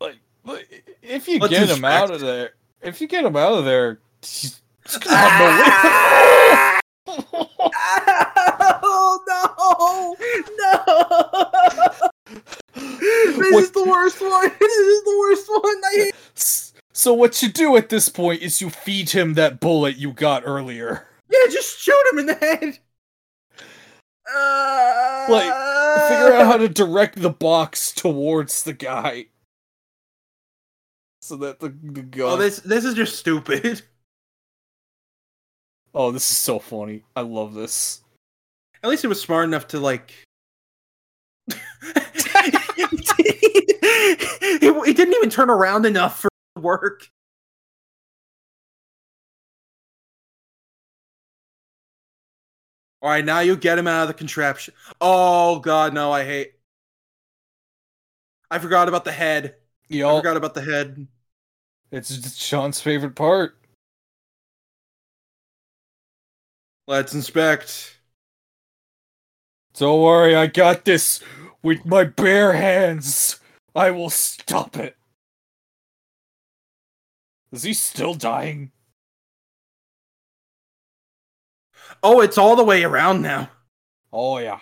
[0.00, 3.52] Like, like, if you Let's get him out of there, if you get him out
[3.52, 8.70] of there, he's, he's gonna have no way.
[10.58, 11.94] No!
[12.76, 14.50] This is the worst one.
[14.60, 15.62] This is the worst one.
[15.84, 16.14] I hate.
[16.92, 20.42] So what you do at this point is you feed him that bullet you got
[20.46, 21.06] earlier.
[21.30, 22.78] Yeah, just shoot him in the head.
[24.34, 25.52] Uh, Like,
[26.08, 29.26] Figure out how to direct the box towards the guy.
[31.22, 32.32] So that the, the gun.
[32.32, 33.82] Oh, this this is just stupid.
[35.94, 37.04] oh, this is so funny.
[37.16, 38.03] I love this.
[38.84, 40.12] At least he was smart enough to like.
[41.48, 41.56] he,
[44.60, 46.28] he didn't even turn around enough for
[46.60, 47.08] work.
[53.00, 54.74] All right, now you get him out of the contraption.
[55.00, 56.12] Oh god, no!
[56.12, 56.52] I hate.
[58.50, 59.54] I forgot about the head.
[59.90, 61.06] I Y'all, forgot about the head.
[61.90, 63.56] it's Sean's favorite part.
[66.86, 67.94] Let's inspect.
[69.76, 71.20] Don't worry, I got this
[71.62, 73.40] with my bare hands.
[73.74, 74.96] I will stop it.
[77.50, 78.70] Is he still dying?
[82.02, 83.50] Oh, it's all the way around now.
[84.12, 84.60] Oh yeah.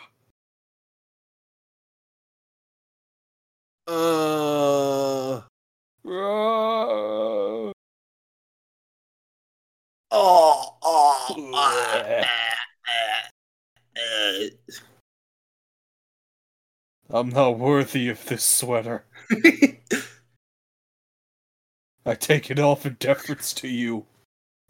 [3.86, 5.43] Uh.
[6.05, 7.72] Uh,
[10.14, 10.76] Oh.
[10.82, 12.12] oh uh,
[17.14, 19.05] I'm not worthy of this sweater.
[22.06, 24.06] I take it off in deference to you,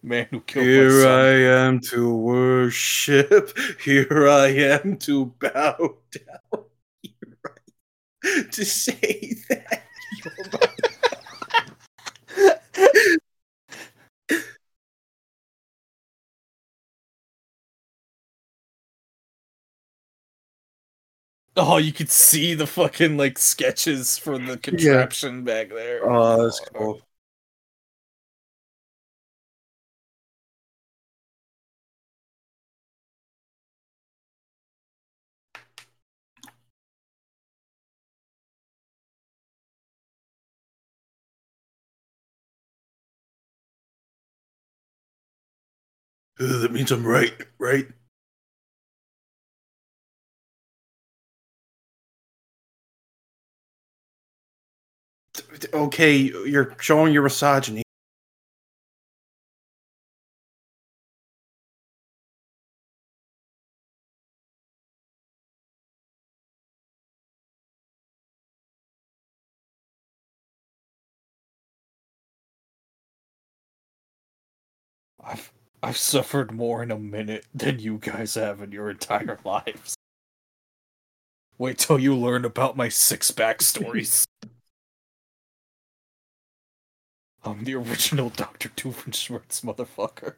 [0.02, 1.20] man who killed my Here son.
[1.20, 3.56] I am to worship.
[3.80, 6.64] Here I am to bow down.
[7.00, 7.50] Here I
[8.38, 9.84] am to say that
[10.24, 10.72] you're my
[21.64, 26.00] Oh, you could see the fucking like sketches for the contraption back there.
[26.04, 27.00] Oh, that's cool.
[46.40, 47.86] Uh, that means I'm right, right?
[55.72, 57.82] Okay, you're showing your misogyny.
[75.24, 75.52] I've
[75.82, 79.96] I've suffered more in a minute than you guys have in your entire lives.
[81.56, 84.26] Wait till you learn about my six backstories.
[87.44, 88.68] I'm the original Dr.
[88.70, 90.34] Doofenshmirtz motherfucker.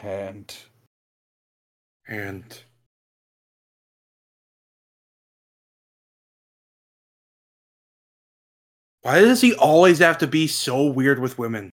[0.00, 0.54] And
[2.08, 2.62] And
[9.02, 11.70] why does he always have to be so weird with women?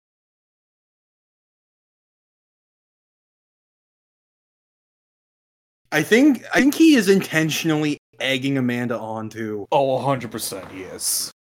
[5.92, 11.32] I think I think he is intentionally egging Amanda on to oh, 100% he is.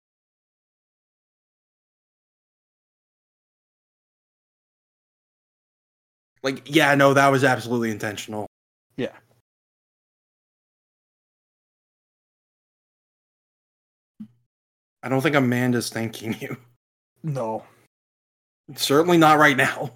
[6.43, 8.47] like yeah, no, that was absolutely intentional.
[8.97, 9.13] Yeah.
[15.03, 16.57] I don't think Amanda's thanking you.
[17.23, 17.65] No.
[18.77, 19.93] Certainly not right now.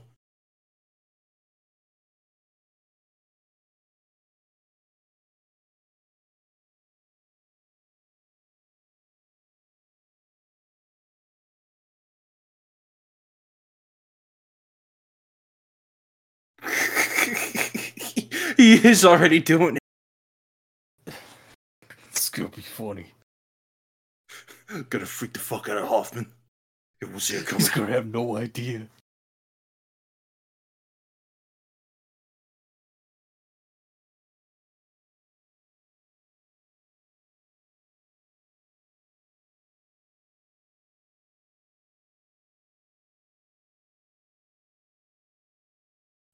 [18.65, 21.15] He is already doing it.
[22.09, 23.13] It's gonna be funny.
[24.89, 26.33] Gonna freak the fuck out of Hoffman.
[27.01, 27.61] It see it coming.
[27.61, 28.89] He's gonna have no idea.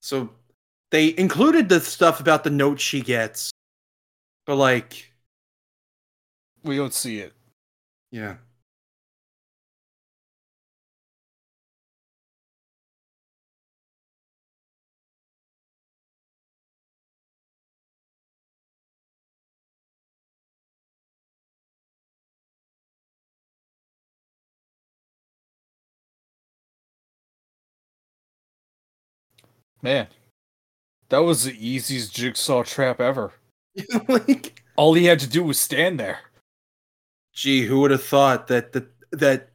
[0.00, 0.30] So
[0.90, 3.50] they included the stuff about the note she gets,
[4.46, 5.12] but like,
[6.62, 7.32] We don't see it.
[8.10, 8.36] yeah.
[29.82, 30.08] Man,
[31.10, 33.32] that was the easiest jigsaw trap ever.
[34.08, 36.18] like, All he had to do was stand there.
[37.34, 39.50] gee, who would have thought that that that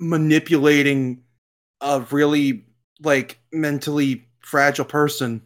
[0.00, 1.22] manipulating
[1.80, 2.64] a really
[3.00, 5.42] like mentally fragile person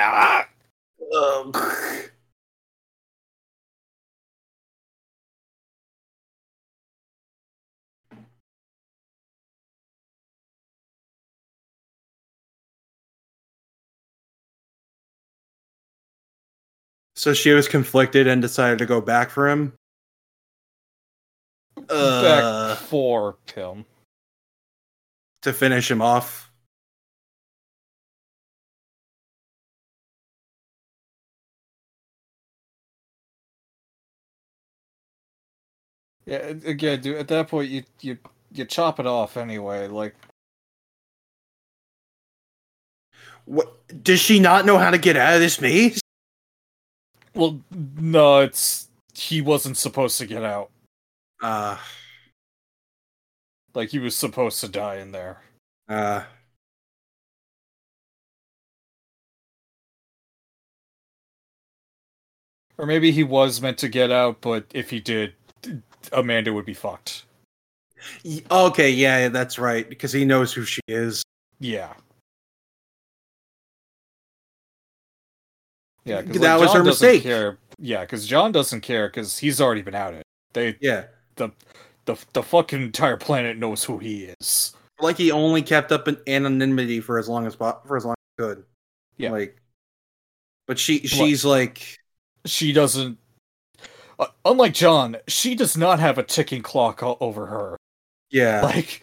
[0.00, 0.48] Ah!
[1.14, 1.56] Ugh.
[17.16, 19.72] So she was conflicted and decided to go back for him.
[21.88, 22.22] Uh,
[22.72, 23.84] Back for him.
[25.42, 26.47] to finish him off.
[36.28, 37.16] Yeah, again, dude.
[37.16, 38.18] At that point, you you
[38.52, 39.88] you chop it off anyway.
[39.88, 40.14] Like,
[43.46, 46.00] What does she not know how to get out of this maze?
[47.34, 50.70] well, no, it's he wasn't supposed to get out.
[51.42, 51.78] Uh,
[53.74, 55.40] Like he was supposed to die in there.
[55.88, 56.24] uh,
[62.76, 65.34] Or maybe he was meant to get out, but if he did,
[66.12, 67.24] Amanda would be fucked.
[68.50, 71.22] okay, yeah, that's right because he knows who she is.
[71.60, 71.92] Yeah.
[76.04, 77.22] Yeah, That like, was John her mistake.
[77.22, 77.58] Care.
[77.78, 80.22] Yeah, because John doesn't care because he's already been outed.
[80.54, 81.04] They Yeah,
[81.36, 81.50] the
[82.06, 84.74] the the fucking entire planet knows who he is.
[85.00, 88.16] like he only kept up an anonymity for as long as for as long as
[88.38, 88.64] he could.
[89.18, 89.30] Yeah.
[89.32, 89.60] like,
[90.66, 91.98] but she she's like,
[92.46, 93.18] She doesn't.
[94.18, 97.76] Uh, unlike John, she does not have a ticking clock over her.
[98.30, 99.02] yeah, Like,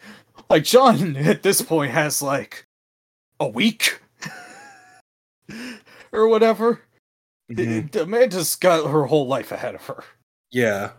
[0.50, 2.64] like John at this point has like
[3.40, 4.00] a week
[6.12, 6.80] or whatever.
[7.50, 10.02] mhm, Amanda's got her whole life ahead of her.
[10.50, 10.92] yeah.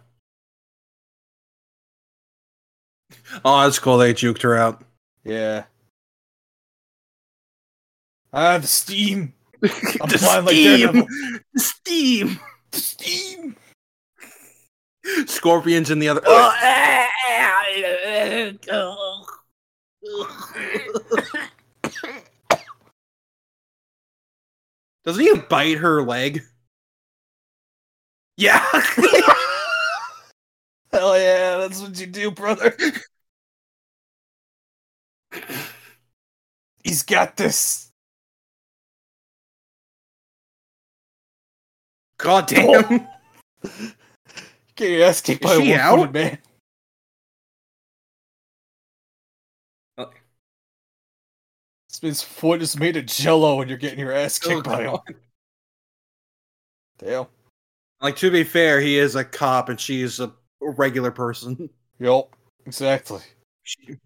[3.43, 3.97] Oh, that's cool.
[3.97, 4.83] They juked her out.
[5.23, 5.65] Yeah.
[8.33, 9.33] Ah, the steam.
[9.63, 11.07] I'm the flying like steam, Daredevil.
[11.53, 12.39] the steam.
[12.77, 13.55] The steam.
[15.25, 16.21] Scorpions in the other.
[25.03, 26.43] Doesn't he bite her leg?
[28.35, 28.59] Yeah.
[30.91, 32.77] Hell yeah, that's what you do, brother.
[36.83, 37.86] He's got this.
[42.17, 43.07] God damn.
[44.75, 46.13] Get your ass kicked by a she one-footed out?
[46.13, 46.37] man.
[49.97, 50.09] Oh.
[51.89, 54.83] This man's foot is made of jello and you're getting your ass Oh, kicked by
[54.83, 54.97] him.
[56.99, 57.27] Damn.
[58.01, 60.31] Like to be fair, he is a cop and she's a
[60.61, 61.69] regular person.
[61.99, 62.35] Yup.
[62.65, 63.21] Exactly.
[63.63, 63.97] She-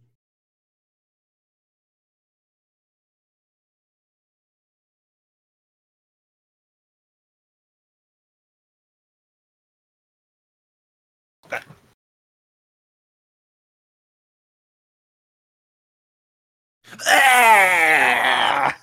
[17.08, 18.78] Ah!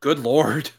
[0.00, 0.70] Good lord.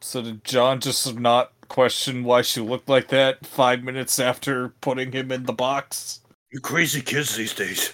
[0.00, 5.12] So did John just not question why she looked like that five minutes after putting
[5.12, 6.20] him in the box?
[6.50, 7.92] You crazy kids these days.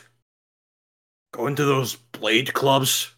[1.32, 3.13] Going to those blade clubs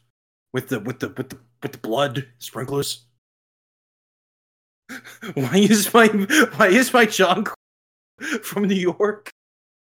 [0.57, 3.05] with the with the with the with the blood sprinklers.
[5.35, 6.07] Why is my
[6.57, 7.45] why is my John
[8.43, 9.29] from New York?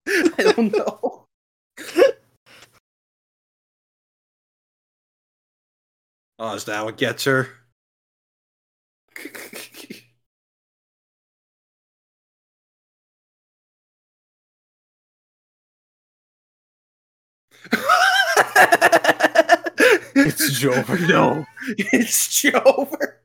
[0.07, 1.24] I don't know.
[6.39, 7.48] oh, is that what gets her?
[20.16, 20.98] It's Jover.
[21.09, 23.16] No, it's Jover.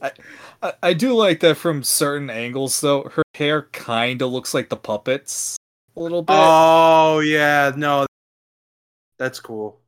[0.00, 3.04] I, I do like that from certain angles, though.
[3.04, 5.56] Her hair kind of looks like the puppets
[5.96, 6.34] a little bit.
[6.36, 8.06] Oh yeah, no,
[9.18, 9.81] that's cool.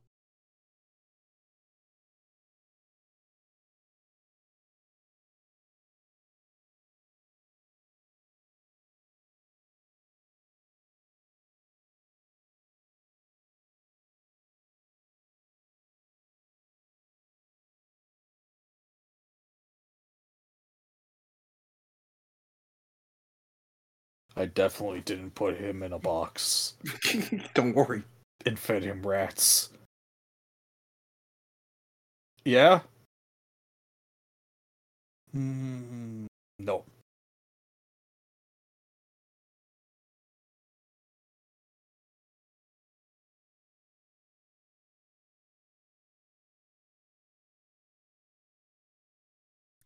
[24.35, 26.73] I definitely didn't put him in a box
[27.53, 28.03] Don't worry.
[28.45, 29.69] and fed him rats.
[32.43, 32.81] Yeah?
[35.35, 36.27] Mm,
[36.59, 36.85] no.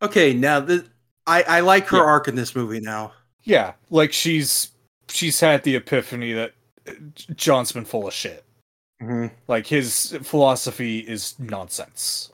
[0.01, 0.87] Okay, now the
[1.27, 2.03] I I like her Yeah.
[2.03, 3.13] arc in this movie now.
[3.49, 4.73] Yeah, like she's
[5.07, 6.53] she's had the epiphany that
[6.87, 6.91] uh,
[7.33, 8.45] John's been full of shit.
[9.01, 9.33] Mm-hmm.
[9.47, 12.31] Like his philosophy is nonsense.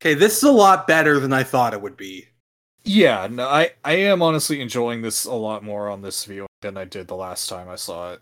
[0.00, 2.26] Okay, this is a lot better than I thought it would be.
[2.82, 6.76] Yeah, no, I I am honestly enjoying this a lot more on this view than
[6.76, 8.20] I did the last time I saw it.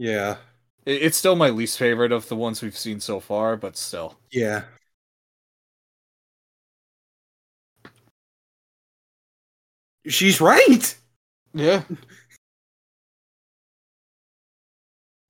[0.00, 0.38] Yeah,
[0.86, 4.18] It- It's still my least favorite of the ones we've seen so far, but still.
[4.32, 4.64] yeah.
[10.06, 10.94] She's right.
[11.54, 11.84] Yeah.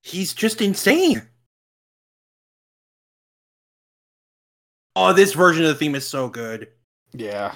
[0.03, 1.27] He's just insane.
[4.97, 6.69] Oh, this version of the theme is so good.
[7.13, 7.55] Yeah.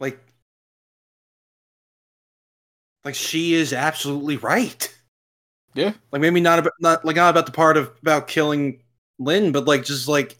[0.00, 0.18] Like,
[3.04, 4.94] like she is absolutely right.
[5.74, 5.92] Yeah.
[6.12, 8.82] Like maybe not about not like not about the part of about killing
[9.18, 10.38] Lynn, but like just like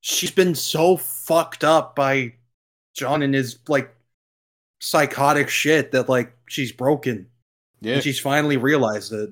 [0.00, 2.34] she's been so fucked up by
[2.94, 3.94] John and his like
[4.80, 7.28] psychotic shit that like she's broken.
[7.80, 7.94] Yeah.
[7.94, 9.30] And she's finally realized it.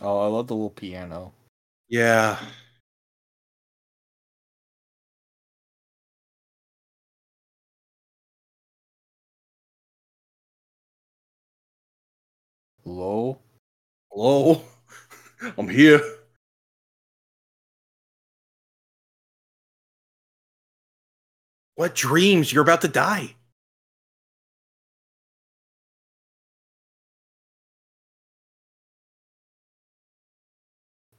[0.00, 1.32] Oh, I love the little piano.
[1.88, 2.38] Yeah.
[12.88, 13.38] Low.
[14.10, 14.62] Hello.
[15.58, 16.00] I'm here.
[21.74, 22.50] What dreams?
[22.50, 23.34] You're about to die.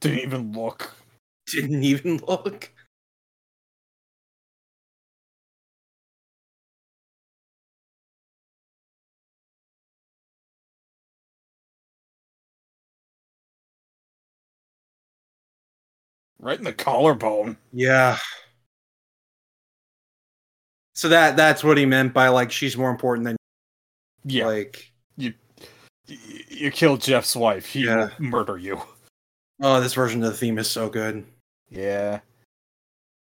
[0.00, 0.96] Didn't even look.
[1.46, 2.72] Didn't even look.
[16.40, 17.56] Right in the collarbone.
[17.72, 18.16] Yeah.
[20.94, 23.36] So that that's what he meant by like she's more important than
[24.24, 24.46] Yeah.
[24.46, 25.34] like Y-
[26.48, 27.66] you killed Jeff's wife.
[27.66, 28.10] He Yeah.
[28.18, 28.80] will murder you.
[29.62, 31.24] oh this version of the theme is so good.
[31.68, 32.20] Yeah.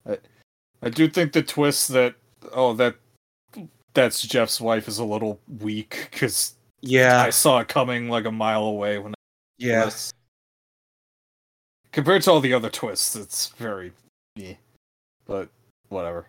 [0.07, 0.19] I,
[0.83, 2.15] I do think the twist that
[2.53, 2.95] oh that
[3.95, 7.21] that's Jeff's wife is a little weak because Yeah.
[7.23, 9.15] I saw it coming like a mile away when
[9.59, 9.85] yeah.
[9.85, 10.13] Yes.
[11.99, 13.93] Compared to all the other twists, it's very
[14.37, 14.55] yeah.
[15.27, 15.49] But
[15.89, 16.29] whatever.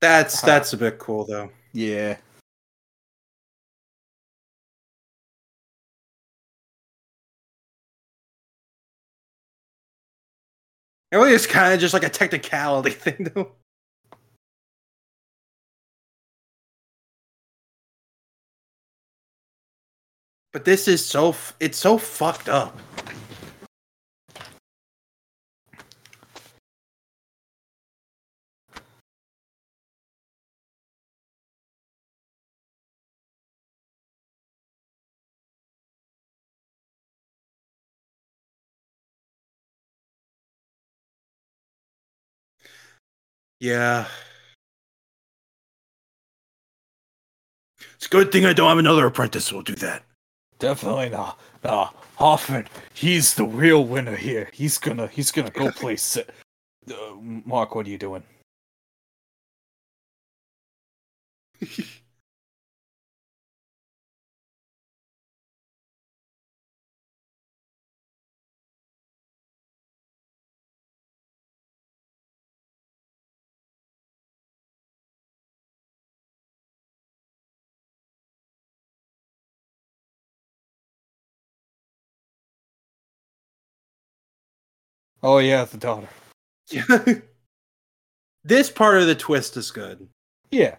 [0.00, 1.52] That's uh, that's a bit cool though.
[1.72, 2.16] Yeah.
[11.12, 13.52] It really is kind of just like a technicality thing though.
[20.54, 22.78] But this is so it's so fucked up.
[43.58, 44.06] Yeah.
[47.96, 50.04] It's a good thing I don't have another apprentice who will do that.
[50.58, 51.38] Definitely not.
[51.62, 54.50] Nah, Hoffman, he's the real winner here.
[54.52, 55.94] He's gonna he's gonna go play.
[55.94, 56.30] it.
[56.90, 58.22] Uh, Mark, what are you doing?
[85.24, 86.08] Oh yeah, the daughter.
[88.44, 90.06] this part of the twist is good.
[90.50, 90.76] Yeah.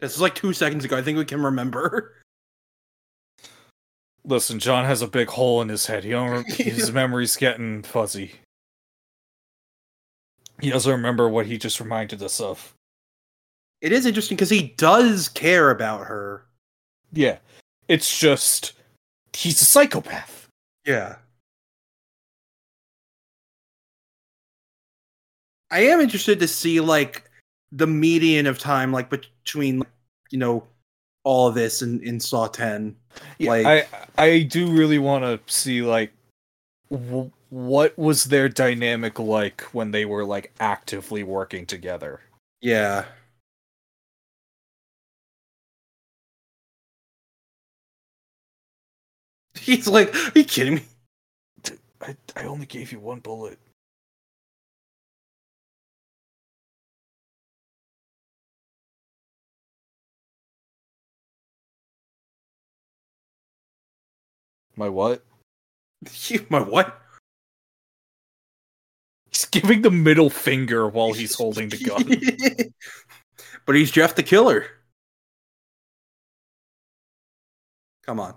[0.00, 0.98] This is like two seconds ago.
[0.98, 2.16] I think we can remember.
[4.24, 6.02] Listen, John has a big hole in his head.
[6.02, 8.32] He don't rem- his memory's getting fuzzy.
[10.64, 12.72] He doesn't remember what he just reminded us of.
[13.82, 16.46] It is interesting because he does care about her.
[17.12, 17.36] Yeah.
[17.86, 18.72] It's just
[19.34, 20.48] he's a psychopath.
[20.86, 21.16] Yeah.
[25.70, 27.30] I am interested to see like
[27.72, 29.82] the median of time, like between
[30.30, 30.64] you know
[31.24, 32.96] all of this and in Saw Ten.
[33.38, 33.66] Yeah, Like-
[34.16, 36.12] I I do really want to see like
[36.90, 42.20] w- what was their dynamic like when they were like actively working together.
[42.60, 43.04] Yeah.
[49.58, 50.84] He's like, are you kidding me?
[52.00, 53.58] I I only gave you one bullet.
[64.76, 65.24] My what?
[66.50, 67.02] My what?
[69.34, 72.72] He's giving the middle finger while he's holding the gun.
[73.66, 74.64] but he's Jeff the Killer.
[78.06, 78.34] Come on.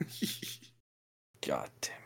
[1.46, 2.05] God damn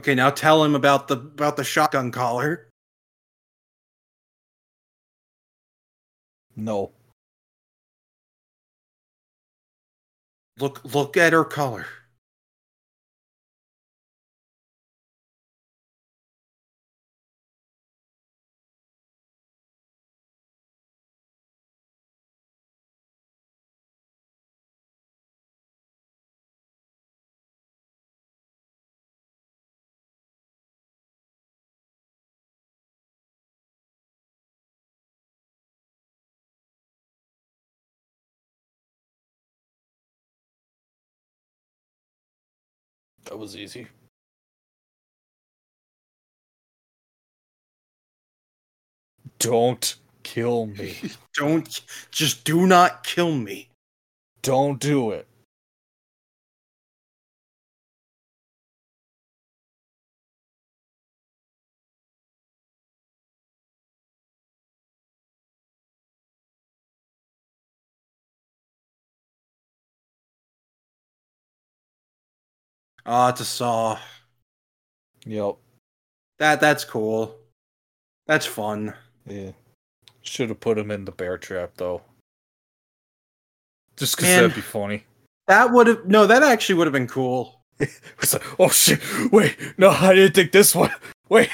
[0.00, 2.68] okay, now tell him about the about the shotgun collar.
[6.56, 6.92] No.
[10.58, 11.86] Look look at her color.
[43.30, 43.86] That was easy.
[49.38, 49.94] Don't
[50.24, 50.96] kill me.
[51.34, 51.80] Don't
[52.10, 53.70] just do not kill me.
[54.42, 55.29] Don't do it.
[73.06, 73.98] Ah, it's a saw.
[75.26, 75.56] Yep.
[76.38, 77.36] That that's cool.
[78.26, 78.94] That's fun.
[79.26, 79.52] Yeah.
[80.22, 82.02] Should have put him in the bear trap though.
[83.96, 84.42] Just because Man.
[84.42, 85.04] that'd be funny.
[85.46, 86.26] That would have no.
[86.26, 87.60] That actually would have been cool.
[88.22, 89.00] It's like, oh shit!
[89.32, 90.90] Wait, no, I didn't think this one.
[91.30, 91.48] Wait,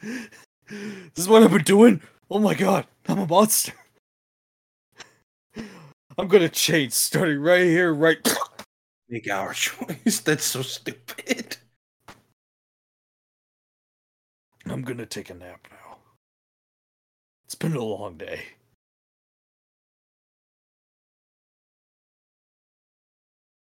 [0.00, 0.28] this
[1.16, 2.02] is what I've been doing.
[2.30, 3.72] Oh my god, I'm a monster.
[6.16, 8.18] I'm gonna change starting right here, right.
[9.14, 10.18] Make our choice.
[10.18, 11.58] That's so stupid.
[14.66, 15.96] I'm gonna take a nap now.
[17.46, 18.44] It's been a long day.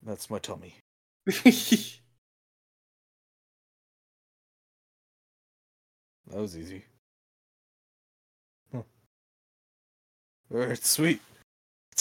[0.02, 0.76] That's my tummy.
[6.26, 6.84] That was easy.
[8.72, 8.82] Huh.
[10.50, 11.20] All right, sweet.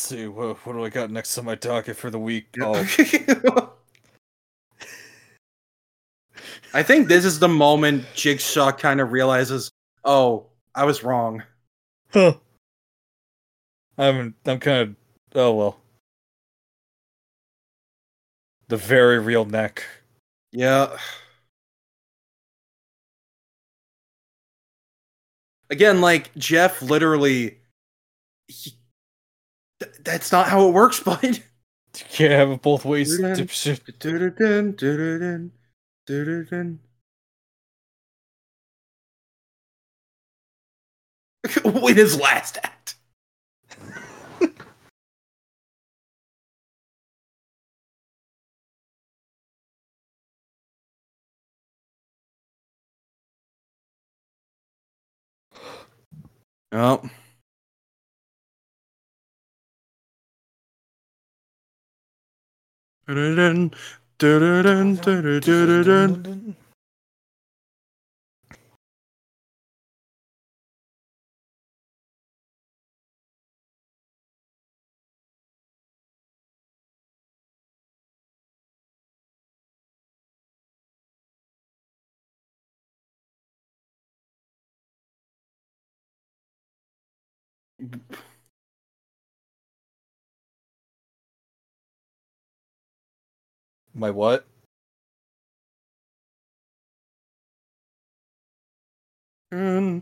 [0.04, 2.48] See what, what do I got next on my docket for the week.
[2.60, 2.74] Oh,
[6.74, 9.72] I think this is the moment Jigsaw kind of realizes,
[10.04, 11.42] oh, I was wrong.
[12.12, 12.34] huh.
[13.98, 14.96] I'm I'm kind of
[15.36, 15.80] oh well.
[18.68, 19.86] The very real neck.
[20.52, 20.98] Yeah.
[25.70, 27.60] Again, like Jeff literally
[28.50, 28.74] he,
[29.84, 31.24] th- that's not how it works, bud.
[31.24, 31.42] You
[32.10, 33.20] can't have it both ways.
[33.20, 34.00] Dun, dipshit.
[34.00, 35.52] Dun-dun-dun, dun-dun-dun,
[36.08, 36.80] dun-dun-dun.
[41.66, 42.96] In his last act.
[56.76, 57.08] Oh.
[63.08, 63.72] Dun-dun-dun,
[64.20, 66.12] dun-dun-dun.
[93.94, 94.46] My what?
[99.52, 100.02] Dun.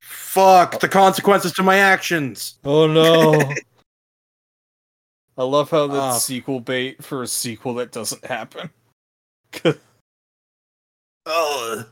[0.00, 2.58] Fuck the consequences to my actions.
[2.64, 3.32] Oh no.
[5.38, 6.18] I love how that's Ah.
[6.18, 8.70] sequel bait for a sequel that doesn't happen.
[11.26, 11.86] Ugh.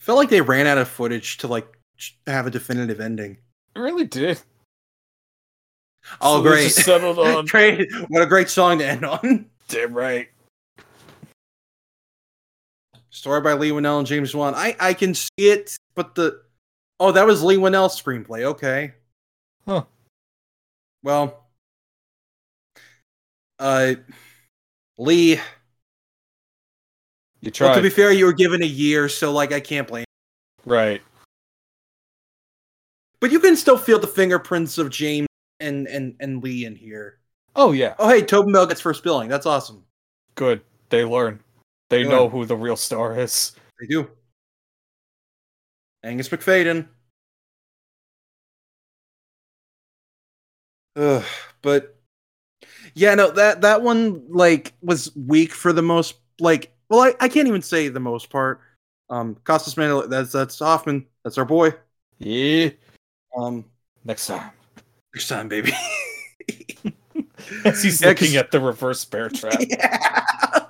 [0.00, 1.78] Felt like they ran out of footage to like
[2.26, 3.36] have a definitive ending.
[3.76, 4.40] It really did.
[6.20, 6.70] Oh, So great!
[6.72, 7.88] settled on- great!
[8.08, 9.46] What a great song to end on.
[9.68, 10.28] Damn right.
[13.10, 14.54] Story by Leigh Whannell and James Wan.
[14.54, 16.40] I I can see it, but the
[16.98, 18.44] oh, that was Leigh Whannell's screenplay.
[18.44, 18.94] Okay.
[19.66, 19.84] Huh.
[21.02, 21.44] Well,
[23.58, 23.94] uh,
[24.96, 25.38] Lee.
[27.42, 30.04] You Well, to be fair, you were given a year, so like I can't blame.
[30.64, 31.00] right.
[33.20, 35.26] But you can still feel the fingerprints of James
[35.60, 37.18] and and and Leigh in here.
[37.54, 37.94] Oh yeah.
[37.98, 39.28] Oh hey, Tobin Bell gets first billing.
[39.28, 39.84] That's awesome.
[40.36, 40.62] Good.
[40.88, 41.40] They learn.
[41.90, 42.30] They They know learn.
[42.30, 43.52] who the real star is.
[43.78, 44.10] They do.
[46.02, 46.88] Angus Macfadyen.
[50.96, 51.24] Ugh,
[51.62, 51.96] but
[52.94, 57.28] yeah, no, that that one like was weak for the most like well, I, I
[57.28, 58.60] can't even say the most part.
[59.08, 61.06] Um Costas Mandylor that's that's Hoffman.
[61.24, 61.72] That's our boy.
[62.18, 62.70] Yeah.
[63.36, 63.64] Um
[64.04, 64.50] Next time.
[65.14, 65.72] next time, baby.
[67.64, 69.58] As he's Yeah, looking at the reverse bear trap.
[69.68, 70.24] yeah.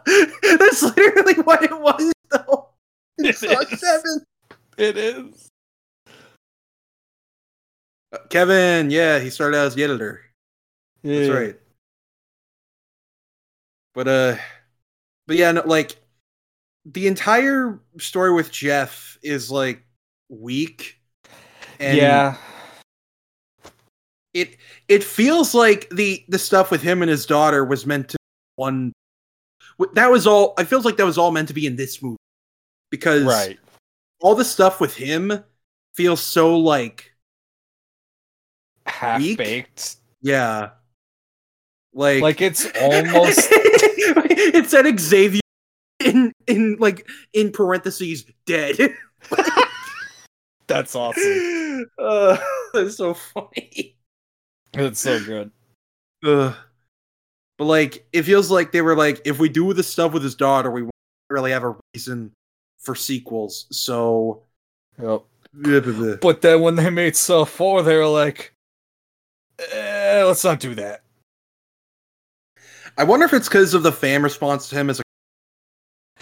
[0.59, 2.69] That's literally what it was though.
[3.19, 4.25] It It's Saw seven.
[4.79, 5.49] It is.
[8.13, 10.23] Uh, Kevin, yeah, he started out as the editor.
[11.03, 11.19] Yeah.
[11.19, 11.61] That's right.
[13.95, 14.37] But uh
[15.29, 15.97] but yeah, no, like
[16.85, 19.85] the entire story with Jeff is like
[20.29, 20.99] weak.
[21.79, 22.37] And yeah.
[24.35, 24.57] it
[24.89, 28.17] it feels like the the stuff with him and his daughter was meant to
[28.57, 28.93] one
[29.95, 32.17] that was all it feels like that was all meant to be in this movie
[32.91, 33.59] because Right.
[34.21, 35.33] all the stuff with him
[35.95, 37.15] feels so like
[38.87, 39.39] Half weak?
[39.39, 39.97] baked.
[40.21, 40.71] yeah
[41.95, 45.41] like Like it's almost it said Xavier
[46.05, 48.77] in in like in parentheses dead.
[50.67, 51.87] that's awesome.
[51.99, 52.37] uh,
[52.73, 53.97] that's so funny.
[54.73, 55.51] That's so good.
[56.25, 56.55] Ugh.
[57.59, 60.35] But like, it feels like they were like, if we do the stuff with his
[60.35, 60.93] daughter, we won't
[61.29, 62.33] really have a reason
[62.79, 63.67] for sequels.
[63.71, 64.45] So,
[65.01, 65.25] Yep.
[66.21, 68.55] But then when they made Saw 4, they were like,
[69.73, 71.03] eh, let's not do that.
[72.97, 75.03] I wonder if it's because of the fan response to him as a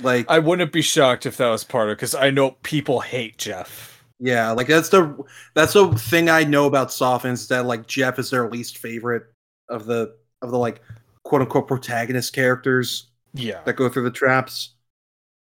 [0.02, 3.00] like I wouldn't be shocked if that was part of it because I know people
[3.00, 4.02] hate Jeff.
[4.20, 5.16] yeah like that's the
[5.54, 9.24] that's the thing I know about Soften is that like Jeff is their least favorite
[9.68, 10.80] of the of the like
[11.24, 13.60] quote unquote protagonist characters Yeah.
[13.64, 14.74] that go through the traps.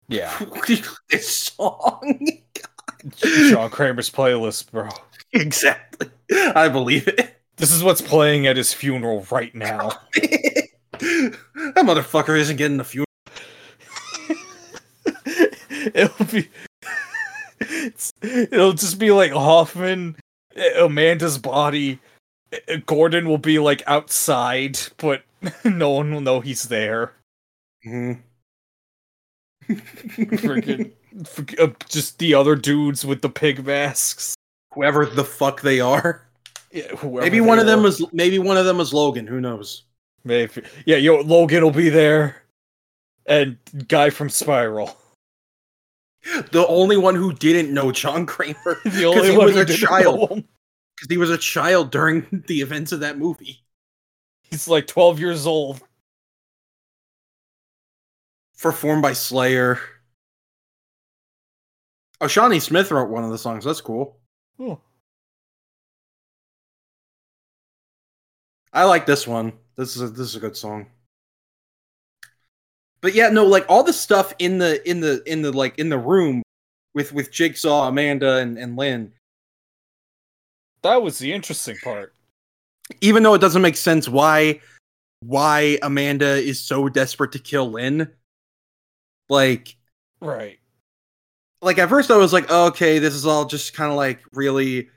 [0.09, 0.33] Yeah.
[1.11, 2.27] this song
[3.17, 4.89] John Kramer's playlist, bro.
[5.33, 6.09] exactly.
[6.55, 7.37] I believe it.
[7.57, 9.93] This is what's playing at his funeral right now.
[10.15, 11.37] that
[11.77, 13.07] motherfucker isn't getting a funeral.
[15.95, 16.49] It'll be
[18.23, 20.17] it'll just be like Hoffman,
[20.57, 21.99] eh, Amanda's body.
[22.69, 25.23] eh, Gordon will be like outside, but
[25.65, 27.13] no one will know he's there.
[27.87, 28.21] Mhm.
[29.69, 30.93] Freaking,
[31.27, 34.35] fr- uh, just the other dudes with the pig masks.
[34.75, 36.27] Whoever the fuck they are.
[36.73, 39.27] Yeah, Maybe one of them was maybe one of them was Logan.
[39.27, 39.85] Who knows?
[40.25, 40.63] maybe.
[40.87, 42.43] Yeah, yo, Logan will be there,
[43.27, 43.57] and
[43.89, 44.97] guy from Spiral.
[46.53, 49.65] The only one who didn't know John Kramer The only he one was who a
[49.67, 50.29] child.
[50.97, 53.65] because he was a child during the events of that movie.
[54.43, 55.81] He's like twelve years old.
[58.61, 59.81] Performed by Slayer.
[62.21, 63.65] Oh, Shawnee Smith wrote one of the songs.
[63.65, 64.19] That's cool.
[64.59, 64.81] Oh.
[68.73, 69.53] I like this one.
[69.77, 70.87] This is a, this is a good song.
[73.03, 75.89] But yeah, no, like all the stuff in the in the in the like in
[75.89, 76.43] the room
[76.95, 79.13] with with Jigsaw, Amanda, and and Lynn.
[80.83, 82.15] That was the interesting part.
[83.01, 84.61] Even though it doesn't make sense why
[85.21, 88.11] why Amanda is so desperate to kill Lynn,
[89.29, 89.77] like
[90.21, 90.59] Right.
[91.63, 94.21] like at first I was like, oh, okay, this is all just kind of like
[94.33, 94.89] really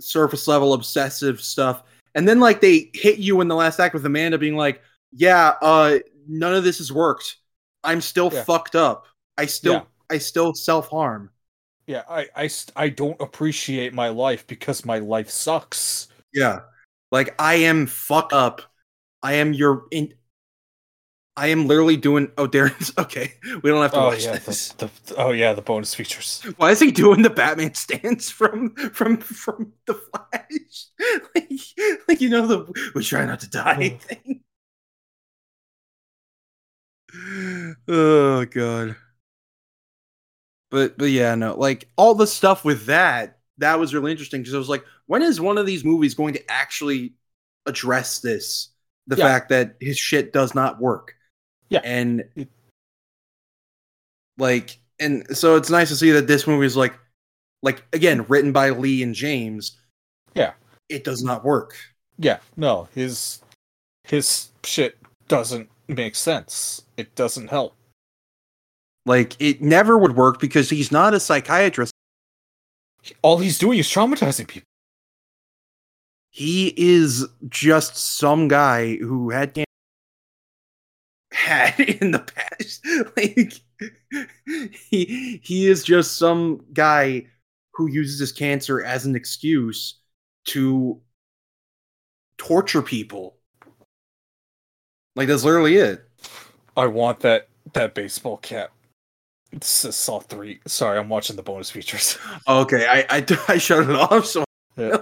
[0.00, 1.84] surface level obsessive stuff.
[2.14, 4.82] And then like they hit you in the last act with Amanda being like,
[5.12, 5.98] yeah, uh
[6.28, 7.36] none of this has worked.
[7.84, 8.44] I'm still Yeah.
[8.44, 9.06] fucked up.
[9.38, 9.82] I still Yeah.
[10.10, 11.30] I still self-harm.
[11.86, 16.08] Yeah, I, I, I don't appreciate my life because my life sucks.
[16.32, 16.60] Yeah.
[17.10, 18.62] Like I am fucked up.
[19.22, 20.14] I am your in
[21.34, 23.32] I am literally doing oh Darren's okay.
[23.62, 24.72] We don't have to Oh watch yeah, this.
[24.72, 26.42] the, the, oh yeah, the bonus features.
[26.58, 30.86] Why is he doing the Batman stance from from from the Flash?
[31.34, 31.50] like,
[32.06, 34.06] like you know the we try not to die Oh.
[34.06, 34.40] thing.
[37.88, 38.96] Oh god.
[40.70, 44.54] But but yeah, no, like all the stuff with that, that was really interesting because
[44.54, 47.12] I was like, when is one of these movies going to actually
[47.66, 48.68] address this?
[49.06, 49.26] The Yeah.
[49.26, 51.14] fact that his shit does not work.
[51.68, 51.80] Yeah.
[51.84, 52.24] And
[54.38, 56.94] like and so it's nice to see that this movie is like
[57.62, 59.78] like again written by Leigh and James.
[60.34, 60.52] Yeah.
[60.88, 61.76] It does not work.
[62.18, 63.40] Yeah, no, his
[64.04, 64.98] his shit
[65.28, 66.82] doesn't make sense.
[66.96, 67.76] It doesn't help.
[69.04, 71.92] Like it never would work because he's not a psychiatrist.
[73.22, 74.68] All he's doing is traumatizing people.
[76.30, 79.64] He is just some guy who had can-
[81.32, 82.86] had in the past.
[83.16, 83.52] like
[84.88, 87.26] he he is just some guy
[87.74, 89.98] who uses his cancer as an excuse
[90.46, 91.00] to
[92.38, 93.38] torture people.
[95.16, 96.04] Like that's literally it.
[96.76, 98.70] I want that that baseball cap.
[99.52, 100.60] This is Saw three.
[100.66, 102.18] Sorry, I'm watching the bonus features.
[102.48, 104.26] Okay, I I, I shut it off.
[104.26, 104.44] So
[104.76, 104.96] Yeah.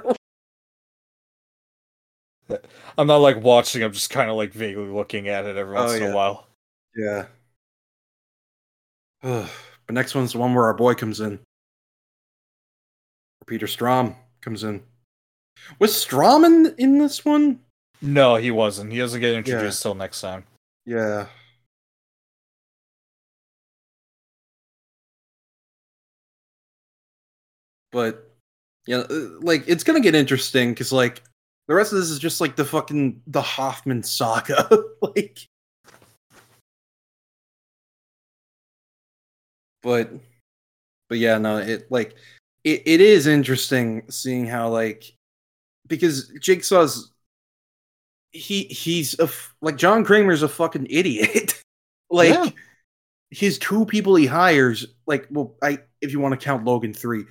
[2.99, 3.83] I'm not like watching.
[3.85, 6.09] I'm just kind of like vaguely looking at it every Oh, once in yeah.
[6.11, 6.47] a while.
[6.97, 7.27] yeah.
[9.23, 9.49] but
[9.95, 11.39] next one's the one where our boy comes in.
[13.47, 14.83] Peter Strahm comes in.
[15.79, 17.61] Was Strahm in, in this one?
[18.03, 18.93] No, he wasn't.
[18.93, 20.45] He doesn't get introduced till next time.
[20.87, 21.27] Yeah.
[27.93, 28.31] But
[28.87, 31.23] yeah, uh, like it's gonna get interesting because like
[31.69, 34.69] the rest of this is just like the fucking the Hoffman saga.
[35.03, 35.47] like,
[39.83, 40.11] but
[41.09, 42.15] but yeah, no, it like
[42.65, 45.13] it, it is interesting seeing how like
[45.89, 47.13] because Jigsaw's
[48.33, 51.63] he he's a f- like John Kramer's a fucking idiot.
[52.11, 52.49] like Yeah.
[53.31, 57.25] his two people he hires, like well, I if you want to count Logan three,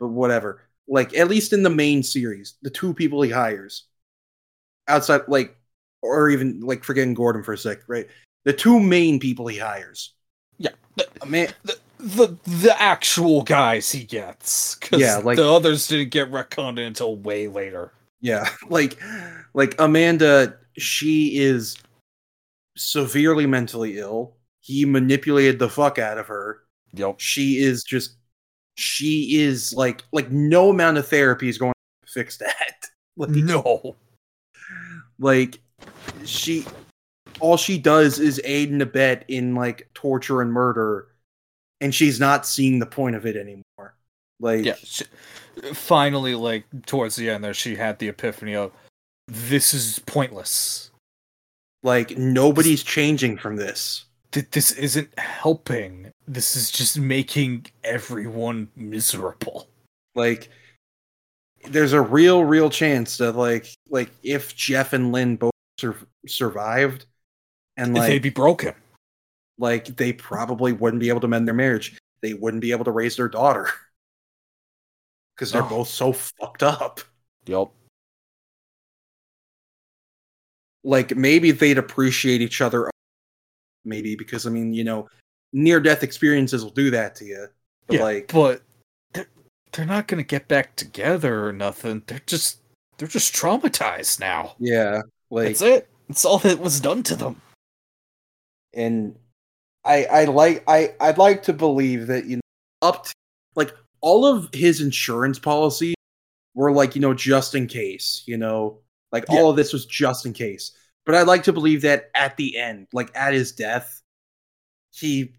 [0.00, 0.62] but whatever.
[0.88, 3.84] Like at least in the main series, the two people he hires
[4.88, 5.56] outside, like
[6.02, 8.06] or even like forgetting Gordon for a sec, right?
[8.44, 10.14] The two main people he hires.
[10.58, 10.70] Yeah.
[10.96, 11.48] The- A man,
[11.98, 14.76] the the actual guys he gets.
[14.76, 17.90] 'cause Yeah, like- the others didn't get retconned until way later.
[18.20, 19.00] Yeah, like
[19.54, 21.76] like Amanda, she is
[22.76, 24.34] severely mentally ill.
[24.60, 26.60] He manipulated the fuck out of her.
[26.94, 27.20] Yep.
[27.20, 28.16] She is just
[28.76, 31.72] she is like like no amount of therapy is going
[32.06, 32.52] to fix that.
[33.18, 33.96] Like, No.
[35.18, 35.58] like
[36.26, 36.66] she
[37.40, 41.08] all she does is aid and abet in like torture and murder
[41.80, 43.94] and she's not seeing the point of it anymore.
[44.38, 44.74] Like Yeah.
[44.82, 45.04] She,
[45.72, 48.72] finally, like towards the end, there she had the epiphany of
[49.28, 50.90] this is pointless.
[51.82, 54.04] like nobody's changing from this.
[54.32, 56.10] Th- This isn't helping.
[56.28, 59.68] This is just making everyone miserable.
[60.14, 60.48] like
[61.68, 65.50] there's a real real chance that like like if jeff and lynn both
[65.80, 65.96] sur-
[66.28, 67.06] survived
[67.76, 68.72] and They'd be broken.
[69.58, 72.92] like they probably wouldn't be able to mend their marriage they wouldn't be able to
[72.92, 73.68] raise their daughter
[75.36, 75.68] because they're Oh.
[75.68, 77.00] both so fucked up
[77.46, 77.68] Yep.
[80.84, 82.90] like maybe they'd appreciate each other
[83.84, 85.08] maybe because i mean you know
[85.52, 87.46] near death experiences will do that to you
[87.86, 88.62] but Yeah, like but
[89.12, 89.28] they're,
[89.72, 92.02] they're not gonna get back together or nothing.
[92.06, 92.58] They're just
[92.98, 94.56] they're just traumatized now.
[94.58, 95.88] yeah like That's it.
[96.08, 97.40] That's all that was done to them.
[98.74, 99.14] and
[99.84, 102.42] I I like I I'd like to believe that you know
[102.82, 103.12] up to,
[103.54, 103.72] like
[104.06, 105.96] all of his insurance policies
[106.54, 108.78] were like you know just in case you know
[109.10, 109.36] like Yeah.
[109.40, 110.70] all of this was just in case
[111.04, 114.00] but I'd like to believe that at the end like at his death
[114.92, 115.34] he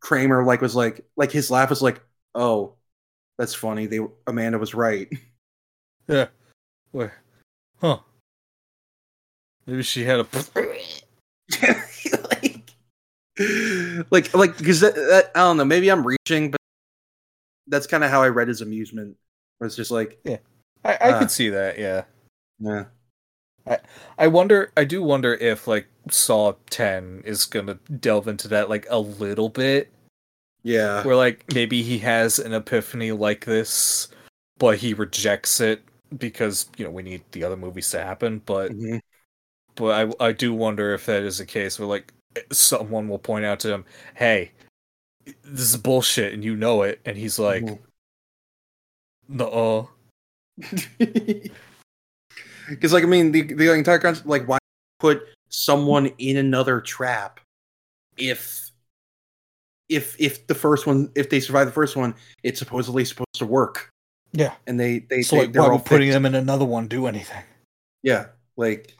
[0.00, 2.02] Kramer like was like like his laugh was like
[2.34, 2.74] oh
[3.38, 5.08] that's funny they Amanda was right
[6.08, 6.26] Yeah.
[6.90, 7.14] Where?
[7.80, 7.98] Huh.
[9.66, 10.26] Maybe she had a.
[12.30, 12.72] like,
[14.10, 15.64] like, like, because I don't know.
[15.64, 16.59] Maybe I'm reaching, but
[17.70, 19.16] that's kind of how I read his amusement.
[19.62, 20.20] It's just like,
[20.84, 21.14] I, I Uh.
[21.14, 21.78] could see that.
[21.78, 22.04] Yeah.
[22.58, 22.84] yeah,
[23.66, 23.78] I
[24.18, 24.70] I wonder.
[24.76, 29.48] I do wonder if like Saw Ten is gonna delve into that like a little
[29.48, 29.90] bit,
[30.62, 34.08] yeah, where like maybe he has an epiphany like this,
[34.58, 35.82] but he rejects it
[36.16, 38.40] because you know we need the other movies to happen.
[38.44, 39.00] But mhm,
[39.74, 42.12] but I I do wonder if that is the case where like
[42.52, 43.84] someone will point out to him,
[44.14, 44.52] "Hey,
[45.44, 47.78] this is bullshit," and you know it, and he's like, mhm.
[49.28, 49.90] "No."
[52.68, 54.58] Because, like, I mean, the the entire concept, like, why
[54.98, 57.40] put someone in another trap
[58.16, 58.70] if
[59.88, 63.46] if if the first one, if they survive the first one, it's supposedly supposed to
[63.46, 63.90] work,
[64.32, 64.54] Yeah.
[64.66, 66.12] and they they, So they like, they're why all would putting fixed.
[66.12, 67.44] them in another one do anything?
[68.02, 68.96] Yeah, like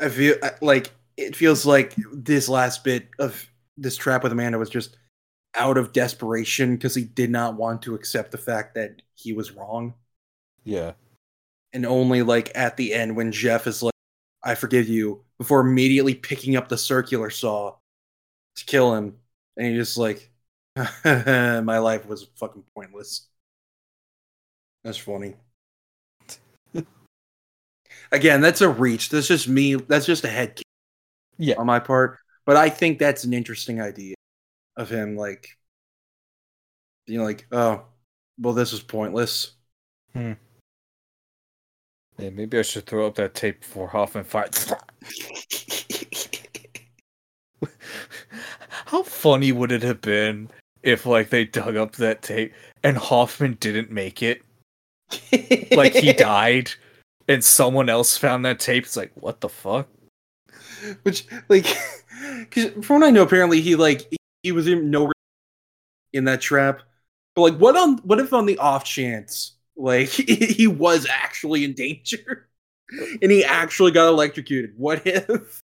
[0.00, 4.70] I feel like it feels like this last bit of this trap with Amanda was
[4.70, 4.96] just
[5.54, 9.52] out of desperation because he did not want to accept the fact that he was
[9.52, 9.94] wrong,
[10.64, 10.92] Yeah.
[11.72, 13.92] and only like at the end when Jeff is like,
[14.42, 17.76] "I forgive you," before immediately picking up the circular saw
[18.56, 19.18] to kill him,
[19.56, 20.30] and he just like,
[21.04, 23.26] "My life was fucking pointless."
[24.84, 25.36] That's funny.
[28.12, 29.10] Again, that's a reach.
[29.10, 29.74] That's just me.
[29.74, 30.66] That's just a head kick
[31.40, 31.56] Yeah.
[31.58, 32.18] on my part.
[32.46, 34.14] But I think that's an interesting idea
[34.76, 35.48] of him, like
[37.06, 37.84] being like, "Oh,
[38.38, 39.52] well, this is pointless."
[40.12, 40.32] Hmm.
[42.18, 44.72] Yeah, maybe I should throw up that tape before Hoffman fights.
[48.86, 50.50] How funny would it have been
[50.82, 52.52] if like they dug up that tape
[52.82, 54.42] and Hoffman didn't make it?
[55.70, 56.72] Like he died
[57.28, 58.84] and someone else found that tape.
[58.84, 59.88] It's like, what the fuck?
[61.02, 61.66] Which, like,
[62.38, 64.12] because from what I know, apparently he like
[64.42, 65.10] he was in no
[66.12, 66.82] in that trap.
[67.34, 71.74] But like, what on what if on the off chance like he was actually in
[71.74, 72.48] danger
[73.22, 74.74] and he actually got electrocuted?
[74.76, 75.60] What if?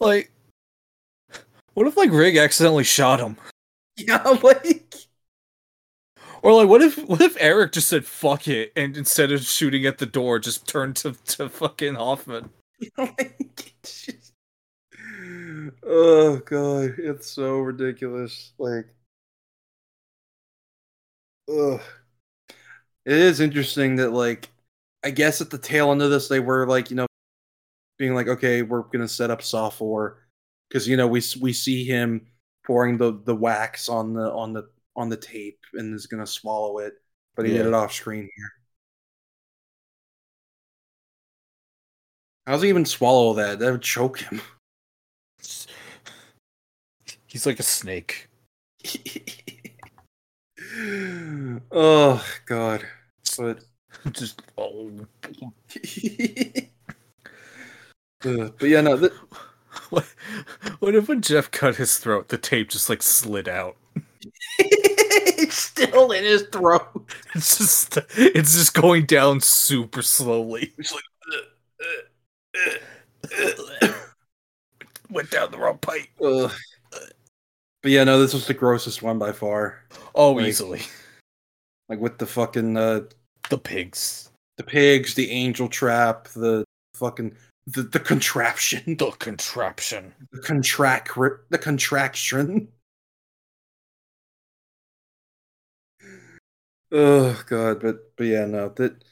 [0.00, 0.30] Like,
[1.74, 3.36] what if like Rigg accidentally shot him?
[3.96, 4.94] Yeah, like
[6.42, 9.86] Or like, what if what if Eric just said fuck it and instead of shooting
[9.86, 12.50] at the door, just turned to to fucking Hoffman?
[12.98, 14.32] Like it's just,
[15.84, 18.52] oh god, it's so ridiculous.
[18.58, 18.86] Like,
[21.48, 21.80] ugh.
[23.04, 24.48] It is interesting that like,
[25.04, 27.06] I guess at the tail end of this, they were like, you know,
[27.98, 30.28] being like, okay, we're gonna set up Saw Four
[30.68, 32.26] because you know we we see him
[32.66, 36.78] pouring the the wax on the on the on the tape and is gonna swallow
[36.78, 36.94] it,
[37.36, 38.52] but he did it off screen here.
[42.48, 43.58] How's he even swallow that?
[43.58, 44.40] That would choke him.
[47.26, 48.30] He's like a snake.
[51.70, 52.86] oh god.
[53.36, 53.64] But
[54.12, 54.90] Just oh.
[58.24, 59.12] uh, but yeah, no, th-
[59.90, 60.04] What,
[60.78, 63.76] what if when Jeff cut his throat, the tape just like slid out?
[64.58, 67.12] it's still in his throat.
[67.34, 70.72] It's just it's just going down super slowly.
[70.78, 72.07] It's like uh, uh, uh,
[75.10, 76.08] Went down the wrong pipe.
[76.22, 76.48] uh.
[77.82, 79.84] But yeah, no, this was the grossest one by far.
[80.14, 80.82] Oh, Like- easily.
[81.88, 83.02] Like with the fucking uh
[83.48, 84.30] The pigs.
[84.58, 86.64] the pigs, the angel trap, the
[86.94, 87.34] fucking
[87.66, 90.14] the, the contraption, The contraption.
[90.32, 91.10] the contract
[91.50, 92.68] the contraction.
[96.90, 99.02] Oh god, but but yeah, no, that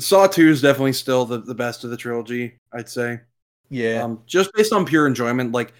[0.00, 2.56] Saw Two is definitely still the, the best of the trilogy.
[2.72, 3.20] I'd say,
[3.68, 4.02] Yeah.
[4.02, 5.52] um, just based on pure enjoyment.
[5.52, 5.72] Like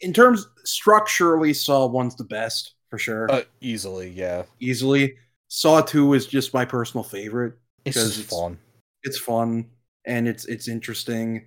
[0.00, 4.42] in terms structurally, Saw One's the best for sure, uh, easily, yeah.
[4.60, 5.16] easily.
[5.48, 7.54] Saw Two is just my personal favorite.
[7.84, 8.58] It's Because just it's- fun.
[9.02, 9.66] it's fun
[10.04, 11.46] and it's it's interesting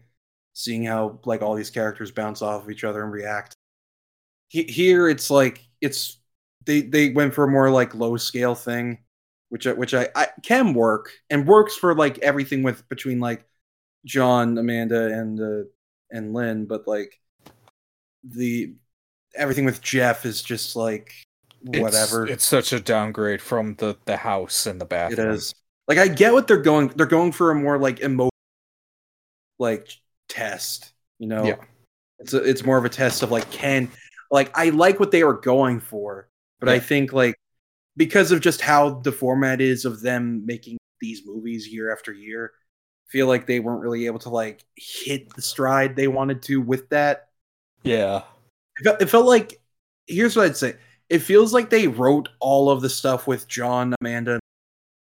[0.53, 3.53] seeing how like all these characters bounce off of each other and react.
[4.49, 6.18] He, here it's like it's
[6.65, 8.99] they they went for a more like low scale thing,
[9.55, 13.45] which I, which I, I can work and works for like everything with between like
[14.05, 15.69] John, Amanda, and uh,
[16.11, 17.21] and Lynn, but like
[18.25, 18.73] the
[19.34, 21.13] everything with Jeff is just like
[21.61, 22.27] whatever.
[22.27, 25.29] It's, such a downgrade from the the house and the It bathroom.
[25.31, 25.55] is.
[25.87, 26.89] Like I get what they're going.
[26.89, 28.29] They're going for a more like emo,
[29.57, 29.87] like
[30.27, 30.91] test.
[31.17, 31.45] You know.
[31.45, 31.55] Yeah.
[32.19, 33.89] It's a, it's more of a test of like can
[34.29, 36.27] like I like what they were going for,
[36.59, 37.35] but I think like
[37.98, 42.52] because of just how the format is of them making these movies year after year,
[43.07, 46.90] feel like they weren't really able to like hit the stride they wanted to with
[46.90, 47.30] that.
[47.84, 48.24] Yeah.
[48.80, 49.62] It felt, it felt like
[50.07, 50.76] here's what I'd say.
[51.10, 54.40] It feels like they wrote all of the stuff with John, Amanda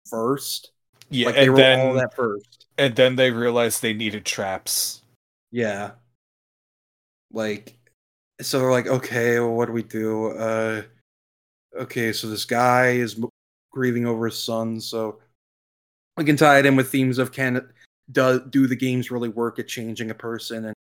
[0.09, 0.71] first.
[1.09, 1.27] Yeah.
[1.27, 2.67] like they and wrote all then of that first.
[2.77, 5.01] and then they realized they needed traps.
[5.51, 5.91] Yeah.
[7.31, 7.77] Like
[8.39, 10.27] so they're like, okay, well, what do we do?
[10.37, 10.83] Uh
[11.75, 13.19] okay, so this guy is
[13.71, 15.19] grieving over his son, so
[16.15, 17.65] we can tie it in with themes of can it
[18.11, 20.73] do, do the games really work at changing a person and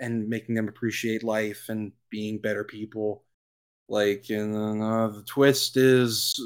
[0.00, 3.24] and making them appreciate life and being better people.
[3.88, 6.38] Like and then uh, the twist is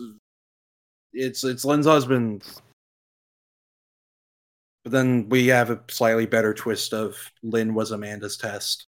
[1.13, 2.45] it's it's Lynn's husband.
[4.85, 8.87] But then we have a slightly better twist of Lynn was Amanda's test.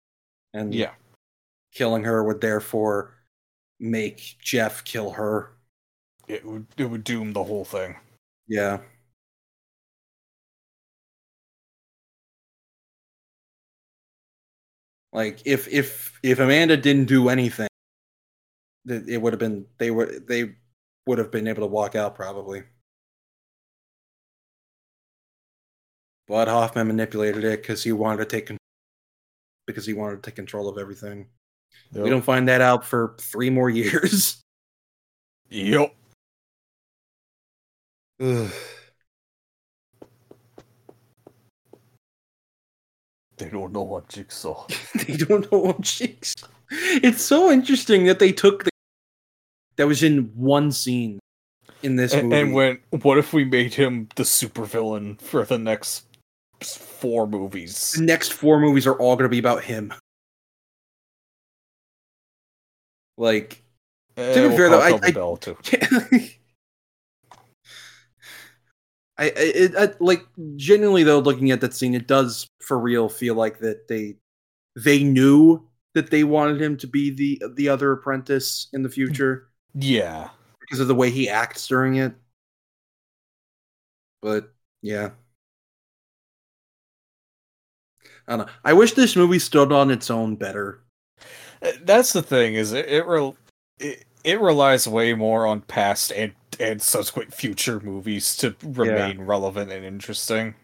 [0.53, 0.91] And Yeah.
[1.71, 3.16] killing her would therefore
[3.79, 5.53] make Jeff kill her.
[6.27, 7.97] It would it would doom the whole thing.
[8.47, 8.81] Yeah.
[15.11, 17.67] Like if if if Amanda didn't do anything,
[18.87, 20.55] th- it would have been they were they
[21.05, 22.63] would have been able to walk out probably.
[26.27, 28.49] But Hoffman manipulated it because he wanted to take
[29.67, 31.27] because he wanted to take control of everything.
[31.93, 34.41] We don't find that out for three more years.
[35.49, 35.95] Yep.
[38.21, 38.51] Ugh.
[43.37, 44.65] They don't know what jigsaw.
[45.05, 46.47] they don't know what Jigsaw.
[46.71, 48.71] It's so interesting that they took the
[49.75, 51.19] that was in one scene
[51.83, 52.41] in this And, movie.
[52.41, 56.05] and when what if we made him the supervillain for the next
[56.61, 57.91] four movies?
[57.93, 59.93] the next four movies are all going to be about him.
[63.17, 63.63] Like,
[64.15, 65.57] Eh, be we'll fair, though, I- I- Bell, too.
[69.19, 70.25] I, I, it, I like
[70.57, 74.15] genuinely though, looking at that scene, it does for real feel like that they
[74.75, 79.49] they knew that they wanted him to be the the other apprentice in the future.
[79.73, 80.29] Yeah.
[80.59, 82.13] because of the way he acts during it.
[84.21, 85.11] But yeah.
[88.27, 88.53] I don't know.
[88.63, 90.83] I wish this movie stood on its own better.
[91.83, 93.35] That's the thing is it it, rel
[93.79, 99.71] it it relies way more on past and and subsequent future movies to remain relevant
[99.71, 100.55] and interesting.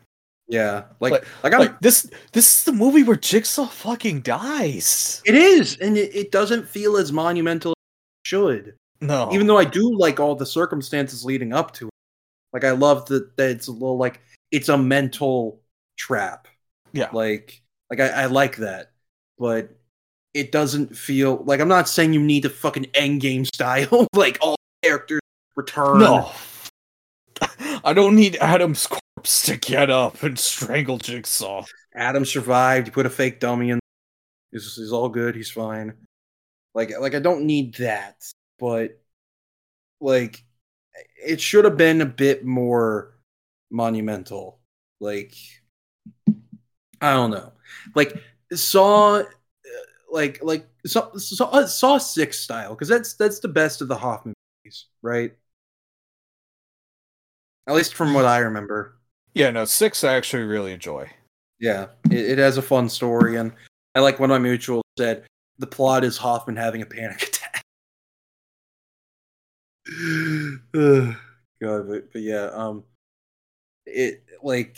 [0.48, 0.84] Yeah.
[1.00, 5.22] Like Like- like, Like this this is the movie where Jigsaw fucking dies.
[5.26, 7.76] it is and it, it doesn't feel as monumental as
[8.24, 8.76] it should.
[9.02, 9.30] No.
[9.34, 11.94] Even though I do like all the circumstances leading up to it.
[12.54, 14.20] Like I love that that it's a little like
[14.52, 15.62] it's a mental
[15.98, 16.48] trap.
[16.92, 17.10] Yeah.
[17.14, 18.92] Like like I, I like that.
[19.38, 19.70] But
[20.34, 24.38] it doesn't feel like I'm not saying you need a fucking end game style, like
[24.42, 25.22] all characters
[25.56, 26.00] return.
[26.00, 26.32] No.
[27.84, 31.66] I don't need Adam's corpse to get up and strangle Jigsaw.
[31.96, 33.80] Adam survived, you put a fake dummy in.
[34.52, 35.94] He's, he's all good, he's fine.
[36.74, 38.16] Like like I don't need that,
[38.60, 39.00] but
[40.02, 40.44] like
[41.24, 43.16] it should have been a bit more
[43.70, 44.60] monumental.
[45.00, 45.36] Like
[47.00, 47.52] I don't know.
[47.94, 48.22] Like
[48.54, 49.24] Saw
[50.14, 53.98] like like Saw Saw, uh, Saw 6 style cuz that's that's the best of the
[53.98, 55.36] Hoffman movies, right?
[57.68, 59.00] At least from what I remember.
[59.34, 61.10] Yeah, no, six I actually really enjoy.
[61.60, 63.54] Yeah, it, it has a fun story, and
[63.96, 65.26] I like one of my mutuals said
[65.58, 67.64] the plot is Hoffman having a panic attack.
[71.62, 72.84] God, but, but yeah, um,
[73.86, 74.78] it like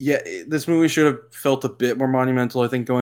[0.00, 2.62] yeah, it, this movie should have felt a bit more monumental.
[2.62, 3.02] I think going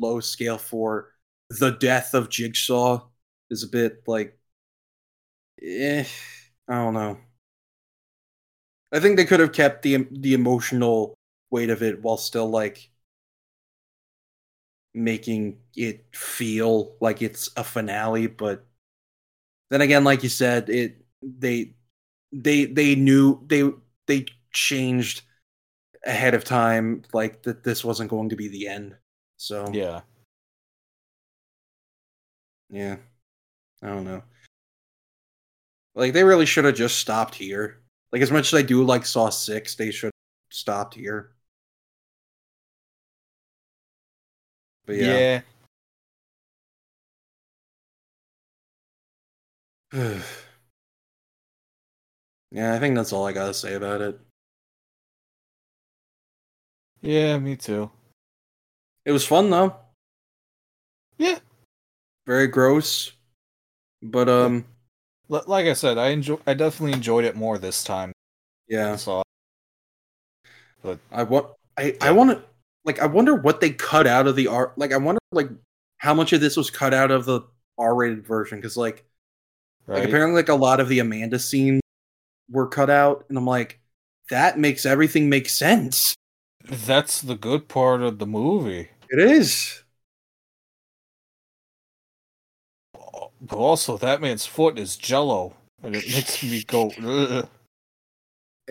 [0.00, 1.12] low scale for
[1.50, 3.06] the death of Jigsaw
[3.50, 4.38] is a bit like,
[5.62, 6.04] eh,
[6.68, 7.18] I don't know.
[8.92, 11.14] I think they could have kept the the emotional
[11.50, 12.90] weight of it while still like
[14.94, 18.66] making it feel like it's a finale but
[19.70, 21.74] then again like you said it they
[22.32, 23.70] they they knew they
[24.06, 25.22] they changed
[26.06, 28.96] ahead of time like that this wasn't going to be the end
[29.40, 30.02] so Yeah.
[32.68, 32.96] yeah
[33.82, 34.22] i don't know
[35.94, 37.80] like they really should have just stopped here
[38.12, 41.32] like as much as i do like saw 6 they should have stopped here
[44.86, 45.42] but yeah,
[49.92, 50.20] Yeah.
[52.50, 54.20] yeah, I think that's all I gotta say about it.
[57.02, 57.90] Yeah, me too.
[59.04, 59.76] It was fun though.
[61.18, 61.38] Yeah.
[62.26, 63.12] Very gross.
[64.02, 64.64] But um
[65.28, 68.12] like I said, I enjoy I definitely enjoyed it more this time.
[68.68, 68.96] yeah.
[68.96, 69.22] So
[71.12, 72.42] I want I I want to
[72.84, 75.50] like I wonder what they cut out of the R like I wonder like
[75.98, 77.42] how much of this was cut out of the
[77.78, 79.04] R-rated version cuz like
[79.86, 79.98] right.
[79.98, 81.82] like apparently like a lot of the Amanda scenes
[82.50, 83.80] were cut out and I'm like
[84.30, 86.14] that makes everything make sense.
[86.70, 88.90] That's the good part of the movie.
[89.08, 89.82] It is.
[92.94, 96.92] But also, that man's foot is jello, and it makes me go.
[97.02, 97.48] Ugh.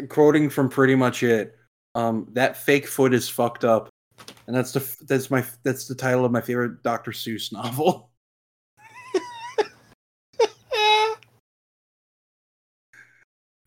[0.07, 1.57] quoting from pretty much it
[1.95, 3.89] um that fake foot is fucked up
[4.47, 8.09] and that's the that's my that's the title of my favorite dr seuss novel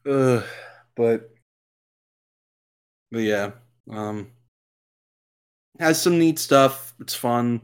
[0.06, 0.44] Ugh,
[0.96, 1.30] but
[3.10, 3.50] but yeah
[3.90, 4.30] um
[5.78, 6.94] has some neat stuff.
[7.00, 7.60] It's fun.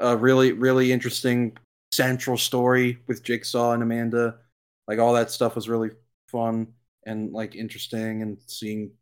[0.00, 1.56] Uh really really interesting
[1.92, 4.36] central story with jigsaw and amanda.
[4.86, 5.90] Like all that stuff was really
[6.28, 6.68] fun
[7.04, 8.92] and like interesting and seeing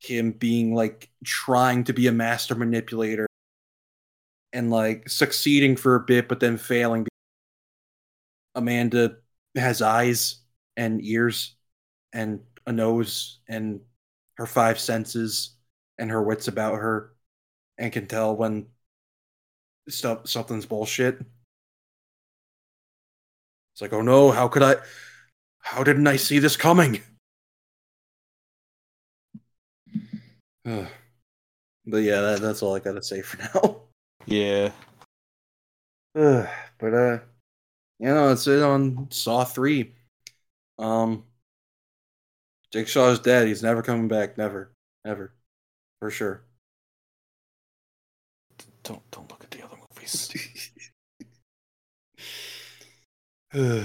[0.00, 3.26] him being like trying to be a master manipulator
[4.52, 7.06] and like succeeding for a bit but then failing
[8.54, 9.16] amanda
[9.56, 10.36] has eyes
[10.76, 11.56] and ears
[12.12, 13.80] and a nose and
[14.36, 15.55] her five senses
[15.98, 17.12] and her wits about her
[17.78, 18.66] and can tell when
[19.88, 21.20] stuff something's bullshit.
[23.72, 24.76] It's like oh no how could i
[25.58, 27.00] how didn't i see this coming?
[31.88, 33.82] But yeah that, that's all i gotta say for now.
[34.26, 34.72] Yeah.
[36.16, 37.18] Ugh, but uh
[38.00, 39.92] you know it's it on saw 3
[40.78, 41.22] um
[42.72, 43.46] Jake Jigsaw's dead.
[43.46, 44.36] He's never coming back.
[44.36, 44.72] Never.
[45.04, 45.35] Never
[46.06, 46.40] for sure
[48.84, 50.30] Don't don't look at the other movies.
[53.56, 53.80] all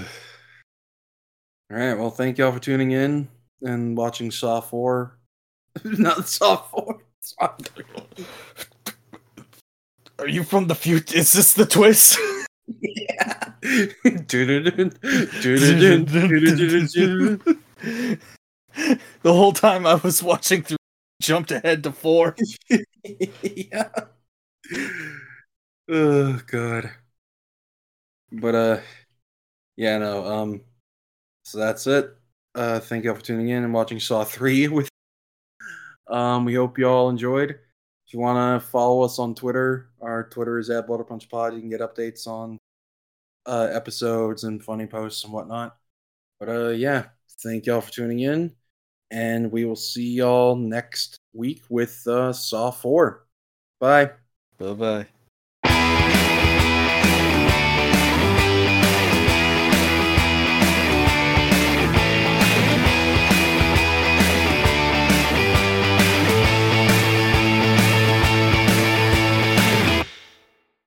[1.68, 3.26] right well thank y'all for tuning in
[3.62, 5.18] and watching saw 4
[5.84, 7.84] not saw 4 saw 3
[10.20, 11.18] Are you from the future?
[11.18, 12.20] Is this the twist?
[12.68, 13.50] yeah
[19.22, 20.76] the whole time I was watching through,
[21.22, 22.36] jumped ahead to four.
[23.42, 23.90] yeah.
[25.88, 26.90] Oh god.
[28.32, 28.80] But uh
[29.76, 30.60] yeah, no, um
[31.44, 32.16] so that's it.
[32.54, 34.88] Uh thank you all for tuning in and watching Saw 3 with
[36.08, 37.50] um we hope you all enjoyed.
[38.06, 41.54] If you wanna follow us on Twitter, our Twitter is at Blood Punch Pod.
[41.54, 42.58] You can get updates on
[43.46, 45.76] uh episodes and funny posts and whatnot.
[46.40, 47.06] But uh yeah,
[47.42, 48.54] thank y'all for tuning in.
[49.12, 53.26] And we will see y'all next week with uh Saw 4.
[53.78, 54.12] Bye.
[54.58, 55.21] Bye bye.